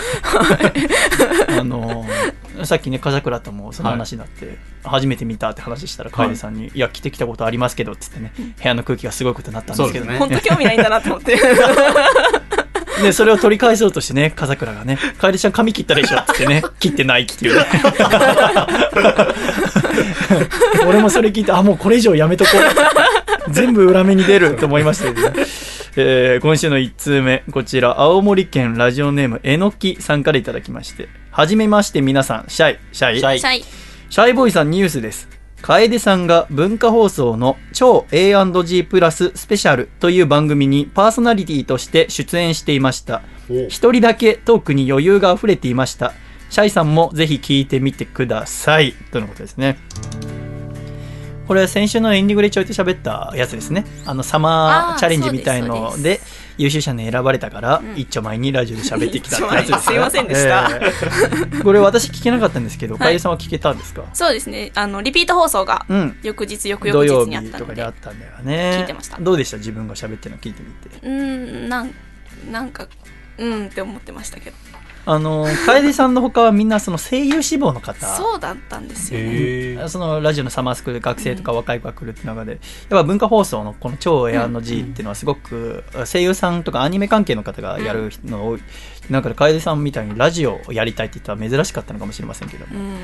[1.54, 8.32] ら、あのーさっきね風倉ともその話になって、初めて見たって話したら楓さんに「い、や着てきたことありますけど」っつってね。
[8.36, 10.18] 部屋の空気がすごいことになったんですけどね。
[10.18, 11.38] 本当興味ないんだなと思って。
[13.02, 17.66] で、それを取り返そうとしてね、風倉がね、楓ちゃん髪切ったでしょってってね、切ってないっていうね。
[20.86, 22.50] 俺もそれ聞いて、あ、もうこれ以上やめとこ
[23.48, 23.52] う。
[23.52, 25.46] 全部裏目に出ると思いましたけどね。
[25.96, 31.08] えー今週の1通目、こちら、青森県ラジオネーム、えのきさんからいただきまして。
[31.30, 33.64] はじめまして皆さん、シャイ、シャイシャイ。
[34.10, 35.39] シャイボーイさんニュースです。
[35.62, 43.22] 楓さんが文化放送の超 A&G プラススペシャルという番組にパーソナリティとして出演していました。
[43.68, 46.12] 一人だけトークに余裕が溢れていました。
[46.50, 48.94] シャイさんもぜひ聞いてみてください。
[49.12, 49.78] とのことですね。
[51.46, 53.84] これは先週のエンディングでちょいと喋ったやつですね。
[54.06, 56.20] あのサマあーーチャレンジみたいので
[56.62, 64.02] 優秀者に選ばれたから、ん一丁前にラジオで喋ってきたってやつです すいませんでしたえーこれ私聞けなかったんですけど、はい楓さんは聞けたんですか？
[64.12, 64.70] そうですね。
[64.74, 66.16] あの、リピート放送がうん。
[66.22, 67.88] 翌日、翌土曜々日にあったので日とかであ。
[67.88, 68.78] ったんだよね。
[68.80, 69.56] 聞いてましたどうでした？
[69.56, 71.06] 自分が喋ってるの聞いてみて。
[71.06, 71.94] うーん、なん、
[72.50, 72.86] なんか、
[73.38, 74.56] うんって思ってましたけど。
[75.12, 78.06] あの楓さんの他はみんなその声優志望の方？
[78.06, 79.88] そうだったんですよね。
[79.88, 82.60] そのラジオのサマースクール学生とか若い子が来るって中で、やっ
[82.90, 88.60] ぱ文化放送のこの超エアの G っていうのはすごく声優さんとかアニメ関係の方がやるのが多い。
[89.10, 92.78] なんか楓さんみたいにラジオをやりたいって言ったら珍しかったのかもしれませんけども。
[92.78, 92.94] うん。
[92.94, 93.00] っ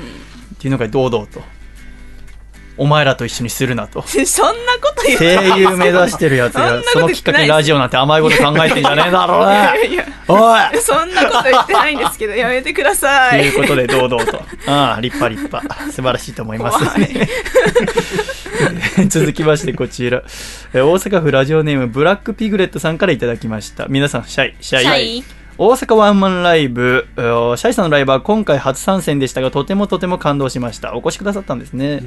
[0.57, 1.41] ていうのが堂々と。
[2.77, 4.03] お前らと一緒にするなと。
[4.07, 9.75] そんなこと言って声優目指してるやつが、そのきっかけにラジオなんて甘いこと考えてんじゃねえだろういなや。
[9.85, 13.41] いやおいそんなこと言ってないんですけど、やめてください。
[13.41, 14.43] ということで堂々と。
[14.67, 15.91] ああ、立派立派。
[15.91, 17.29] 素晴らしいと思います、ね。
[19.09, 20.23] 続きましてこちら。
[20.73, 23.85] え大阪府ラジオネームブラックピグレットさんからいただきました。
[23.87, 24.83] 皆さん、シャイ、シャイ。
[24.83, 30.95] シャイ大阪ワンマンライブ、えーシャイさんのライブは今回初参戦でしたが、とてもとても感動しました。
[30.95, 32.03] お越しくださったんですね。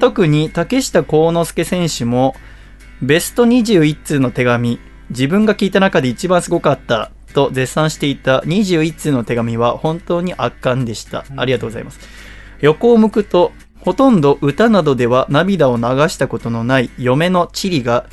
[0.00, 2.34] 特に竹下幸之助選手も、
[3.00, 11.24] ベスト21通の手紙、自分が聞いた中で一番すごかったと絶賛していた21通の手紙は本当に圧巻でした。
[11.36, 12.00] ありがとうございます。
[12.60, 18.04] 横を向くと、ほとんど歌などでは涙を流したことのない嫁のチリが、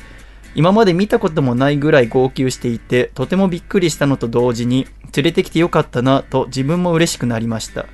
[0.54, 7.86] 今まで見たこともないぐらい号泣していて、とてもびっくりしたのと同時に、連れてきてよかったなと自分も嬉しくなりました。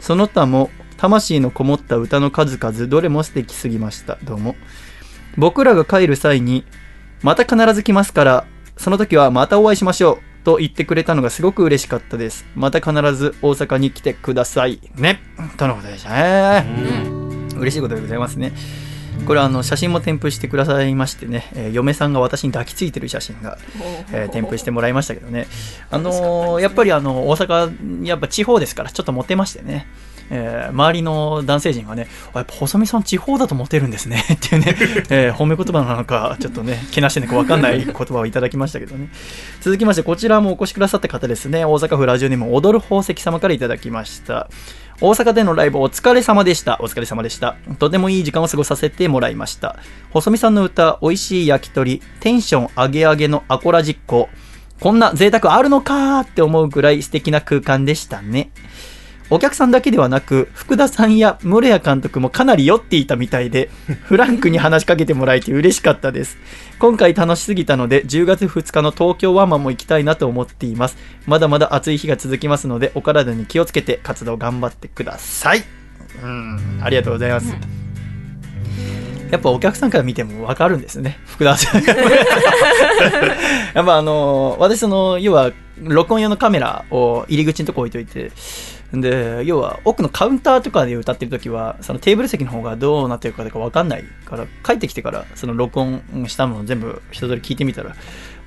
[0.00, 4.18] その他も、魂のこもった歌の数々、どれも素敵すぎました。
[4.24, 4.56] どうも。
[5.36, 6.64] 僕らが帰る際に、
[7.22, 8.44] また必ず来ますから、
[8.76, 10.18] その時はまたお会いしましょう。
[10.42, 12.46] と言ってくれたのがすごく嬉しかったです。
[12.54, 14.80] また必ず大阪に来てください。
[14.96, 15.20] ね。
[15.58, 16.66] とのことでしたね。
[17.56, 18.52] 嬉しいことでございますね。
[19.26, 23.58] これはあの写真も添付してくださいましてね、えー嫁さんが私に抱きついてる写真が、
[24.12, 25.46] えー添付してもらいましたけどね、
[25.90, 29.86] あのーやっぱりあの大阪、やっぱ地方ですから、ちょっとモテましてね、
[30.30, 34.76] えー周りの男性陣がね、やっぱ細見さん、地方だとモテるんですね っていうね、
[35.10, 39.08] えー褒め言葉なのか、ちょっとね、けなしてね、わかんない言葉をいただきましたけどね。
[39.60, 44.48] 続きまして、こちらもお越しくださった方ですね、大阪府ラジオネーム踊る宝石様からいただきました。
[45.02, 46.78] 大阪でのライブお疲れ様でした。
[46.82, 47.56] お疲れ様でした。
[47.78, 49.76] とてもいい時間を過ごさせてもらいました。
[50.10, 54.28] 細見さんの歌、美味しい焼き鳥、テンション上げ上げのアコラ実行。
[54.78, 58.50] こんな贅沢あるのかーって思うくらい素敵な空間でしたね。
[59.32, 63.70] お客さんだけではなく、福田さんや室谷監督もかなり酔っていたみたいで、
[64.02, 66.36] フランクに話しかけてもらえて嬉しかったです。
[66.80, 70.96] 今回楽しすぎたので、10月2日の東京ワンマンも行きたいなと思っています。
[71.26, 75.62] まだまだ暑い日が続きますので、お体に気をつけて活動頑張ってください。
[76.22, 77.54] うん、ありがとうございます。
[79.30, 81.82] やっぱお客さんから見ても分かるんですね、福田さん。
[81.84, 81.92] や
[83.82, 85.52] っぱあの、私その、要は、
[85.82, 88.32] 録音用のカメラを入り口のとこ置いといて、
[88.92, 97.94] で、要は奥のカウンターとかで歌ってる時は、そのテーブル席の方がどうなってるかとか分かんないから、帰ってきてから、その録音したものを全部一通り聞いてみたら、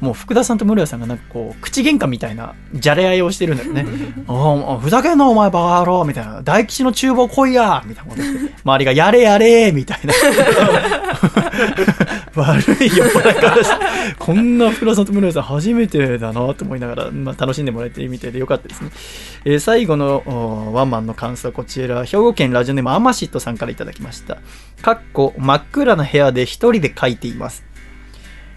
[0.01, 3.85] もう福田さんと室谷さんがなんかこう、口喧嘩みたいな、じゃれ合いをしてるんだよね。
[4.27, 6.41] おおふざけんなお前バカ野郎みたいな。
[6.41, 8.23] 大吉の厨房来いやみたいなこと。
[8.65, 10.13] 周りがやれやれみたいな。
[12.41, 13.85] 悪いよ、これからして
[14.17, 18.91] こんな福田さんと室谷さん初めてだなと思いながら、まあ、楽しんでもらえてみたいでよかったですね。
[19.45, 24.37] えー最後のおワンマンの感想こちら、兵庫県ラジオネームアマシットさんからいただきました。
[24.81, 27.63] かっこ真っ暗な部屋で一人で書いています。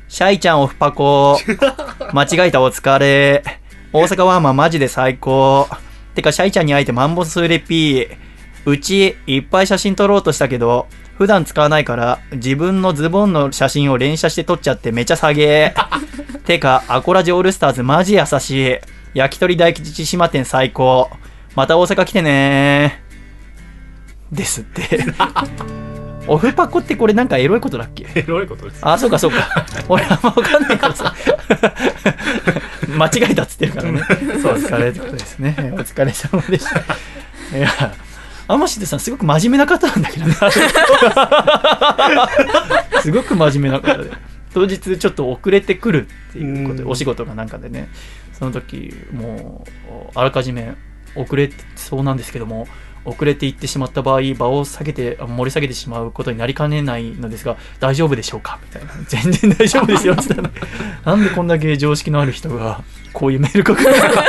[0.08, 1.38] シャイちゃんオフパコ。
[2.12, 3.42] 間違えたお疲れ。
[3.92, 5.68] 大阪ワンマンマジで最高。
[6.14, 8.16] てか、シャイちゃんに会えてマンボスレピー。
[8.64, 10.86] うち、いっぱい写真撮ろうとしたけど、
[11.18, 15.74] 普段使わないから、自分のズボンの写真を連写して撮っちゃってめちゃ下げ。
[16.44, 18.76] てか、アコラジオールスターズマジ優しい。
[19.14, 21.10] 焼き鳥大吉島店最高。
[21.54, 23.02] また大阪来てね
[24.30, 25.06] ですって。
[26.28, 28.06] オフパコってこれなんかエロいことだっけ？
[28.14, 28.80] エロいことです。
[28.82, 29.48] あ、そうかそうか。
[29.88, 31.14] 俺あんま分かんないからさ。
[32.94, 34.02] 間違えたっつってるからね。
[34.42, 35.54] そう、お疲れってことですね。
[35.72, 37.56] お疲れ様でした。
[37.56, 37.68] いや、
[38.48, 40.34] 天シさんすごく真面目な方なんだけどね。
[43.02, 44.10] すごく真面目な方で。
[44.54, 47.88] 当日ちょっと遅れてくるっていうことで、お仕事がなんかでね、
[48.38, 50.74] その時、もう、あらかじめ
[51.14, 52.66] 遅れそうなんですけども、
[53.04, 58.58] 遅れていってしまった場合、場を下げて、あ盛り下げてしまうことになりかねないのですが、大丈夫でしょうか？
[58.64, 58.90] みたいな。
[59.06, 60.14] 全然大丈夫ですよ。
[60.14, 60.50] って言ったら
[61.16, 62.82] なんでこんだけ常識のある人が、
[63.12, 64.24] こういうメール書くのか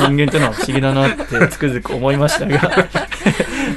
[0.00, 2.86] 人間というのは不思議だなってつくづく思いましたが、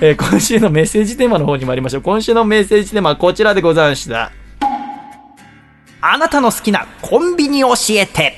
[0.05, 2.03] えー今週のメッセージテーマの方に参りましょう。
[2.03, 4.31] 今週のメッセージテーマはこちらでございました。
[5.99, 8.33] あなたの好きなコンビニ教えて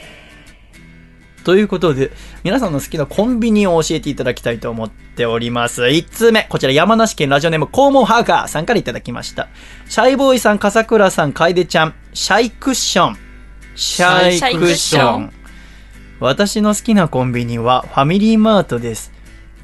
[1.44, 2.12] ということで、
[2.46, 5.82] 皆さんの好きなコンビニを教えていただきたいと思っております。
[5.82, 9.50] 1通目、こちら山梨県ラジオネームコーモンハーガーさんからいただきました。
[9.90, 13.18] シャイボーイさん、笠倉さん、楓ちゃん、シャイクッション。
[13.76, 15.34] シャイクッション。
[16.22, 19.17] 私の好きなコンビニはファミリーマートです。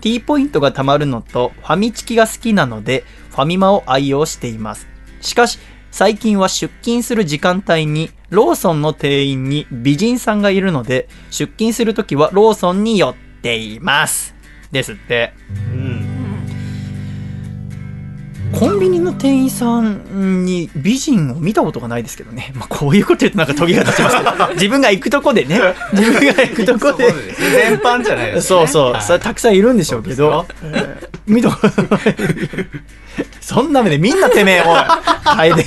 [0.03, 4.85] T ポイントが貯まるのとファミチキが好きなのでファミマを愛用しています。
[5.21, 5.59] しかし
[5.91, 14.35] 最近は出勤する時間帯にローソンの店員に美人さんがいるので出勤するときはローソンに寄っています。
[14.73, 15.33] ですって。
[18.53, 22.51] コンビニの店員さんに美人を見たことがないですけどね。
[22.55, 25.59] まあ、こういうこと言うとなんかトゲが立ちますけど、 自分が行くとこでね、
[25.93, 27.11] 自分が行くとこで、
[27.51, 29.01] 全般じゃないですそうそう、はい。
[29.01, 32.15] それたくさんいるんでしょうけど、えー見たことない。
[33.39, 34.81] そんな目でみんなてめえ、おい、
[35.23, 35.65] 楓。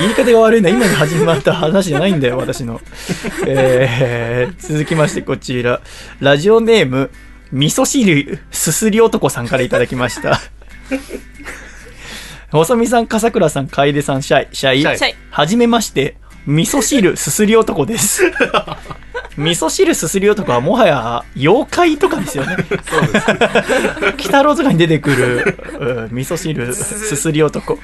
[0.00, 2.80] 言い方が悪いな、今に始まった話じゃないんだよ、私の。
[3.46, 5.80] えー続きましてこちら、
[6.20, 7.10] ラジオネーム、
[7.56, 10.38] 味噌汁すすり男さんからいただきました。
[12.52, 18.30] 細見さん、笠倉さん、楓さん、シャイ、シャイ、シャイはじめまして、味噌汁すすり男です。
[19.38, 22.56] 味噌汁すすり男はもはや妖怪とかですよね。
[22.88, 23.30] そうです。
[24.04, 27.78] 鬼太郎とかに出てくる、うん味噌汁すすり男。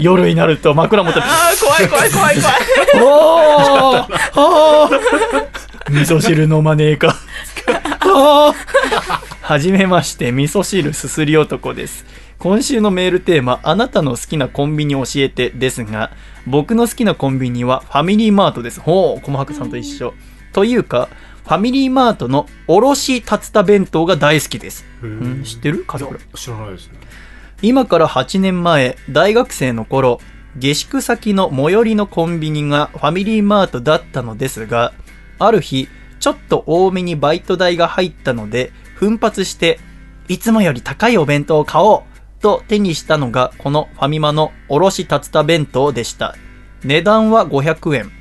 [0.00, 2.56] 夜になると枕元で、あー、怖い怖い怖い怖い。
[3.04, 4.06] おー
[4.36, 7.14] あー味噌汁飲まねえか。
[9.40, 12.04] はじめまして、味噌汁すすり男です。
[12.38, 16.10] 今週のメールテーマ、あなたの好きなコンビニ教えてですが、
[16.46, 18.80] 僕の好きなコンビニはファミリーマートです。
[18.80, 20.14] ほう、細白さんと一緒。
[20.52, 21.08] というか、
[21.44, 24.84] ファミリーマートのおろし竜田弁当が大好きです。
[25.02, 25.84] うん、知ってる？
[25.84, 26.98] 家族知らないですね
[27.62, 30.20] 今から8年前、大学生の頃、
[30.56, 34.92] 下宿先の最寄りのコンビニがファミリーマートだったのですが、
[35.38, 35.88] ある日、
[36.20, 39.78] ちょっと多めにバイト代が入ったので、奮発して、
[40.28, 46.34] いつもより高いお弁当を買おうと手にしたのが、このファミマのおろし竜田弁当でした。
[46.84, 48.12] 値段は500円。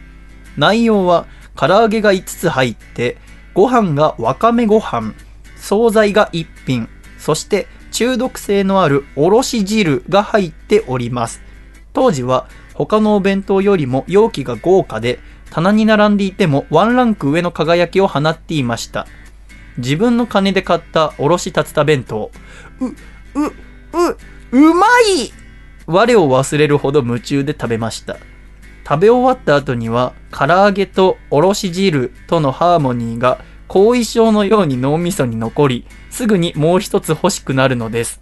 [0.58, 1.26] 内容は、
[1.56, 3.18] 唐揚げが5つ入って、
[3.54, 5.14] ご飯がわかめご飯、
[5.58, 11.42] 惣菜が1品、そして中毒性のあるおろし汁が入っております。
[11.94, 15.20] 当時は他のお弁当よりも容器が豪華で、
[15.50, 19.08] 棚に並んでいてもワンランク上の輝きを放っていました。
[19.78, 22.32] 自分の金で買ったおろし竜田弁当。
[22.80, 23.52] う、う、う、
[24.52, 25.32] うまい
[25.86, 28.18] 我を忘れるほど夢中で食べました。
[28.88, 38.22] 食べ終わった後には、唐揚げとおろし汁とのハーモニーが後遺症のように脳みそに残り、すぐにもう一つ欲しくなるのです。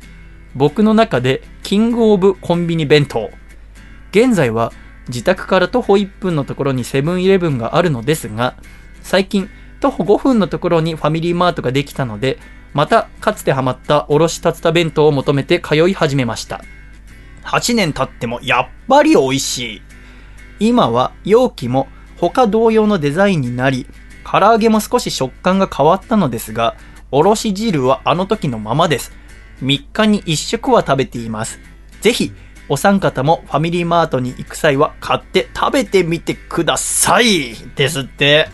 [0.56, 3.30] 僕の中でキングオブコンビニ弁当。
[4.12, 4.72] 現在は
[5.08, 8.56] 自宅から徒歩1分のところにセブンイレブンがあるのですが、
[9.02, 9.50] 最近
[9.80, 12.40] 徒歩5分のところにファミリーマートができたので、
[12.74, 16.62] またかつてハマったおろし竜田弁当を求めて通い始めました。
[17.44, 19.82] 8年経ってもやっぱり美味しい。
[20.60, 21.88] 今は容器も
[22.18, 23.88] 他同様のデザインになり、
[24.30, 26.76] 唐揚げも少し食感が変わったのですが、
[27.12, 29.12] おろし汁はあの時のままです。
[29.62, 31.60] 3日に1食は食べています。
[32.02, 32.32] ぜひ、
[32.68, 38.50] お三方もファミリーマートに行く際は買って食べてみてくださいですって。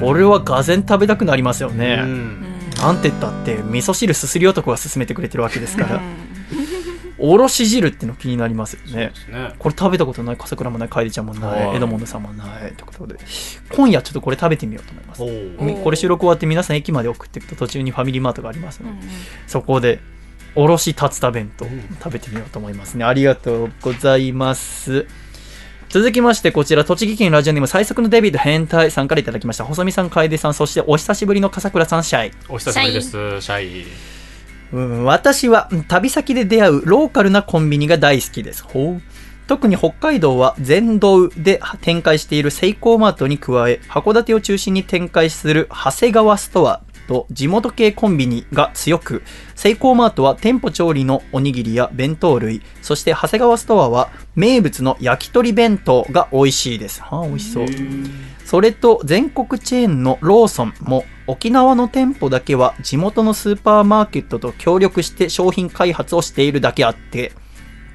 [0.00, 1.96] これはがぜん食べたくなりますよね。
[1.96, 6.00] なんて言ったって、味噌汁すすり男が勧めてくれてるわけですから。
[7.20, 9.12] おろし汁っての気になりますよね。
[9.28, 13.16] ねこれ食べたことない、笠倉もない、楓ちゃんもな、はいいエドモンドさんもない、ということで、
[13.70, 15.14] 今夜ちょっとこれ食べてみようと思いま
[15.76, 15.82] す。
[15.82, 19.06] これ収録終わって皆さん駅まで送っていくと途中にファミリーマートがありますので、
[19.48, 19.98] そこで、
[20.58, 21.66] おろし竜田弁当
[22.02, 23.04] 食べてみようと思いますね。
[23.04, 25.06] ありがとうございます。
[25.88, 29.64] 続きまして、こちら、栃木県ラジオネーム最速のデビッド変態さんからいただきました。
[29.64, 32.32] 細見さん、楓さん、そしてお久しぶりの笠倉さん、シャイ。
[32.48, 33.10] お久しぶりです
[33.40, 33.86] シャイ
[34.72, 38.64] うん私はうん旅先で出会うローカルなコンビニが大好きです。
[38.64, 39.02] ほう
[39.46, 49.24] 特に北海道は全道で展開しているセイコーマートに加え、函館を中心に展開する長谷川ストアと地元系コンビニが強く、
[49.56, 57.02] セイコーマートは店舗調理のおにぎりや弁当類、そして長谷川ストアは名物の焼き鳥弁当が美味しいです。
[57.02, 57.66] はあ、美味しそう。
[58.44, 67.32] それと全国チェーンのローソンも沖縄の店舗だけは地元のスーパーマーケットと協力して商品開発をしているだけあって、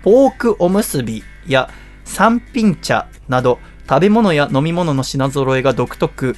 [0.04, 1.70] ポークおむすびや
[2.04, 3.60] 三品茶など
[3.90, 6.36] 食べ物や飲み物の品揃えが独特。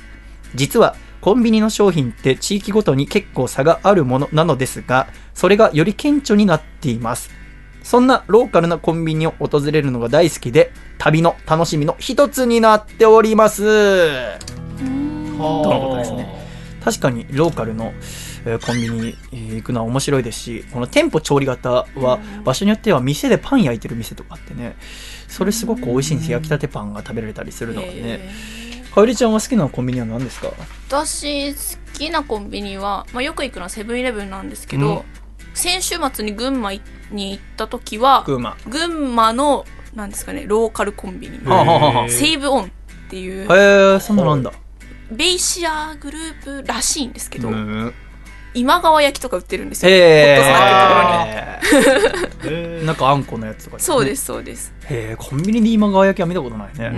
[0.53, 0.95] 実は
[1.26, 7.31] コンビニの商品って地域ごとに結構差があるものなのですが、それがより顕著になっています。
[7.81, 13.64] そんなローカルなコンビニを訪れるのが大好きで、旅の楽しみの一つになっております。
[13.64, 16.45] とのことですね。
[16.84, 17.91] 確かにローカルの、
[18.45, 24.76] えーコンビニえー行くのは面白いですしこの店舗調理型は場所によっては店でパン焼いてる店とかあってね
[25.27, 28.30] それすごく美味しいんです焼きたてパンが食べられたりするのでね
[28.96, 30.48] かおりちゃんは好きなコンビニは何ですか？
[30.88, 31.60] 私好
[31.94, 35.04] きなコンビニは、まあ、よく行くのはセブンイレブンなんですけど、
[35.54, 36.82] 先週末に群馬に
[37.12, 38.56] 行った時は群馬。
[38.70, 41.40] 群馬のなんですかねローカルコンビニ。
[41.40, 42.68] セーブオンっ
[43.10, 44.54] ていうへえそんなのなんだ。
[45.12, 47.94] ベイシアグループらしいんですけど、うん。
[48.54, 54.74] 今川焼きとか売ってるんですよ、へホットスナックのところにえなんかあんこのやつとか、そうですすそうです。
[54.86, 56.94] へえコンビニで今川焼きは見たことないね、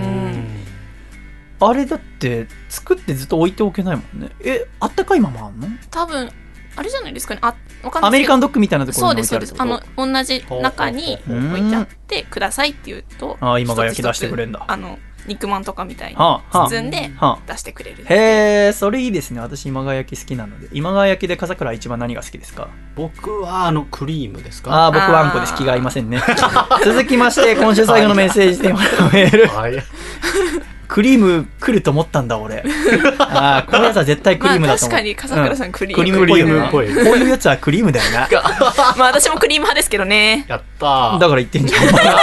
[1.59, 4.29] あれだって作ってずっと置いておけないもんね。
[4.41, 5.67] えあったかいままあんの？
[5.89, 6.29] 多分
[6.75, 7.39] あれじゃないですかね。
[7.43, 10.03] あわかんなアメリカンドッグみたいなところにそうです置いてあるってこと？
[10.05, 11.17] そうですあの同じ中に
[11.57, 14.63] 置いてあってくださいって言うとあ今川焼き出してくれんだ。
[14.67, 16.69] あの肉まんとかみたいにはあはあ。
[16.69, 19.41] 包んでは出してくれるへえそれいいですね。
[19.41, 20.69] 私今川焼き好きなので。
[20.71, 22.69] 今川焼きで笠倉一番何が好きですか？
[22.95, 24.71] 僕はあのクリームですか？
[24.71, 25.55] ああ僕はあんこです。
[25.55, 26.21] 気が合いませんね。
[26.85, 29.47] 続きまして今週最後のメッセージテーマのメール。
[29.47, 29.73] はい
[30.87, 32.63] クリーム来ると思ったんだ俺。
[33.19, 36.19] ああこのやつは絶対クリームだと思う、まあ確かに笠倉さんうクリーム。
[36.19, 36.65] クリーム。
[36.65, 37.05] っぽいよなクリームっぽい。
[37.05, 38.27] こういうやつはクリームだよな。
[38.97, 40.45] まあ私もクリーム派ですけどね。
[40.47, 41.19] やったー。
[41.19, 41.89] だから言ってんじゃん。
[41.89, 42.21] お前ら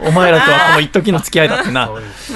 [0.00, 1.86] お前らとはこの一時の付き合いだってな。
[1.86, 2.32] そうです。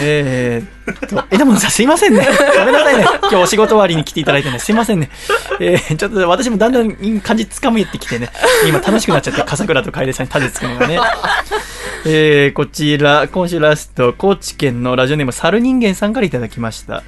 [0.00, 0.77] えー
[1.30, 2.26] え、でもさ、すいませんね。
[2.58, 3.06] ごめんなさいね。
[3.22, 5.10] 今日お仕事終わりに来ていただいてね、すいませんね。
[5.60, 8.30] えーちょっと私もだんだん感じつかめてきてね、
[8.66, 11.00] 今楽しくなっちゃって、笠倉と楓さんに盾つくのがね。
[12.04, 17.02] えー、こちら、今週ラスト、高知県のラジオネーム、猿人間さんからいただきました。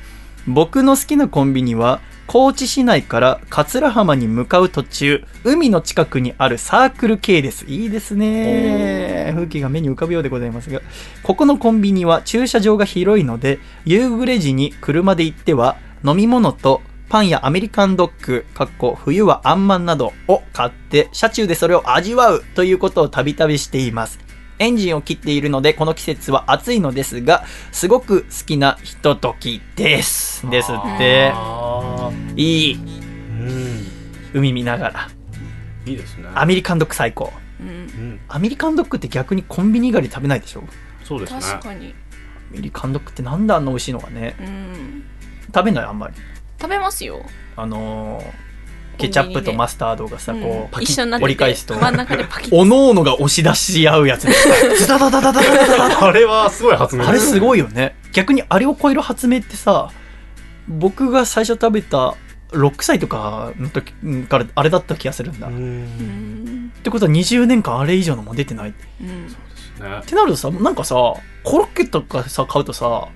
[0.46, 2.00] 僕の好きなコンビニは、
[2.32, 7.64] 高知市内から桂浜に向かう途中、海の近くにあるサークル系です。
[7.64, 9.32] いいですね。
[9.34, 10.80] 風景が目に浮かぶようでございますが、
[11.24, 24.20] ここのコンビニは駐車場が広いので、夕暮れ時に車で行っては、飲み物とパンやアメリカンドッグ、かっこ冬はあんまんなどを買って、車中でそれを味わうということをたびたびしています。
[24.60, 30.48] エンジンを切っているので、この季節は暑いのですが、すごく好きなひとときです。
[30.50, 31.32] ですって。
[31.34, 32.74] あいい。
[32.74, 32.78] ー
[34.34, 35.08] うん海見ながら。
[35.86, 37.32] いいですねアメリカンドッグ最高。
[37.58, 40.62] うんうんアメリカンドッグって逆にコンビニ以外で食べないでしょ？
[41.04, 41.94] そうですね確かに
[42.52, 44.36] アメリカンドッグってなんであんな美味しいのかね。
[44.38, 45.04] うん
[45.54, 45.84] 食べない？
[45.86, 46.14] あんまり。
[46.60, 47.24] 食べますよ
[47.56, 48.49] あのー
[49.00, 50.42] ケチャップとマスタードがさ、うん。
[50.42, 54.34] こう、パキッ折り返すと、真ん中でパキッおのおのが押し出し合うやつで
[54.86, 57.96] ダダダダダダダダあれはすごい発明あれすいごいよね。
[58.12, 59.90] 逆にあれを超える発明ってさ、
[60.68, 62.14] 僕が最初食べた
[62.52, 63.92] 6歳とかの時
[64.28, 65.46] からあれだった気がするんだ。
[65.48, 66.72] っうん。
[66.82, 68.70] てことは20年間あれ以上のも出てない？
[68.70, 69.34] っうんね。
[70.06, 70.94] てなるとさ、なんかさ、
[71.42, 73.08] コロッケとかさ、買うとさ、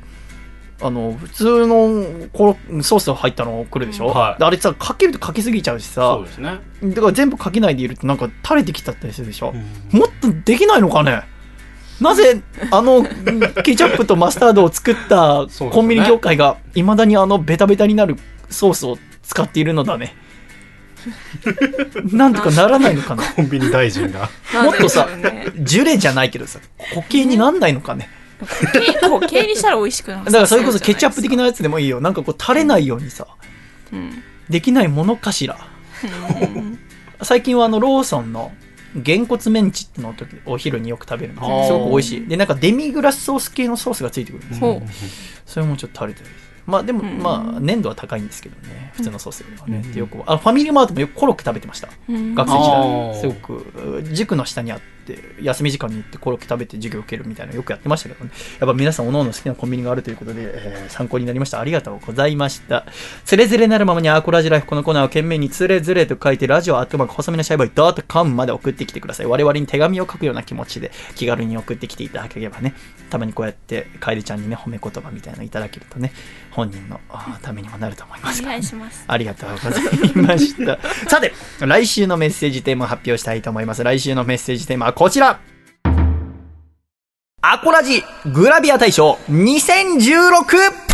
[0.87, 4.39] あの、普通のコロソースが入ったの来るでしょ、はい。
[4.39, 6.61] であれさ、かけるとかけすぎちゃうしそさう、ですね。
[6.83, 9.55] だから全部かけないでいるとなんか垂れてきちゃったりするでしょ、
[9.93, 9.99] うん。
[9.99, 11.23] もっとできないのかね？
[12.03, 13.03] なぜあの
[13.65, 18.17] ケチャップとマスタードを作ったコンビニ業界がいまだにあのベタベタになる
[18.51, 20.15] ソースを使っているのだね。
[22.13, 24.29] なんとかならないのかなコンビニ大臣が。
[24.63, 25.47] もっとさね。
[25.57, 26.59] ジュレじゃないけどさ
[26.95, 28.09] 固形になんないのかね？
[28.09, 30.25] 固形固形にしたら美味しくなる。
[30.27, 32.01] だからそれこそケチャップ的なやつでもいいよ。
[32.01, 33.27] なんかこう垂れないようにさ。
[33.93, 34.23] うん。
[34.49, 35.57] できないものかしら。
[37.23, 38.53] 最近はあのローソンの
[38.97, 42.27] げんこつメンチってのを時お昼によく食べるんですすごく美味しい。
[42.27, 44.45] でなんかデミグラスソース系のソースがついてくる。
[44.45, 44.89] んですよほう
[45.47, 46.31] それもちょっと垂れてる
[46.67, 47.19] まあでもうん。
[47.19, 48.93] まあ粘度は高いんですけどね。
[48.95, 49.93] 普通のソースよりはね、うん。
[49.93, 50.23] でよく。
[50.27, 51.89] あファミリーマートもよくコロッケ食べてました。
[52.09, 52.35] うん。
[52.35, 53.21] 学生時あ代ー。
[53.21, 54.05] すごく。
[54.13, 58.31] 塾の下にあって休み時間に行ってコロッケ食べて授業受けるみたいなのよくやってましたけどね。
[58.61, 61.61] やっぱ皆さんおのおの好きなコンビニがあるということで、えー参考になりました。
[61.61, 62.87] ありがとうございました。
[63.25, 69.27] つれづれなるままにアーコラジライフこのコーナーは懸命につれづれと書いてラジオアットマーク細身のシャイボーイドットコムまで送ってきてください。
[69.27, 72.75] 我々に手紙を書くような気持ちで気軽に送ってきていただければね。
[73.11, 76.13] たまにこうやって楓ちゃんにね褒め言葉みたいなのいただけるとね
[76.51, 77.01] 本人の
[77.43, 79.05] ためにもなると思いますおから、ね願いします。
[79.07, 80.79] ありがとうございました。
[81.09, 83.83] さて、来週のメッセージテーマを発表したいと思います。
[83.83, 85.41] 来週のメッセージテーマはこちら。
[87.43, 90.85] アコラジグラビア大賞 2016!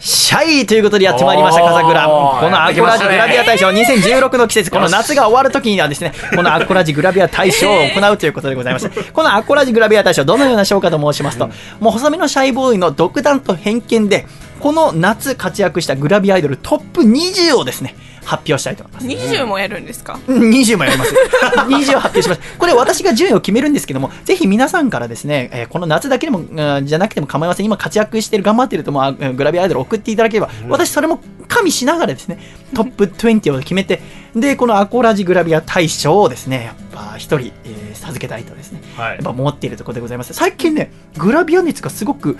[0.00, 2.06] シャイということでやってまいりました、笠倉。
[2.06, 14.26] このアコラジグラビア大賞2016の季節、この夏が終わる時にはですね、このアコラジグラビア大賞を行うということでございまして、このアコラジグラビア大賞、どのような賞かと申しますと、もう細身のシャイボーイの独断と偏見で、
[14.60, 17.94] この夏活躍したグラビアアイドルトップ20をですね、
[18.28, 19.06] 発表したいと思います。
[19.06, 20.18] 20もやるんですか？
[20.26, 21.14] うん20もやります。
[21.68, 22.40] 20を発表します。
[22.58, 27.66] これ私が順位を決めるんですけども、ぜひ皆さんからですね、えーこの夏だけでも、うんじゃなくても構いません。
[27.66, 32.38] 今活躍してる、頑張ってると思うあグラビアアイドルを送っていただければ、私それも加味しながらですね、
[32.74, 34.02] トップ20を決めて、
[34.36, 40.32] で、このアコラジグラビア大賞をですね、やっぱ一人、えー授けたいとですね、はいやっぱ思っているところでございます。
[40.34, 42.38] 最近ね、グラビア熱がすごく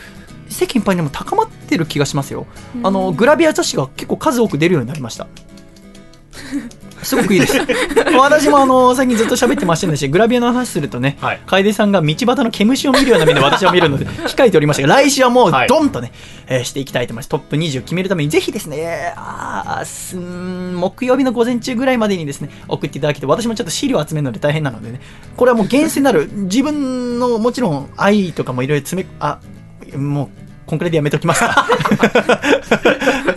[0.49, 2.47] 世間一般にも高まってる気がしますよ。
[2.83, 5.27] あの、グラビア雑誌が結構数多く出るようになりました。
[7.03, 7.57] すごくいいです。
[8.19, 16.13] 私もあの最近ずっと喋ってましたし、グラビアの話するとね、はい楓さんが道端の毛虫を見るような目で私は見るので、 控えておりましたが、来週はもうドンとね、
[16.47, 17.29] えーしていきたいと思います。
[17.29, 25.01] トップ20決めるために、ぜひですね、あーすん木曜日の午前中ぐらいまでにですね、送っていただけて、私もちょっと資料集めるので大変なのでね、
[25.37, 29.39] これはもう厳選なる、自分のもちろん愛とかもいろいろ詰め、あ、
[29.97, 31.67] もう、こんくらいでやめときますか。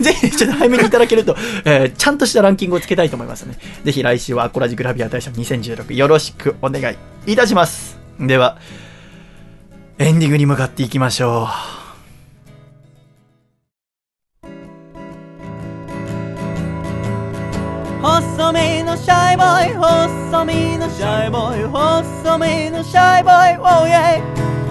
[0.00, 1.34] ぜひ、ちょっと早めにいただけると、
[1.64, 6.96] えーちゃんとしたランキングをつけたいと思いますので、ぜひ来週はアコラジグラビア大賞2016よろしくお願い
[7.32, 7.98] いたします。
[8.20, 8.58] では、
[9.98, 11.72] エンディングに向かっていきましょう
[18.02, 24.61] 細身のシャイボーイ細身のシャイボーイ細身のシャイボーイ oh yeah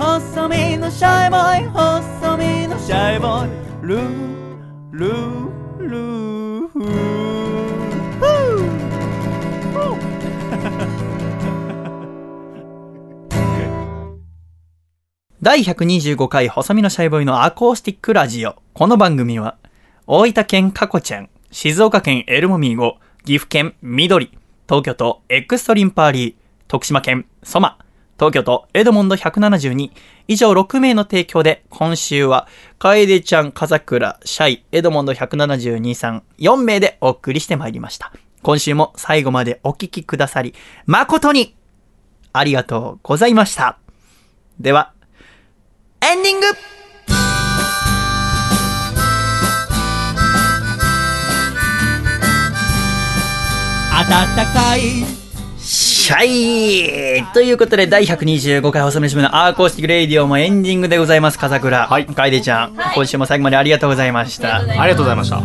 [0.00, 3.50] 細身のシャイボーイ細身のシャイボーイ
[3.82, 4.00] ルー
[4.92, 6.86] ルールーフう。
[15.42, 18.56] 第125回細身のシャイボーイのアコースティックラジオ。
[18.72, 19.58] この番組は、
[20.06, 22.96] 大分県カコちゃん、静岡県エルモミーゴ、
[23.26, 24.30] 岐阜県緑、
[24.66, 26.34] 東京都エクストリンパーリー、
[26.68, 27.76] 徳島県ソマ、
[28.20, 29.92] 東京都エドモンド172、
[30.28, 32.48] 以上6名の提供で、今週は、
[32.78, 38.12] 楓ちゃん、風倉、シャイ、エドモンド172さん、4名でお送りしてまいりました。
[38.42, 41.56] 今週も最後までお聞きくださり、誠に、
[42.34, 43.78] ありがとうございました。
[44.60, 44.92] では、
[46.02, 46.46] エンディング
[54.10, 55.29] 暖かい
[56.10, 61.86] シャイということで、第125回細めしめのアーコースティックレイディオもエンディングでございます、笠倉。
[61.86, 62.06] はい。
[62.06, 64.56] 楓ちゃん、今週も最後までありがとうございました。
[64.56, 65.40] ありがとうございました。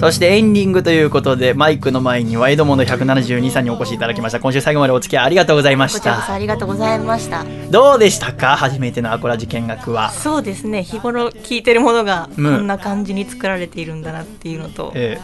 [0.00, 4.40] そしてエンディングということで、マイクの前にはエドモンド172さんにお越しいただきました。
[4.40, 5.98] 今週最後までお付き合いありがとうございました。
[6.00, 7.44] こちらこそありがとうございました。
[7.70, 8.56] どうでしたか？
[8.56, 10.10] 初めてのアコラジ見学は。
[10.10, 15.20] そうですね、日頃聞いてるものがこうんんな感じに作られているんだなっていうのと、え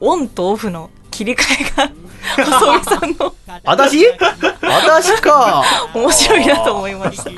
[0.00, 1.90] オンとオフの切り替えが
[2.44, 3.34] 細見さんの
[3.64, 4.06] 私？
[4.62, 5.64] 私か。
[5.94, 7.30] 面白いなと思いました。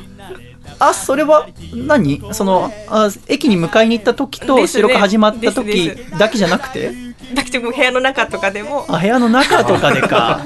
[0.79, 2.21] あ、それは何？
[2.33, 6.91] そのあ、駅に迎えに行った時と収録始まった時だけじゃなくて？
[7.33, 8.85] だけど部屋の中とかでも。
[8.89, 10.41] あ、部屋の中とかでか。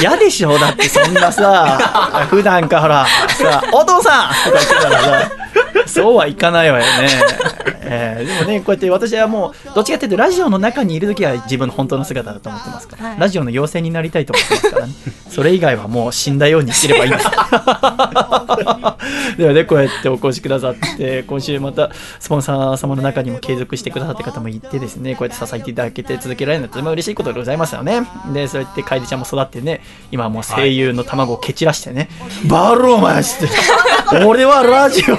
[0.00, 0.58] 嫌でしょ？
[0.58, 4.50] だってそんなさ、 普段かほら、さ、お父さん！
[4.50, 5.30] とか言ってたらさ、
[5.86, 7.08] そうはいかないわよね。
[7.90, 13.20] えーでもね、こうやって私はもう、どっちかっていうと、ラジオの中にいるときは自分の本当の姿だと思ってますから、はい。
[13.20, 14.92] ラジオの妖精になりたいと思ってますからね。
[15.30, 17.26] それ以外はもう死んだようにしてればいいんです。
[19.38, 28.02] ではね、こうやってお越しくださって、今週また、スポンサー様の中にも継続してくださって方もいてですね、こうやって支えていただけて続けられるのはとても嬉しいことでございますよね。
[28.32, 29.80] で、そうやって楓ちゃんも育ってね、
[30.10, 32.08] 今はもう声優の卵を蹴散らしてね、
[32.48, 33.48] バローマンして、
[34.24, 35.16] 俺はラジオ、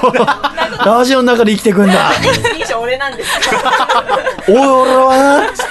[0.85, 2.11] ラジオの中で生きてくんだ。
[2.79, 3.29] 俺なんです
[4.47, 5.69] 俺はなつっ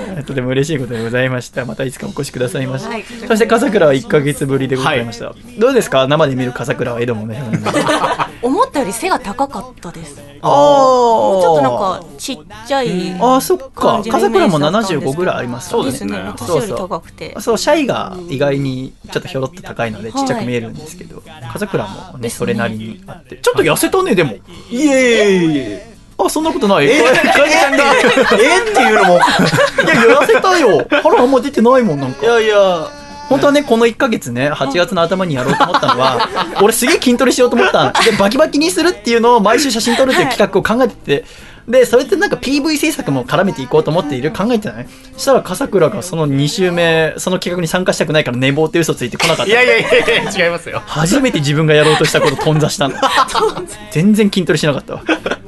[0.00, 0.05] て。
[0.26, 1.64] とても嬉しいことでございました。
[1.64, 2.86] またいつかお越しくださいまし。
[2.86, 5.34] はいそして、笠倉は1ヶ月ぶりでございました。
[5.58, 7.42] どうですか生で見る笠倉はエドもね。
[8.42, 10.20] 思ったより背が高かったです。
[10.42, 16.18] あもうちょっとなんかちっちゃいあーそっか笠倉も75ぐらいありますよねそうですね。
[16.18, 17.34] 私より高くて。
[17.40, 21.22] そう、シャイが意外にちょっとひょろっと高いのでちっちゃく見えるんですけど、
[21.52, 23.36] 笠倉もね、それなりにあって。
[23.36, 24.32] ちょっと痩せたね、でも。
[24.70, 26.86] いえいえあ、そんなことない。
[26.86, 27.84] え楓ちゃんが。
[27.94, 30.86] えっていうのもいや、痩せたよ。
[31.02, 32.24] 腹あんま出てないもん、なんか。
[32.24, 32.88] いやいや。
[33.28, 36.28] 本当はね、この1ヶ月ね、8月の頭にやろうと思ったのは、
[36.62, 41.24] 俺すげえ筋トレしようと思ったので、バキバキにするっていうのを毎週写真撮るっていう企画を考えてて、
[41.68, 44.86] で、それってなんか PV 制作も絡めていこうと思っている考えてない？
[45.14, 49.50] そしたら笠倉がその2週目、その企画に参加したくないから寝坊って嘘ついてこなかった。
[49.50, 50.80] いやいやいやいや違いますよ。
[50.86, 52.94] 初めて自分がやろうとしたこと頓挫したの。
[53.90, 55.02] 全然筋トレしなかったわ。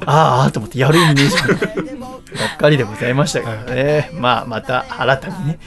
[0.06, 1.48] ああ、と思ってやる意味ねえじゃん。
[1.48, 4.10] がっかりでございましたからね。
[4.12, 5.58] まあ、また新たにね、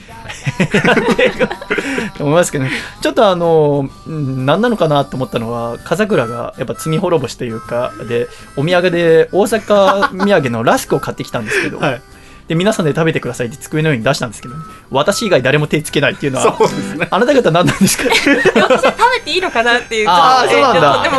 [2.16, 2.70] と 思いますけど、ね、
[3.02, 12.02] ちょっとあの、うん何なのかなと思ったのは、笠倉がやっぱ罪滅ぼしというか、で、お土産で大阪土産のラスクを買ってきたんですけど、はい。
[12.52, 14.54] で、皆さんで食べてくださいって机の上に出したんですけど、
[14.90, 17.08] 私以外誰も手つけないっていうのは、そうですね。
[17.10, 18.04] あなた方何なんですか？
[18.12, 21.02] 私は食べていいのかなっていうあーそうなんだ。
[21.02, 21.16] でも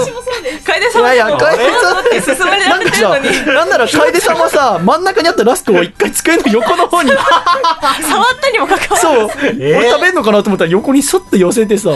[0.63, 3.45] 楓さんいやいや、は楓さんって進められてるのに。
[3.47, 9.01] なんなら楓さんはさ、真ん中にあったラスクを一回机の横の方に、 触ったにもかかわらず。
[9.01, 11.89] そう、俺食べんのかなと思ったら横にスッと寄せてさ、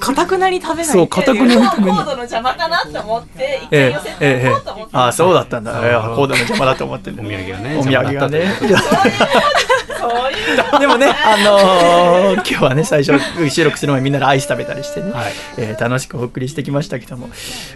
[0.00, 5.72] かたくなに食べないそう、固くなりコ食べんのードの邪魔かなと思って一回え寄せてえええおこうと思って、ああそうだったんだ。
[5.72, 8.56] コードの邪魔だと思っておね土産がねお土産がね。
[8.58, 8.76] そういう
[10.78, 15.32] でもねあのー今日はね最初収録する前にみんなでアイス食べたりしてね、はい。
[15.58, 17.28] えー楽しくお送りしてきましたけども、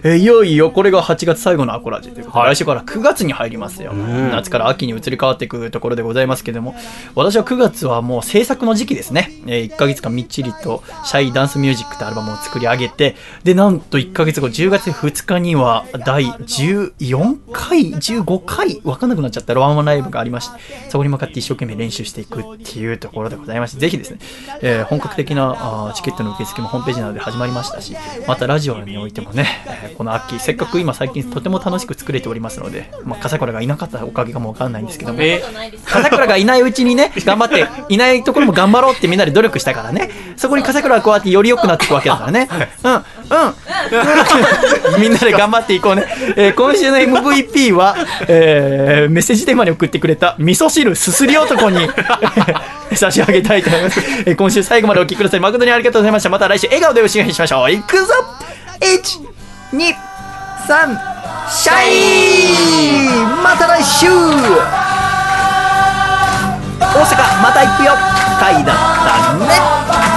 [0.02, 2.54] えーいよいよこれが8月最後のアコラジということで、はい。
[2.54, 4.30] 来週から9月に入りますよ、ん。
[4.30, 6.74] 夏から秋に移り変わっていくところでございますけども。
[7.14, 19.54] 私は9月はもう制作の時期ですね、え1ヶ月間みっちりと「シャイダンスミュージック」ってアルバムを作り上げてでなんと1ヶ月後10月2日には第14回15回分かんなくなっちゃった。
[19.54, 24.18] ワンワンライブがありましてそこに向かって一生懸命練習していくっていうところでございましてぜひですね、
[24.62, 27.96] えー本格的なチケットの受付もホームページなどで始まりましたし
[28.26, 35.20] またラジオにおいてもね、えーこの秋せっかく今最近とても楽しく作れておりますので、まあ、笠倉がいなかったおかげかもわかんないんですけども、
[35.86, 42.48] 笠倉がいないうちにね 頑張っていないところも頑張ろうってみんなで努力したからねそこに笠倉がこうやってより良くなっていくわけだからね。
[42.82, 43.02] うんうん。
[45.00, 46.06] みんなで頑張っていこうね、
[46.36, 47.94] えー今週の MVP は、
[48.28, 51.88] えーメッセージテーマに送ってくれた味噌汁すすり男に
[52.94, 54.00] 差し上げたいと思います、
[54.36, 56.30] 今週最後までお聴きください誠にありがとうございました。
[56.30, 57.70] また来週笑顔でおししましょう。
[57.70, 58.14] いくぞ
[59.72, 61.14] ！123
[61.50, 63.08] シャイ
[63.42, 64.06] また来週！
[66.80, 67.92] 大阪また行くよ！
[68.40, 68.76] 回だっ
[69.38, 70.13] たね。